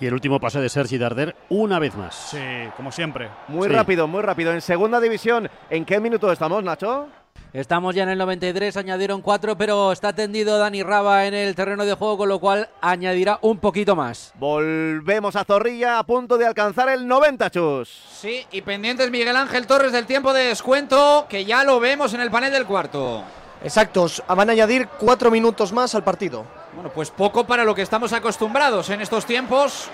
Y 0.00 0.06
el 0.06 0.12
último 0.14 0.38
pase 0.40 0.60
de 0.60 0.68
Sergi 0.68 0.98
Darder 0.98 1.34
una 1.48 1.78
vez 1.78 1.94
más. 1.96 2.14
Sí, 2.14 2.38
como 2.76 2.92
siempre. 2.92 3.30
Muy 3.48 3.68
Sí. 3.68 3.74
rápido, 3.74 4.06
muy 4.06 4.20
rápido. 4.22 4.52
En 4.52 4.60
segunda 4.60 5.00
división, 5.00 5.48
¿en 5.70 5.84
qué 5.86 6.00
minuto 6.00 6.30
estamos, 6.30 6.62
Nacho? 6.62 7.08
Estamos 7.52 7.94
ya 7.94 8.02
en 8.02 8.10
el 8.10 8.18
93, 8.18 8.76
añadieron 8.76 9.22
cuatro, 9.22 9.56
pero 9.56 9.90
está 9.90 10.12
tendido 10.12 10.58
Dani 10.58 10.82
Raba 10.82 11.26
en 11.26 11.34
el 11.34 11.54
terreno 11.54 11.84
de 11.84 11.94
juego, 11.94 12.18
con 12.18 12.28
lo 12.28 12.38
cual 12.38 12.68
añadirá 12.80 13.38
un 13.40 13.58
poquito 13.58 13.96
más. 13.96 14.32
Volvemos 14.38 15.36
a 15.36 15.44
Zorrilla 15.44 15.98
a 15.98 16.04
punto 16.04 16.36
de 16.36 16.46
alcanzar 16.46 16.90
el 16.90 17.08
90, 17.08 17.50
chus. 17.50 17.88
Sí, 17.88 18.46
y 18.52 18.60
pendientes 18.60 19.10
Miguel 19.10 19.36
Ángel 19.36 19.66
Torres 19.66 19.92
del 19.92 20.06
tiempo 20.06 20.32
de 20.32 20.48
descuento, 20.48 21.26
que 21.28 21.44
ya 21.44 21.64
lo 21.64 21.80
vemos 21.80 22.12
en 22.12 22.20
el 22.20 22.30
panel 22.30 22.52
del 22.52 22.66
cuarto. 22.66 23.24
Exactos, 23.62 24.22
van 24.28 24.50
a 24.50 24.52
añadir 24.52 24.88
cuatro 24.98 25.30
minutos 25.30 25.72
más 25.72 25.94
al 25.94 26.04
partido. 26.04 26.44
Bueno, 26.74 26.90
pues 26.94 27.10
poco 27.10 27.46
para 27.46 27.64
lo 27.64 27.74
que 27.74 27.82
estamos 27.82 28.12
acostumbrados 28.12 28.90
en 28.90 29.00
estos 29.00 29.24
tiempos. 29.24 29.88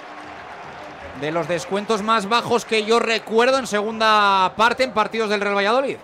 De 1.20 1.30
los 1.30 1.46
descuentos 1.46 2.02
más 2.02 2.28
bajos 2.28 2.64
que 2.64 2.84
yo 2.84 2.98
recuerdo 2.98 3.58
en 3.58 3.68
segunda 3.68 4.52
parte 4.56 4.82
en 4.82 4.92
partidos 4.92 5.30
del 5.30 5.40
Real 5.40 5.54
Valladolid. 5.54 5.98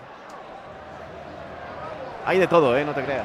Hay 2.28 2.38
de 2.38 2.46
todo, 2.46 2.76
¿eh? 2.76 2.84
No 2.84 2.92
te 2.92 3.02
creas. 3.02 3.24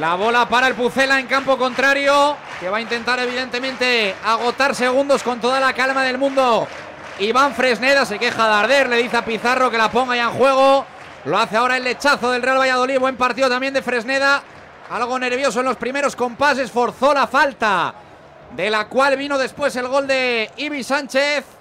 La 0.00 0.16
bola 0.16 0.48
para 0.48 0.66
el 0.66 0.74
Pucela 0.74 1.20
en 1.20 1.28
campo 1.28 1.56
contrario, 1.56 2.36
que 2.58 2.68
va 2.68 2.78
a 2.78 2.80
intentar 2.80 3.20
evidentemente 3.20 4.16
agotar 4.24 4.74
segundos 4.74 5.22
con 5.22 5.40
toda 5.40 5.60
la 5.60 5.72
calma 5.72 6.02
del 6.02 6.18
mundo. 6.18 6.66
Iván 7.20 7.54
Fresneda 7.54 8.04
se 8.04 8.18
queja 8.18 8.48
de 8.48 8.54
arder, 8.54 8.88
le 8.88 8.96
dice 8.96 9.18
a 9.18 9.24
Pizarro 9.24 9.70
que 9.70 9.78
la 9.78 9.88
ponga 9.88 10.16
ya 10.16 10.24
en 10.24 10.30
juego. 10.30 10.84
Lo 11.26 11.38
hace 11.38 11.56
ahora 11.56 11.76
el 11.76 11.84
lechazo 11.84 12.32
del 12.32 12.42
Real 12.42 12.58
Valladolid, 12.58 12.98
buen 12.98 13.16
partido 13.16 13.48
también 13.48 13.72
de 13.72 13.82
Fresneda. 13.82 14.42
Algo 14.90 15.16
nervioso 15.16 15.60
en 15.60 15.66
los 15.66 15.76
primeros 15.76 16.16
compases, 16.16 16.72
forzó 16.72 17.14
la 17.14 17.28
falta, 17.28 17.94
de 18.50 18.68
la 18.68 18.88
cual 18.88 19.16
vino 19.16 19.38
después 19.38 19.76
el 19.76 19.86
gol 19.86 20.08
de 20.08 20.50
Ibi 20.56 20.82
Sánchez. 20.82 21.55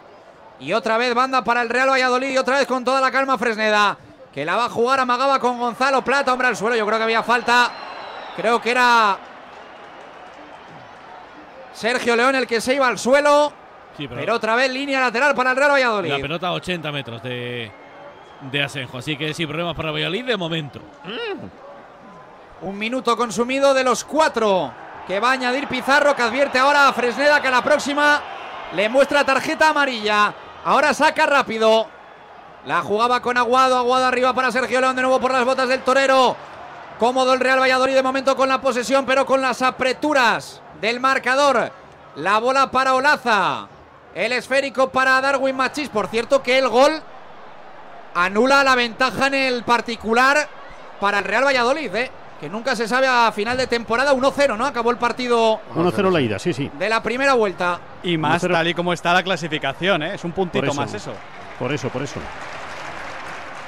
Y 0.60 0.74
otra 0.74 0.97
vez 0.97 1.14
banda 1.14 1.43
para 1.43 1.62
el 1.62 1.70
Real 1.70 1.89
Valladolid 1.89 2.30
y 2.30 2.38
otra 2.38 2.58
vez 2.58 2.68
con 2.68 2.84
toda 2.84 3.01
la 3.01 3.12
calma 3.12 3.38
Fresneda, 3.38 3.97
que 4.34 4.45
la 4.45 4.56
va 4.56 4.66
a 4.66 4.70
jugar 4.70 4.99
amagaba 4.99 5.39
con 5.39 5.60
Gonzalo 5.60 6.01
Plata, 6.01 6.32
hombre 6.32 6.47
al 6.47 6.56
suelo, 6.56 6.76
yo 6.76 6.86
creo 6.86 6.97
que 6.97 7.03
había 7.03 7.24
falta. 7.24 7.72
Creo 8.36 8.62
que 8.62 8.72
era 8.72 9.18
Sergio 11.74 12.16
León 12.16 12.36
el 12.36 12.47
que 12.47 12.62
se 12.62 12.74
iba 12.76 12.88
al 12.88 12.97
suelo. 12.97 13.51
Sí, 13.97 14.08
pero... 14.08 14.36
otra 14.36 14.56
vez 14.56 14.72
línea 14.72 14.99
lateral 14.99 15.36
para 15.36 15.51
el 15.51 15.58
Real 15.58 15.72
Valladolid. 15.72 16.10
La 16.10 16.20
pelota 16.20 16.47
a 16.47 16.53
80 16.53 16.91
metros 16.91 17.24
de, 17.24 17.72
de 18.51 18.64
Asenjo. 18.64 18.97
Así 18.97 19.18
que 19.18 19.34
sin 19.34 19.47
problemas 19.47 19.76
para 19.76 19.91
Valladolid 19.91 20.26
de 20.26 20.38
momento. 20.38 20.82
Un 22.62 22.78
minuto 22.78 23.16
consumido 23.16 23.74
de 23.74 23.84
los 23.84 24.03
cuatro 24.03 24.74
que 25.08 25.20
va 25.20 25.30
a 25.30 25.34
añadir 25.34 25.68
Pizarro, 25.68 26.16
que 26.16 26.22
advierte 26.22 26.58
ahora 26.58 26.88
a 26.88 26.93
Fresneda 26.93 27.41
que 27.41 27.47
a 27.47 27.51
la 27.51 27.64
próxima 27.64 28.22
le 28.74 28.89
muestra 28.89 29.24
tarjeta 29.24 29.70
amarilla. 29.70 30.34
Ahora 30.66 30.95
saca 30.95 31.28
rápido. 31.28 31.88
La 32.66 32.82
jugaba 32.82 33.22
con 33.22 33.38
Aguado, 33.38 33.78
Aguado 33.78 34.05
arriba 34.05 34.34
para 34.34 34.51
Sergio 34.51 34.82
León 34.82 34.95
de 34.95 35.03
nuevo 35.03 35.20
por 35.20 35.32
las 35.32 35.45
botas 35.45 35.70
del 35.70 35.84
torero. 35.84 36.36
Cómodo 36.97 37.34
el 37.34 37.39
Real 37.39 37.59
Valladolid 37.59 37.93
de 37.93 38.01
momento 38.01 38.36
con 38.36 38.49
la 38.49 38.59
posesión, 38.59 39.05
pero 39.05 39.28
con 39.28 39.41
las 39.41 39.61
apreturas 39.61 40.61
del 40.82 40.99
marcador. 40.99 41.72
La 42.16 42.39
bola 42.39 42.72
para 42.72 42.95
Olaza. 42.95 43.68
El 44.16 44.32
esférico 44.32 44.89
para 44.89 45.22
Darwin 45.22 45.55
Machís. 45.55 45.89
Por 45.89 46.07
cierto 46.07 46.41
que 46.41 46.57
el 46.57 46.68
gol 46.68 46.99
anula 48.16 48.63
la 48.63 48.74
ventaja 48.74 49.28
en 49.28 49.36
el 49.36 49.63
particular 49.63 50.47
para 50.99 51.20
el 51.20 51.26
Real 51.26 51.45
Valladolid, 51.45 51.93
¿eh? 51.93 52.11
Que 52.39 52.49
nunca 52.49 52.75
se 52.75 52.88
sabe 52.88 53.07
a 53.07 53.31
final 53.31 53.57
de 53.57 53.67
temporada 53.67 54.13
1-0, 54.13 54.57
¿no? 54.57 54.65
Acabó 54.65 54.91
el 54.91 54.97
partido 54.97 55.61
1-0 55.73 56.11
la 56.11 56.21
ida, 56.21 56.39
sí, 56.39 56.53
sí. 56.53 56.69
de 56.77 56.89
la 56.89 57.01
primera 57.01 57.33
vuelta. 57.33 57.79
Y 58.03 58.17
más 58.17 58.43
1-0. 58.43 58.51
tal 58.51 58.67
y 58.67 58.73
como 58.73 58.93
está 58.93 59.13
la 59.13 59.23
clasificación, 59.23 60.03
¿eh? 60.03 60.15
es 60.15 60.23
un 60.23 60.31
puntito 60.31 60.65
eso. 60.65 60.73
más 60.73 60.93
eso. 60.93 61.13
Por 61.57 61.71
eso, 61.71 61.89
por 61.89 62.01
eso. 62.01 62.19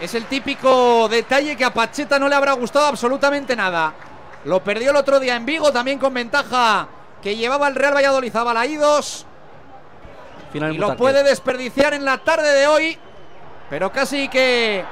Es 0.02 0.14
el 0.14 0.26
típico 0.26 1.08
detalle 1.08 1.56
que 1.56 1.66
a 1.66 1.74
Pacheta 1.74 2.20
no 2.20 2.30
le 2.30 2.36
habrá 2.36 2.54
gustado 2.54 2.86
absolutamente 2.86 3.56
nada. 3.56 3.94
Lo 4.46 4.64
perdió 4.64 4.92
el 4.92 4.98
otro 4.98 5.20
día 5.20 5.36
en 5.36 5.46
Vigo, 5.46 5.72
también 5.72 5.98
con 5.98 6.14
ventaja 6.14 6.88
que 7.22 7.36
llevaba 7.36 7.68
el 7.68 7.76
Real 7.76 7.96
Valladolid 7.96 8.36
a 8.36 8.44
Balaídos. 8.44 9.26
Final 10.52 10.76
Y 10.76 10.78
lo 10.78 10.96
puede 10.96 11.24
desperdiciar 11.24 11.94
en 11.94 12.06
la 12.06 12.20
tarde 12.20 12.54
de 12.54 12.68
hoy, 12.68 12.98
pero 13.70 13.92
casi 13.92 14.28
que 14.28 14.86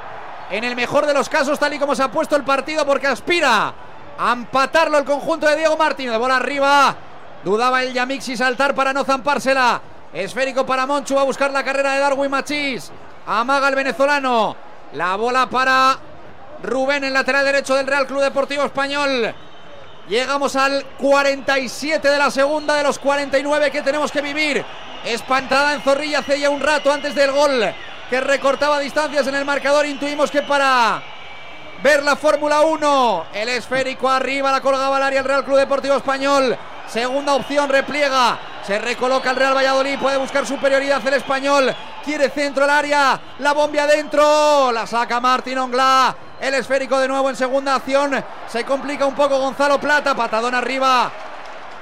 en 0.49 0.63
el 0.63 0.75
mejor 0.75 1.05
de 1.05 1.13
los 1.13 1.29
casos, 1.29 1.59
tal 1.59 1.73
y 1.73 1.79
como 1.79 1.95
se 1.95 2.03
ha 2.03 2.11
puesto 2.11 2.35
el 2.35 2.43
partido, 2.43 2.85
porque 2.85 3.07
aspira 3.07 3.73
a 4.17 4.31
empatarlo 4.31 4.97
el 4.97 5.05
conjunto 5.05 5.47
de 5.47 5.55
Diego 5.55 5.77
Martínez. 5.77 6.17
Bola 6.17 6.37
arriba, 6.37 6.95
dudaba 7.43 7.81
el 7.83 7.93
Yamik 7.93 8.21
si 8.21 8.37
saltar 8.37 8.75
para 8.75 8.93
no 8.93 9.03
zampársela. 9.03 9.81
Esférico 10.13 10.65
para 10.65 10.85
Monchu, 10.85 11.15
va 11.15 11.21
a 11.21 11.25
buscar 11.25 11.51
la 11.51 11.63
carrera 11.63 11.93
de 11.93 11.99
Darwin 11.99 12.31
Machís. 12.31 12.91
Amaga 13.27 13.67
el 13.67 13.75
venezolano. 13.75 14.55
La 14.93 15.15
bola 15.15 15.49
para 15.49 15.97
Rubén, 16.63 17.03
el 17.03 17.13
lateral 17.13 17.43
derecho 17.43 17.75
del 17.75 17.87
Real 17.87 18.07
Club 18.07 18.21
Deportivo 18.21 18.63
Español. 18.63 19.33
Llegamos 20.07 20.55
al 20.55 20.85
47 20.99 22.07
de 22.07 22.17
la 22.17 22.29
segunda 22.29 22.75
de 22.75 22.83
los 22.83 22.99
49 22.99 23.71
que 23.71 23.81
tenemos 23.81 24.11
que 24.11 24.21
vivir. 24.21 24.63
Espantada 25.03 25.73
en 25.73 25.81
Zorrilla 25.81 26.19
hace 26.19 26.39
ya 26.39 26.49
un 26.49 26.61
rato 26.61 26.91
antes 26.93 27.13
del 27.15 27.31
gol 27.31 27.73
que 28.09 28.21
recortaba 28.21 28.79
distancias 28.79 29.27
en 29.27 29.35
el 29.35 29.45
marcador. 29.45 29.85
Intuimos 29.85 30.31
que 30.31 30.41
para 30.41 31.01
ver 31.83 32.03
la 32.03 32.15
Fórmula 32.15 32.61
1, 32.61 33.25
el 33.33 33.49
esférico 33.49 34.09
arriba 34.09 34.51
la 34.51 34.61
colgaba 34.61 34.97
al 34.97 35.03
área 35.03 35.19
el 35.19 35.25
Real 35.25 35.43
Club 35.43 35.57
Deportivo 35.57 35.95
Español. 35.95 36.57
Segunda 36.87 37.33
opción, 37.33 37.69
repliega. 37.69 38.37
Se 38.65 38.79
recoloca 38.79 39.31
el 39.31 39.35
Real 39.35 39.55
Valladolid, 39.55 39.99
puede 39.99 40.17
buscar 40.17 40.45
superioridad 40.45 41.05
el 41.05 41.15
español. 41.15 41.75
Quiere 42.03 42.29
centro 42.29 42.63
al 42.63 42.69
área, 42.69 43.19
la 43.39 43.53
bomba 43.53 43.83
adentro, 43.83 44.71
la 44.71 44.87
saca 44.87 45.19
Martín 45.19 45.57
Ongla. 45.57 46.15
El 46.39 46.53
esférico 46.53 46.99
de 46.99 47.07
nuevo 47.07 47.29
en 47.29 47.35
segunda 47.35 47.75
acción. 47.75 48.23
Se 48.47 48.63
complica 48.63 49.05
un 49.05 49.15
poco 49.15 49.39
Gonzalo 49.39 49.79
Plata, 49.79 50.15
patadón 50.15 50.53
arriba. 50.53 51.11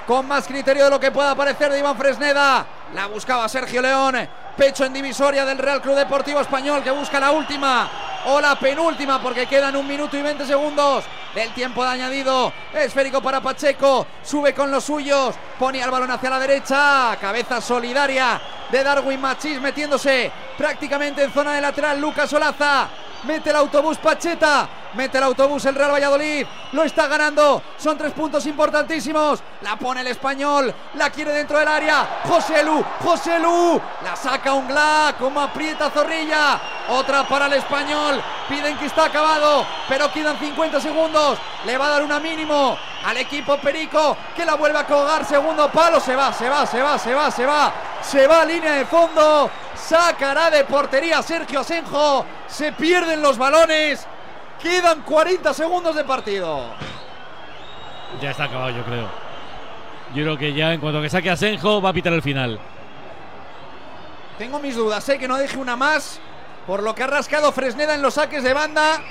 Con 0.07 0.27
más 0.27 0.45
criterio 0.45 0.85
de 0.85 0.89
lo 0.89 0.99
que 0.99 1.11
pueda 1.11 1.35
parecer 1.35 1.71
de 1.71 1.79
Iván 1.79 1.97
Fresneda. 1.97 2.65
La 2.93 3.07
buscaba 3.07 3.47
Sergio 3.49 3.81
León. 3.81 4.27
Pecho 4.57 4.85
en 4.85 4.93
divisoria 4.93 5.45
del 5.45 5.57
Real 5.57 5.81
Club 5.81 5.95
Deportivo 5.95 6.39
Español 6.39 6.83
que 6.83 6.91
busca 6.91 7.19
la 7.19 7.31
última 7.31 7.89
o 8.27 8.39
la 8.39 8.57
penúltima 8.59 9.19
porque 9.19 9.47
quedan 9.47 9.75
un 9.75 9.87
minuto 9.87 10.15
y 10.15 10.21
20 10.21 10.45
segundos 10.45 11.03
del 11.33 11.51
tiempo 11.53 11.83
de 11.83 11.89
añadido. 11.89 12.53
Esférico 12.71 13.19
para 13.19 13.41
Pacheco. 13.41 14.05
Sube 14.21 14.53
con 14.53 14.69
los 14.69 14.83
suyos. 14.83 15.33
Pone 15.57 15.81
el 15.81 15.89
balón 15.89 16.11
hacia 16.11 16.29
la 16.29 16.37
derecha. 16.37 17.17
Cabeza 17.19 17.61
solidaria 17.61 18.39
de 18.71 18.83
Darwin 18.83 19.19
Machís 19.19 19.59
metiéndose 19.59 20.31
prácticamente 20.55 21.23
en 21.23 21.33
zona 21.33 21.55
de 21.55 21.61
lateral. 21.61 21.99
Lucas 21.99 22.31
Olaza. 22.31 22.87
Mete 23.23 23.49
el 23.49 23.55
autobús 23.55 23.97
Pacheta. 23.97 24.69
Mete 24.95 25.17
el 25.17 25.23
autobús 25.23 25.65
el 25.65 25.75
Real 25.75 25.91
Valladolid. 25.91 26.45
Lo 26.73 26.83
está 26.83 27.07
ganando. 27.07 27.61
Son 27.77 27.97
tres 27.97 28.13
puntos 28.13 28.45
importantísimos. 28.45 29.41
La 29.61 29.75
pone 29.75 30.01
el 30.01 30.07
español. 30.07 30.73
La 30.95 31.09
quiere 31.09 31.31
dentro 31.31 31.57
del 31.57 31.67
área. 31.67 32.21
José 32.27 32.63
Lu. 32.63 32.83
José 33.03 33.39
Lu. 33.39 33.81
La 34.03 34.15
saca 34.15 34.53
Ungla. 34.53 35.15
Como 35.17 35.41
aprieta 35.41 35.89
Zorrilla. 35.89 36.59
Otra 36.89 37.27
para 37.27 37.47
el 37.47 37.53
español. 37.53 38.21
Piden 38.47 38.77
que 38.77 38.85
está 38.85 39.05
acabado. 39.05 39.65
Pero 39.89 40.11
quedan 40.11 40.37
50 40.37 40.79
segundos. 40.79 41.39
Le 41.65 41.77
va 41.77 41.87
a 41.87 41.89
dar 41.89 42.03
una 42.03 42.19
mínimo 42.19 42.77
al 43.05 43.17
equipo 43.17 43.57
Perico. 43.57 44.15
Que 44.35 44.45
la 44.45 44.55
vuelve 44.55 44.77
a 44.77 44.85
colgar. 44.85 45.25
Segundo 45.25 45.71
palo. 45.71 45.99
Se 45.99 46.15
va, 46.15 46.31
se 46.31 46.47
va, 46.47 46.67
se 46.67 46.81
va, 46.81 46.99
se 46.99 47.13
va, 47.13 47.31
se 47.31 47.45
va. 47.45 47.73
Se 48.01 48.27
va 48.27 48.41
a 48.41 48.45
línea 48.45 48.73
de 48.73 48.85
fondo. 48.85 49.49
Sacará 49.75 50.51
de 50.51 50.65
portería 50.65 51.21
Sergio 51.23 51.61
Asenjo. 51.61 52.25
Se 52.47 52.71
pierden 52.73 53.21
los 53.21 53.37
balones. 53.37 54.07
Quedan 54.63 55.01
40 55.01 55.53
segundos 55.53 55.95
de 55.95 56.03
partido. 56.05 56.63
Ya 58.21 58.31
está 58.31 58.45
acabado, 58.45 58.69
yo 58.71 58.83
creo. 58.83 59.07
Yo 60.15 60.23
creo 60.23 60.37
que 60.37 60.53
ya 60.53 60.73
en 60.73 60.79
cuanto 60.79 61.01
que 61.01 61.09
saque 61.09 61.29
a 61.29 61.35
Senjo 61.37 61.81
va 61.81 61.89
a 61.89 61.93
pitar 61.93 62.13
el 62.13 62.21
final. 62.21 62.59
Tengo 64.37 64.59
mis 64.59 64.75
dudas, 64.75 65.03
sé 65.03 65.19
que 65.19 65.27
no 65.27 65.37
deje 65.37 65.57
una 65.57 65.75
más. 65.75 66.19
Por 66.65 66.81
lo 66.81 66.95
que 66.95 67.03
ha 67.03 67.07
rascado 67.07 67.51
Fresneda 67.51 67.93
en 67.93 68.01
los 68.01 68.13
saques 68.13 68.41
de 68.43 68.53
banda. 68.53 69.01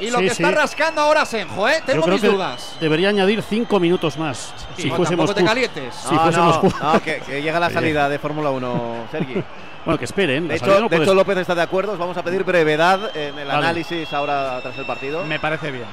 Y 0.00 0.10
lo 0.10 0.18
Sí, 0.18 0.26
que 0.26 0.30
está 0.32 0.48
sí. 0.50 0.54
rascando 0.54 1.00
ahora 1.00 1.24
Senjo, 1.24 1.68
¿eh? 1.68 1.76
Yo 1.80 1.84
Tengo 1.86 2.02
creo 2.02 2.14
mis 2.14 2.22
que 2.22 2.28
dudas. 2.28 2.76
debería 2.80 3.08
añadir 3.08 3.42
cinco 3.42 3.80
minutos 3.80 4.16
más. 4.16 4.52
Sí, 4.76 4.82
si 4.82 4.88
no, 4.90 4.96
fuésemos 4.96 5.34
te 5.34 5.42
calientes. 5.44 5.94
Si 5.94 6.14
No, 6.14 6.20
fuésemos 6.20 6.62
no, 6.80 6.92
no, 6.92 7.02
que, 7.02 7.18
que 7.20 7.42
llega 7.42 7.58
la 7.58 7.70
salida 7.70 8.08
de 8.08 8.18
Fórmula 8.18 8.50
1, 8.50 9.08
Sergi. 9.10 9.42
Bueno, 9.88 9.98
que 9.98 10.04
esperen. 10.04 10.46
De 10.48 10.56
hecho, 10.56 10.66
salida 10.66 10.80
no 10.80 10.88
de 10.90 10.96
puedes- 10.96 11.08
hecho, 11.08 11.14
López 11.14 11.38
está 11.38 11.54
de 11.54 11.62
acuerdo. 11.62 11.92
Os 11.92 11.98
vamos 11.98 12.14
a 12.18 12.22
pedir 12.22 12.44
brevedad 12.44 13.16
en 13.16 13.38
el 13.38 13.48
Vale. 13.48 13.58
análisis 13.58 14.12
ahora 14.12 14.60
tras 14.60 14.76
el 14.76 14.84
partido. 14.84 15.24
Me 15.24 15.40
parece 15.40 15.70
bien. 15.70 15.86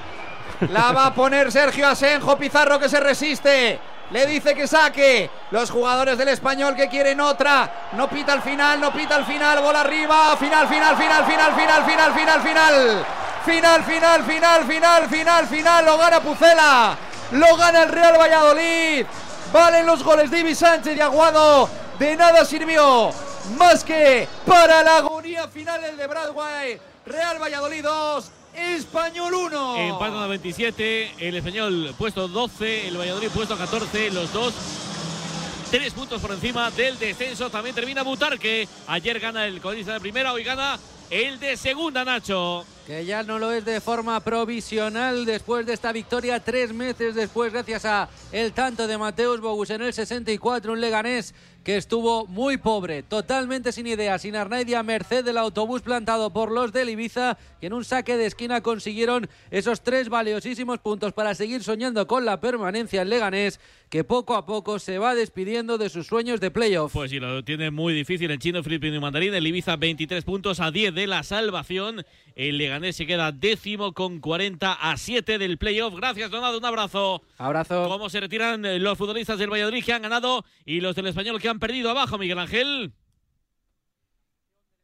La 0.73 0.91
va 0.91 1.05
a 1.05 1.13
poner 1.13 1.49
Sergio 1.49 1.87
Asenjo, 1.87 2.35
Pizarro 2.37 2.77
que 2.77 2.89
se 2.89 2.99
resiste. 2.99 3.79
Le 4.11 4.25
dice 4.25 4.53
que 4.53 4.67
saque. 4.67 5.29
Los 5.51 5.71
jugadores 5.71 6.17
del 6.17 6.27
español 6.27 6.75
que 6.75 6.89
quieren 6.89 7.21
otra. 7.21 7.71
No 7.93 8.09
pita 8.09 8.33
al 8.33 8.41
final, 8.41 8.81
no 8.81 8.91
pita 8.91 9.15
al 9.15 9.23
final. 9.25 9.61
Bola 9.61 9.79
arriba. 9.79 10.35
Final, 10.35 10.67
final, 10.67 10.97
final, 10.97 11.23
final, 11.25 11.53
final, 11.55 11.83
final, 11.85 12.13
final, 12.13 12.41
final. 12.41 13.05
Final, 13.45 13.83
final, 13.85 14.23
final, 14.25 14.65
final, 14.65 15.07
final, 15.07 15.47
final. 15.47 15.85
Lo 15.85 15.97
gana 15.97 16.19
Pucela. 16.19 16.97
Lo 17.31 17.55
gana 17.55 17.83
el 17.83 17.89
Real 17.93 18.17
Valladolid. 18.19 19.05
Valen 19.53 19.85
los 19.85 20.03
goles 20.03 20.29
de 20.29 20.39
Ibi 20.41 20.53
Sánchez 20.53 20.97
y 20.97 20.99
Aguado. 20.99 21.69
De 21.97 22.13
nada 22.17 22.43
sirvió. 22.43 23.11
Más 23.57 23.83
que 23.83 24.27
para 24.45 24.83
la 24.83 24.97
agonía 24.97 25.47
final 25.47 25.83
el 25.83 25.97
de 25.97 26.07
Bradway. 26.07 26.79
Real 27.05 27.41
Valladolid 27.41 27.83
2. 27.83 28.31
Español 28.55 29.33
1. 29.33 29.75
Empate 29.77 30.17
a 30.17 30.27
27, 30.27 31.11
el 31.19 31.35
español 31.35 31.93
puesto 31.97 32.27
12, 32.27 32.87
el 32.87 32.97
Valladolid 32.97 33.29
puesto 33.33 33.57
14, 33.57 34.11
los 34.11 34.31
dos 34.31 34.53
tres 35.69 35.93
puntos 35.93 36.21
por 36.21 36.31
encima 36.31 36.71
del 36.71 36.97
descenso. 36.97 37.49
También 37.49 37.75
termina 37.75 38.01
Butarque. 38.01 38.67
Ayer 38.87 39.19
gana 39.19 39.45
el 39.45 39.59
colista 39.59 39.93
de 39.93 39.99
primera, 39.99 40.31
hoy 40.31 40.43
gana 40.43 40.79
el 41.09 41.39
de 41.39 41.57
segunda, 41.57 42.05
Nacho. 42.05 42.65
Que 42.87 43.05
ya 43.05 43.23
no 43.23 43.39
lo 43.39 43.51
es 43.51 43.65
de 43.65 43.81
forma 43.81 44.19
provisional 44.19 45.25
después 45.25 45.65
de 45.65 45.73
esta 45.73 45.91
victoria, 45.91 46.39
tres 46.39 46.71
meses 46.71 47.15
después, 47.15 47.51
gracias 47.51 47.83
a 47.85 48.09
el 48.31 48.53
tanto 48.53 48.87
de 48.87 48.97
Mateus 48.97 49.41
Bogus 49.41 49.71
en 49.71 49.81
el 49.81 49.91
64, 49.91 50.71
un 50.71 50.79
leganés 50.79 51.33
que 51.65 51.77
estuvo 51.77 52.27
muy 52.27 52.57
pobre, 52.57 53.01
totalmente 53.01 53.71
sin 53.71 53.87
idea, 53.87 54.19
sin 54.19 54.35
Arnaidia, 54.35 54.83
merced 54.83 55.25
del 55.25 55.39
autobús 55.39 55.81
plantado 55.81 56.31
por 56.31 56.51
los 56.51 56.71
del 56.71 56.91
Ibiza, 56.91 57.39
que 57.59 57.65
en 57.65 57.73
un 57.73 57.83
saque 57.83 58.17
de 58.17 58.27
esquina 58.27 58.61
consiguieron 58.61 59.27
esos 59.49 59.81
tres 59.81 60.07
valiosísimos 60.07 60.77
puntos 60.77 61.13
para 61.13 61.33
seguir 61.33 61.63
soñando 61.63 62.05
con 62.05 62.23
la 62.23 62.39
permanencia 62.39 63.01
en 63.01 63.09
Leganés, 63.09 63.59
que 63.89 64.03
poco 64.03 64.35
a 64.35 64.45
poco 64.45 64.79
se 64.79 64.97
va 64.97 65.15
despidiendo 65.15 65.77
de 65.77 65.89
sus 65.89 66.07
sueños 66.07 66.39
de 66.39 66.51
playoff. 66.51 66.93
Pues 66.93 67.11
sí, 67.11 67.19
lo 67.19 67.43
tiene 67.43 67.71
muy 67.71 67.93
difícil 67.93 68.31
el 68.31 68.39
chino 68.39 68.63
filipino 68.63 68.95
y 68.95 68.99
mandarín. 68.99 69.33
El 69.33 69.47
Ibiza 69.47 69.75
23 69.75 70.23
puntos 70.23 70.59
a 70.59 70.71
10 70.71 70.93
de 70.93 71.07
la 71.07 71.23
salvación. 71.23 72.05
El 72.35 72.57
Leganés 72.57 72.95
se 72.95 73.05
queda 73.05 73.31
décimo 73.31 73.93
con 73.93 74.19
40 74.19 74.73
a 74.73 74.97
7 74.97 75.37
del 75.37 75.57
playoff. 75.57 75.95
Gracias, 75.95 76.31
Donado. 76.31 76.57
Un 76.57 76.65
abrazo. 76.65 77.21
Abrazo. 77.37 77.87
¿Cómo 77.87 78.09
se 78.09 78.19
retiran 78.19 78.83
los 78.83 78.97
futbolistas 78.97 79.39
del 79.39 79.51
Valladolid 79.51 79.83
que 79.83 79.93
han 79.93 80.01
ganado 80.01 80.43
y 80.65 80.81
los 80.81 80.95
del 80.95 81.07
Español 81.07 81.39
que 81.39 81.49
han 81.49 81.59
perdido 81.59 81.89
abajo, 81.89 82.17
Miguel 82.17 82.39
Ángel? 82.39 82.93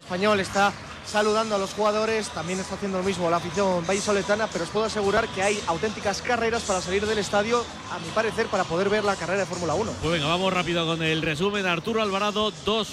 Español 0.01 0.39
está 0.39 0.73
saludando 1.05 1.55
a 1.55 1.57
los 1.57 1.73
jugadores, 1.73 2.29
también 2.29 2.59
está 2.59 2.75
haciendo 2.75 2.97
lo 2.97 3.03
mismo 3.03 3.29
la 3.29 3.37
afición 3.37 3.85
vallisoletana, 3.85 4.47
pero 4.47 4.63
os 4.65 4.69
puedo 4.69 4.85
asegurar 4.85 5.27
que 5.29 5.41
hay 5.41 5.59
auténticas 5.67 6.21
carreras 6.21 6.63
para 6.63 6.81
salir 6.81 7.05
del 7.05 7.17
estadio, 7.17 7.63
a 7.91 7.99
mi 7.99 8.09
parecer, 8.13 8.47
para 8.47 8.63
poder 8.63 8.89
ver 8.89 9.03
la 9.03 9.15
carrera 9.15 9.39
de 9.39 9.45
Fórmula 9.45 9.73
1. 9.73 9.91
Pues 10.01 10.13
venga, 10.13 10.27
vamos 10.27 10.53
rápido 10.53 10.85
con 10.85 11.01
el 11.01 11.21
resumen. 11.21 11.65
Arturo 11.65 12.01
Alvarado, 12.01 12.51
2 12.65 12.87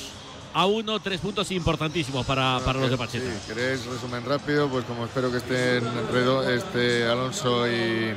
a 0.55 0.67
1, 0.67 1.01
tres 1.01 1.21
puntos 1.21 1.51
importantísimos 1.51 2.25
para, 2.25 2.61
para 2.65 2.81
los 2.81 2.91
de 2.91 2.97
Pacheta. 2.97 3.27
Si 3.27 3.53
queréis 3.53 3.85
resumen 3.87 4.25
rápido, 4.25 4.69
pues 4.69 4.85
como 4.85 5.05
espero 5.05 5.31
que 5.31 5.39
estén 5.39 5.85
Redo, 6.11 6.49
este 6.49 7.05
Alonso 7.05 7.69
y, 7.69 8.15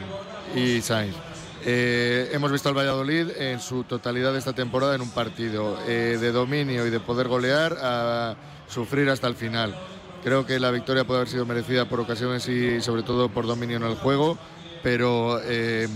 y 0.56 0.82
Sainz. 0.82 1.16
Eh, 1.64 2.30
hemos 2.34 2.52
visto 2.52 2.70
al 2.70 2.76
Valladolid 2.76 3.30
en 3.38 3.60
su 3.60 3.84
totalidad 3.84 4.36
esta 4.36 4.54
temporada 4.54 4.96
en 4.96 5.02
un 5.02 5.12
partido 5.12 5.78
eh, 5.88 6.18
de 6.20 6.32
dominio 6.32 6.88
y 6.88 6.90
de 6.90 7.00
poder 7.00 7.28
golear 7.28 7.78
a 7.80 8.36
sufrir 8.72 9.10
hasta 9.10 9.28
el 9.28 9.36
final. 9.36 9.76
Creo 10.24 10.46
que 10.46 10.60
la 10.60 10.72
victoria 10.72 11.04
puede 11.04 11.20
haber 11.22 11.30
sido 11.30 11.46
merecida 11.46 11.86
por 11.86 12.00
ocasiones 12.00 12.48
y 12.48 12.80
sobre 12.82 13.04
todo 13.04 13.30
por 13.30 13.46
dominio 13.48 13.78
en 13.78 13.84
el 13.84 13.96
juego, 13.96 14.38
pero 14.84 15.40
eh, 15.44 15.88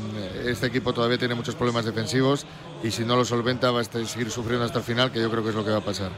este 0.45 0.67
equipo 0.67 0.93
todavía 0.93 1.17
tiene 1.17 1.35
muchos 1.35 1.55
problemas 1.55 1.85
defensivos 1.85 2.45
y 2.83 2.91
si 2.91 3.03
no 3.05 3.15
lo 3.15 3.23
solventa 3.25 3.71
va 3.71 3.79
a 3.79 3.81
estar- 3.83 4.05
seguir 4.05 4.29
sufriendo 4.31 4.65
hasta 4.65 4.79
el 4.79 4.83
final, 4.83 5.11
que 5.11 5.19
yo 5.21 5.29
creo 5.29 5.43
que 5.43 5.49
es 5.49 5.55
lo 5.55 5.63
que 5.63 5.71
va 5.71 5.77
a 5.77 5.81
pasar. 5.85 6.11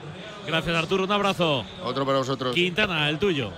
Gracias, 0.46 0.76
Arturo. 0.76 1.04
Un 1.04 1.12
abrazo. 1.12 1.66
Otro 1.84 2.06
para 2.06 2.18
vosotros. 2.20 2.56
Quintana, 2.56 3.10
el 3.10 3.20
tuyo. 3.20 3.52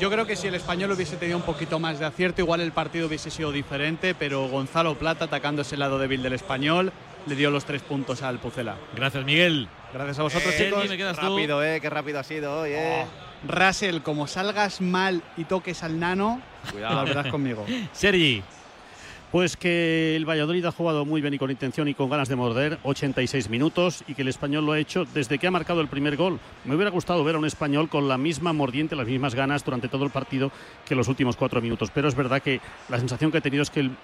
Yo 0.00 0.10
creo 0.10 0.26
que 0.26 0.34
si 0.36 0.48
el 0.48 0.54
español 0.56 0.90
hubiese 0.90 1.16
tenido 1.16 1.38
un 1.38 1.44
poquito 1.44 1.78
más 1.78 1.98
de 2.00 2.04
acierto, 2.06 2.42
igual 2.42 2.60
el 2.60 2.72
partido 2.72 3.06
hubiese 3.06 3.30
sido 3.30 3.52
diferente, 3.52 4.14
pero 4.16 4.48
Gonzalo 4.48 4.98
Plata, 4.98 5.26
atacando 5.26 5.62
ese 5.62 5.76
lado 5.76 5.98
débil 5.98 6.22
del 6.22 6.32
español, 6.32 6.92
le 7.26 7.34
dio 7.36 7.50
los 7.50 7.64
tres 7.64 7.82
puntos 7.82 8.22
al 8.22 8.38
Pucela. 8.40 8.76
Gracias, 8.94 9.24
Miguel. 9.24 9.68
Gracias 9.92 10.18
a 10.18 10.22
vosotros, 10.22 10.54
Eh, 10.58 10.64
chicos. 10.66 10.88
me 10.88 10.96
quedas 10.96 11.18
tú. 11.18 11.26
Rápido, 11.36 11.64
eh, 11.64 11.80
qué 11.80 11.88
rápido 11.90 12.18
ha 12.18 12.24
sido 12.24 12.60
hoy, 12.60 12.70
eh. 12.72 13.04
Russell, 13.48 14.00
como 14.00 14.26
salgas 14.26 14.80
mal 14.80 15.22
y 15.36 15.44
toques 15.44 15.82
al 15.82 15.98
nano, 15.98 16.40
Cuidado. 16.72 16.96
lo 17.02 17.04
verás 17.06 17.26
conmigo. 17.28 17.64
Sergi. 17.92 18.42
Pues 19.32 19.56
que 19.56 20.14
el 20.16 20.24
Valladolid 20.24 20.64
ha 20.64 20.72
jugado 20.72 21.04
muy 21.04 21.20
bien 21.20 21.34
y 21.34 21.38
con 21.38 21.50
intención 21.50 21.88
y 21.88 21.94
con 21.94 22.08
ganas 22.08 22.28
de 22.28 22.36
morder, 22.36 22.78
86 22.84 23.50
minutos, 23.50 24.04
y 24.06 24.14
que 24.14 24.22
el 24.22 24.28
español 24.28 24.64
lo 24.64 24.72
ha 24.72 24.78
hecho 24.78 25.04
desde 25.04 25.38
que 25.38 25.46
ha 25.46 25.50
marcado 25.50 25.80
el 25.80 25.88
primer 25.88 26.16
gol. 26.16 26.38
Me 26.64 26.74
hubiera 26.76 26.90
gustado 26.90 27.22
ver 27.24 27.34
a 27.34 27.38
un 27.38 27.44
español 27.44 27.88
con 27.88 28.08
la 28.08 28.18
misma 28.18 28.52
mordiente, 28.52 28.94
las 28.96 29.06
mismas 29.06 29.34
ganas 29.34 29.64
durante 29.64 29.88
todo 29.88 30.04
el 30.04 30.10
partido 30.10 30.52
que 30.86 30.94
los 30.94 31.08
últimos 31.08 31.36
cuatro 31.36 31.60
minutos. 31.60 31.90
Pero 31.92 32.08
es 32.08 32.14
verdad 32.14 32.40
que 32.40 32.60
la 32.88 32.98
sensación 32.98 33.30
que 33.32 33.38
he 33.38 33.42
tenido 33.42 33.62
es 33.64 33.70
que 33.70 33.80
el- 33.80 33.96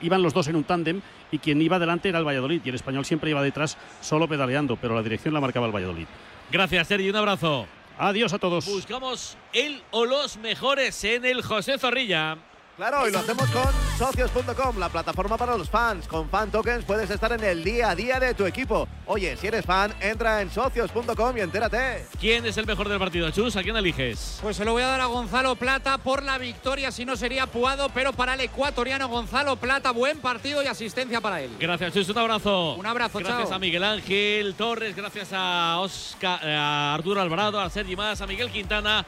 iban 0.00 0.22
los 0.22 0.34
dos 0.34 0.48
en 0.48 0.56
un 0.56 0.64
tándem 0.64 1.00
y 1.30 1.38
quien 1.38 1.60
iba 1.60 1.78
delante 1.78 2.08
era 2.08 2.18
el 2.18 2.26
Valladolid 2.26 2.60
y 2.64 2.68
el 2.68 2.74
español 2.74 3.04
siempre 3.04 3.30
iba 3.30 3.42
detrás 3.42 3.76
solo 4.00 4.28
pedaleando, 4.28 4.76
pero 4.76 4.94
la 4.94 5.02
dirección 5.02 5.34
la 5.34 5.40
marcaba 5.40 5.66
el 5.66 5.74
Valladolid. 5.74 6.06
Gracias, 6.50 6.88
Sergi. 6.88 7.10
Un 7.10 7.16
abrazo. 7.16 7.66
Adiós 7.98 8.32
a 8.32 8.38
todos. 8.38 8.66
Buscamos 8.66 9.36
el 9.52 9.82
o 9.90 10.04
los 10.04 10.36
mejores 10.36 11.02
en 11.04 11.24
el 11.24 11.42
José 11.42 11.78
Zorrilla. 11.78 12.38
Claro, 12.78 13.08
y 13.08 13.10
lo 13.10 13.18
hacemos 13.18 13.50
con 13.50 13.66
socios.com, 13.98 14.78
la 14.78 14.88
plataforma 14.88 15.36
para 15.36 15.56
los 15.56 15.68
fans. 15.68 16.06
Con 16.06 16.30
fan 16.30 16.48
tokens 16.48 16.84
puedes 16.84 17.10
estar 17.10 17.32
en 17.32 17.42
el 17.42 17.64
día 17.64 17.90
a 17.90 17.96
día 17.96 18.20
de 18.20 18.34
tu 18.34 18.46
equipo. 18.46 18.86
Oye, 19.06 19.36
si 19.36 19.48
eres 19.48 19.66
fan, 19.66 19.92
entra 20.00 20.40
en 20.40 20.48
socios.com 20.48 21.36
y 21.36 21.40
entérate. 21.40 22.06
¿Quién 22.20 22.46
es 22.46 22.56
el 22.56 22.66
mejor 22.66 22.88
del 22.88 23.00
partido, 23.00 23.28
Chus? 23.32 23.56
¿A 23.56 23.64
quién 23.64 23.76
eliges? 23.76 24.38
Pues 24.40 24.56
se 24.56 24.64
lo 24.64 24.74
voy 24.74 24.84
a 24.84 24.86
dar 24.86 25.00
a 25.00 25.06
Gonzalo 25.06 25.56
Plata 25.56 25.98
por 25.98 26.22
la 26.22 26.38
victoria, 26.38 26.92
si 26.92 27.04
no 27.04 27.16
sería 27.16 27.48
Puado, 27.48 27.88
pero 27.88 28.12
para 28.12 28.34
el 28.34 28.42
ecuatoriano 28.42 29.08
Gonzalo 29.08 29.56
Plata, 29.56 29.90
buen 29.90 30.20
partido 30.20 30.62
y 30.62 30.68
asistencia 30.68 31.20
para 31.20 31.42
él. 31.42 31.50
Gracias, 31.58 31.92
Chus. 31.92 32.08
Un 32.10 32.18
abrazo. 32.18 32.74
Un 32.74 32.86
abrazo, 32.86 33.18
Gracias 33.18 33.48
chao. 33.48 33.56
a 33.56 33.58
Miguel 33.58 33.82
Ángel 33.82 34.54
Torres, 34.54 34.94
gracias 34.94 35.30
a, 35.32 35.80
Oscar, 35.80 36.46
a 36.46 36.94
Arturo 36.94 37.20
Alvarado, 37.20 37.60
a 37.60 37.68
Sergi 37.70 37.96
Más, 37.96 38.20
a 38.20 38.26
Miguel 38.28 38.52
Quintana. 38.52 39.04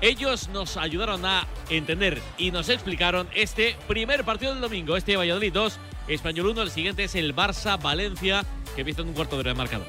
Ellos 0.00 0.48
nos 0.48 0.76
ayudaron 0.76 1.24
a 1.24 1.46
entender 1.70 2.20
y 2.38 2.50
nos 2.50 2.68
explicaron 2.68 3.28
este 3.34 3.76
primer 3.88 4.24
partido 4.24 4.52
del 4.52 4.60
domingo, 4.60 4.96
este 4.96 5.16
Valladolid 5.16 5.52
2, 5.52 5.78
Español 6.08 6.48
1. 6.48 6.62
El 6.62 6.70
siguiente 6.70 7.04
es 7.04 7.14
el 7.14 7.34
Barça-Valencia, 7.34 8.44
que 8.74 8.82
empieza 8.82 9.02
en 9.02 9.08
un 9.08 9.14
cuarto 9.14 9.36
de 9.36 9.40
hora 9.40 9.52
de 9.52 9.58
marcador. 9.58 9.86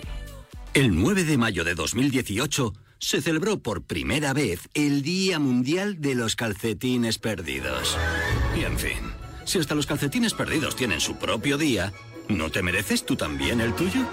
El 0.73 0.95
9 0.95 1.23
de 1.23 1.37
mayo 1.37 1.63
de 1.63 1.75
2018 1.75 2.73
se 2.99 3.21
celebró 3.21 3.59
por 3.59 3.83
primera 3.83 4.33
vez 4.33 4.69
el 4.73 5.01
Día 5.01 5.39
Mundial 5.39 6.01
de 6.01 6.15
los 6.15 6.35
Calcetines 6.35 7.19
Perdidos. 7.19 7.97
Y 8.55 8.63
en 8.63 8.77
fin, 8.79 9.11
si 9.45 9.59
hasta 9.59 9.75
los 9.75 9.85
calcetines 9.85 10.33
perdidos 10.33 10.75
tienen 10.75 10.99
su 10.99 11.17
propio 11.17 11.57
día, 11.57 11.93
¿no 12.27 12.49
te 12.49 12.63
mereces 12.63 13.05
tú 13.05 13.15
también 13.15 13.61
el 13.61 13.73
tuyo? 13.75 14.05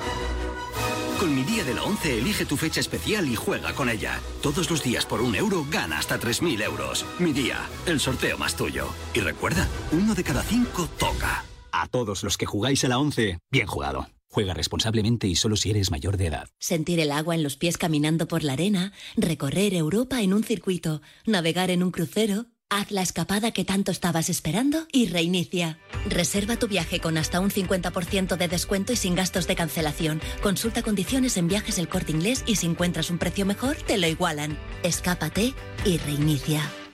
Con 1.19 1.35
mi 1.35 1.45
día 1.45 1.65
de 1.65 1.75
la 1.75 1.85
11 1.85 2.19
elige 2.19 2.45
tu 2.45 2.57
fecha 2.57 2.81
especial 2.81 3.29
y 3.29 3.37
juega 3.37 3.73
con 3.75 3.89
ella. 3.89 4.21
Todos 4.43 4.71
los 4.71 4.83
días 4.83 5.07
por 5.07 5.21
un 5.23 5.35
euro 5.35 5.65
gana 5.71 5.99
hasta 5.99 6.19
3.000 6.19 6.63
euros. 6.63 7.07
Mi 7.19 7.33
día, 7.33 7.59
el 7.87 8.01
sorteo 8.01 8.37
más 8.37 8.57
tuyo. 8.57 8.89
Y 9.15 9.21
recuerda, 9.21 9.69
uno 9.93 10.15
de 10.15 10.25
cada 10.25 10.43
cinco 10.43 10.89
toca. 10.99 11.45
A 11.73 11.87
todos 11.89 12.25
los 12.25 12.37
que 12.37 12.47
jugáis 12.47 12.85
a 12.85 12.89
la 12.89 12.99
11, 12.99 13.39
bien 13.51 13.67
jugado. 13.67 14.09
Juega 14.29 14.53
responsablemente 14.53 15.29
y 15.29 15.37
solo 15.37 15.55
si 15.55 15.71
eres 15.71 15.93
mayor 15.93 16.17
de 16.17 16.27
edad. 16.27 16.49
Sentir 16.59 16.99
el 16.99 17.13
agua 17.13 17.37
en 17.37 17.45
los 17.45 17.57
pies 17.57 17.79
caminando 17.79 18.27
por 18.27 18.43
la 18.43 18.55
arena, 18.55 18.93
recorrer 19.17 19.75
Europa 19.75 20.21
en 20.23 20.35
un 20.35 20.43
circuito, 20.43 21.01
navegar 21.25 21.71
en 21.71 21.85
un 21.85 21.93
crucero. 21.93 22.47
Haz 22.77 22.91
la 22.91 23.03
escapada 23.03 23.53
que 23.53 23.65
tanto 23.65 23.93
estabas 23.93 24.29
esperando 24.29 24.89
y 24.91 25.07
reinicia. 25.07 25.79
Reserva 26.09 26.57
tu 26.57 26.67
viaje 26.67 26.99
con 26.99 27.17
hasta 27.17 27.39
un 27.39 27.51
50% 27.51 28.37
de 28.37 28.49
descuento 28.49 28.93
y 28.93 28.97
sin 28.97 29.15
gastos 29.15 29.47
de 29.47 29.55
cancelación. 29.55 30.21
Consulta 30.43 30.83
condiciones 30.83 31.37
en 31.37 31.47
viajes 31.47 31.79
el 31.79 31.89
corte 31.89 32.11
inglés 32.11 32.43
y 32.49 32.57
si 32.57 32.67
encuentras 32.67 33.11
un 33.11 33.19
precio 33.19 33.47
mejor, 33.47 33.77
te 33.77 33.97
lo 33.97 34.09
igualan. 34.09 34.59
Escápate 34.83 35.55
y 35.85 35.99
reinicia. 35.99 36.69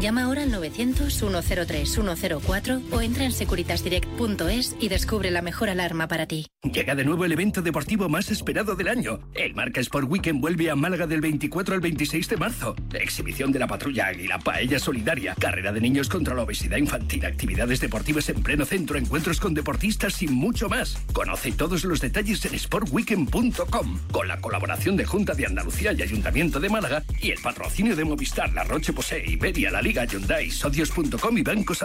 Llama 0.00 0.22
ahora 0.24 0.42
al 0.42 0.52
900-103-104 0.52 2.82
o 2.92 3.00
entra 3.00 3.24
en 3.24 3.32
securitasdirect.es 3.32 4.76
y 4.78 4.88
descubre 4.88 5.30
la 5.30 5.40
mejor 5.40 5.70
alarma 5.70 6.06
para 6.06 6.26
ti. 6.26 6.48
Llega 6.62 6.94
de 6.94 7.02
nuevo 7.04 7.24
el 7.24 7.32
evento 7.32 7.62
deportivo 7.62 8.10
más 8.10 8.30
esperado 8.30 8.76
del 8.76 8.88
año. 8.88 9.20
El 9.34 9.54
Marca 9.54 9.80
Sport 9.80 10.10
Weekend 10.10 10.42
vuelve 10.42 10.68
a 10.70 10.76
Málaga 10.76 11.06
del 11.06 11.22
24 11.22 11.74
al 11.74 11.80
26 11.80 12.28
de 12.28 12.36
marzo. 12.36 12.76
Exhibición 12.92 13.50
de 13.52 13.58
la 13.58 13.66
patrulla 13.66 14.08
Águila, 14.08 14.38
paella 14.38 14.78
solidaria, 14.78 15.34
carrera 15.34 15.72
de 15.72 15.80
niños 15.80 16.10
contra 16.10 16.34
la 16.34 16.42
obesidad 16.42 16.76
infantil, 16.76 17.24
actividades 17.24 17.80
deportivas 17.80 18.28
en 18.28 18.42
pleno 18.42 18.66
centro, 18.66 18.98
encuentros 18.98 19.40
con 19.40 19.54
deportistas 19.54 20.20
y 20.22 20.28
mucho 20.28 20.68
más. 20.68 20.98
Conoce 21.14 21.52
todos 21.52 21.84
los 21.84 22.02
detalles 22.02 22.44
en 22.44 22.58
sportweekend.com 22.58 23.98
con 24.12 24.28
la 24.28 24.38
colaboración 24.40 24.94
de 24.96 25.06
Junta 25.06 25.32
de 25.32 25.46
Andalucía 25.46 25.92
y 25.92 26.02
Ayuntamiento 26.02 26.60
de 26.60 26.68
Málaga 26.68 27.02
y 27.22 27.30
el 27.30 27.40
patrocinio 27.40 27.96
de 27.96 28.04
Movistar, 28.04 28.52
La 28.52 28.64
Roche 28.64 28.92
Posay, 28.92 29.32
Iberia, 29.32 29.70
La 29.70 29.85
Liga, 29.86 30.04
Hyundai, 30.04 30.50
Socios.com 30.50 31.38
y 31.38 31.42
Bancos 31.42 31.80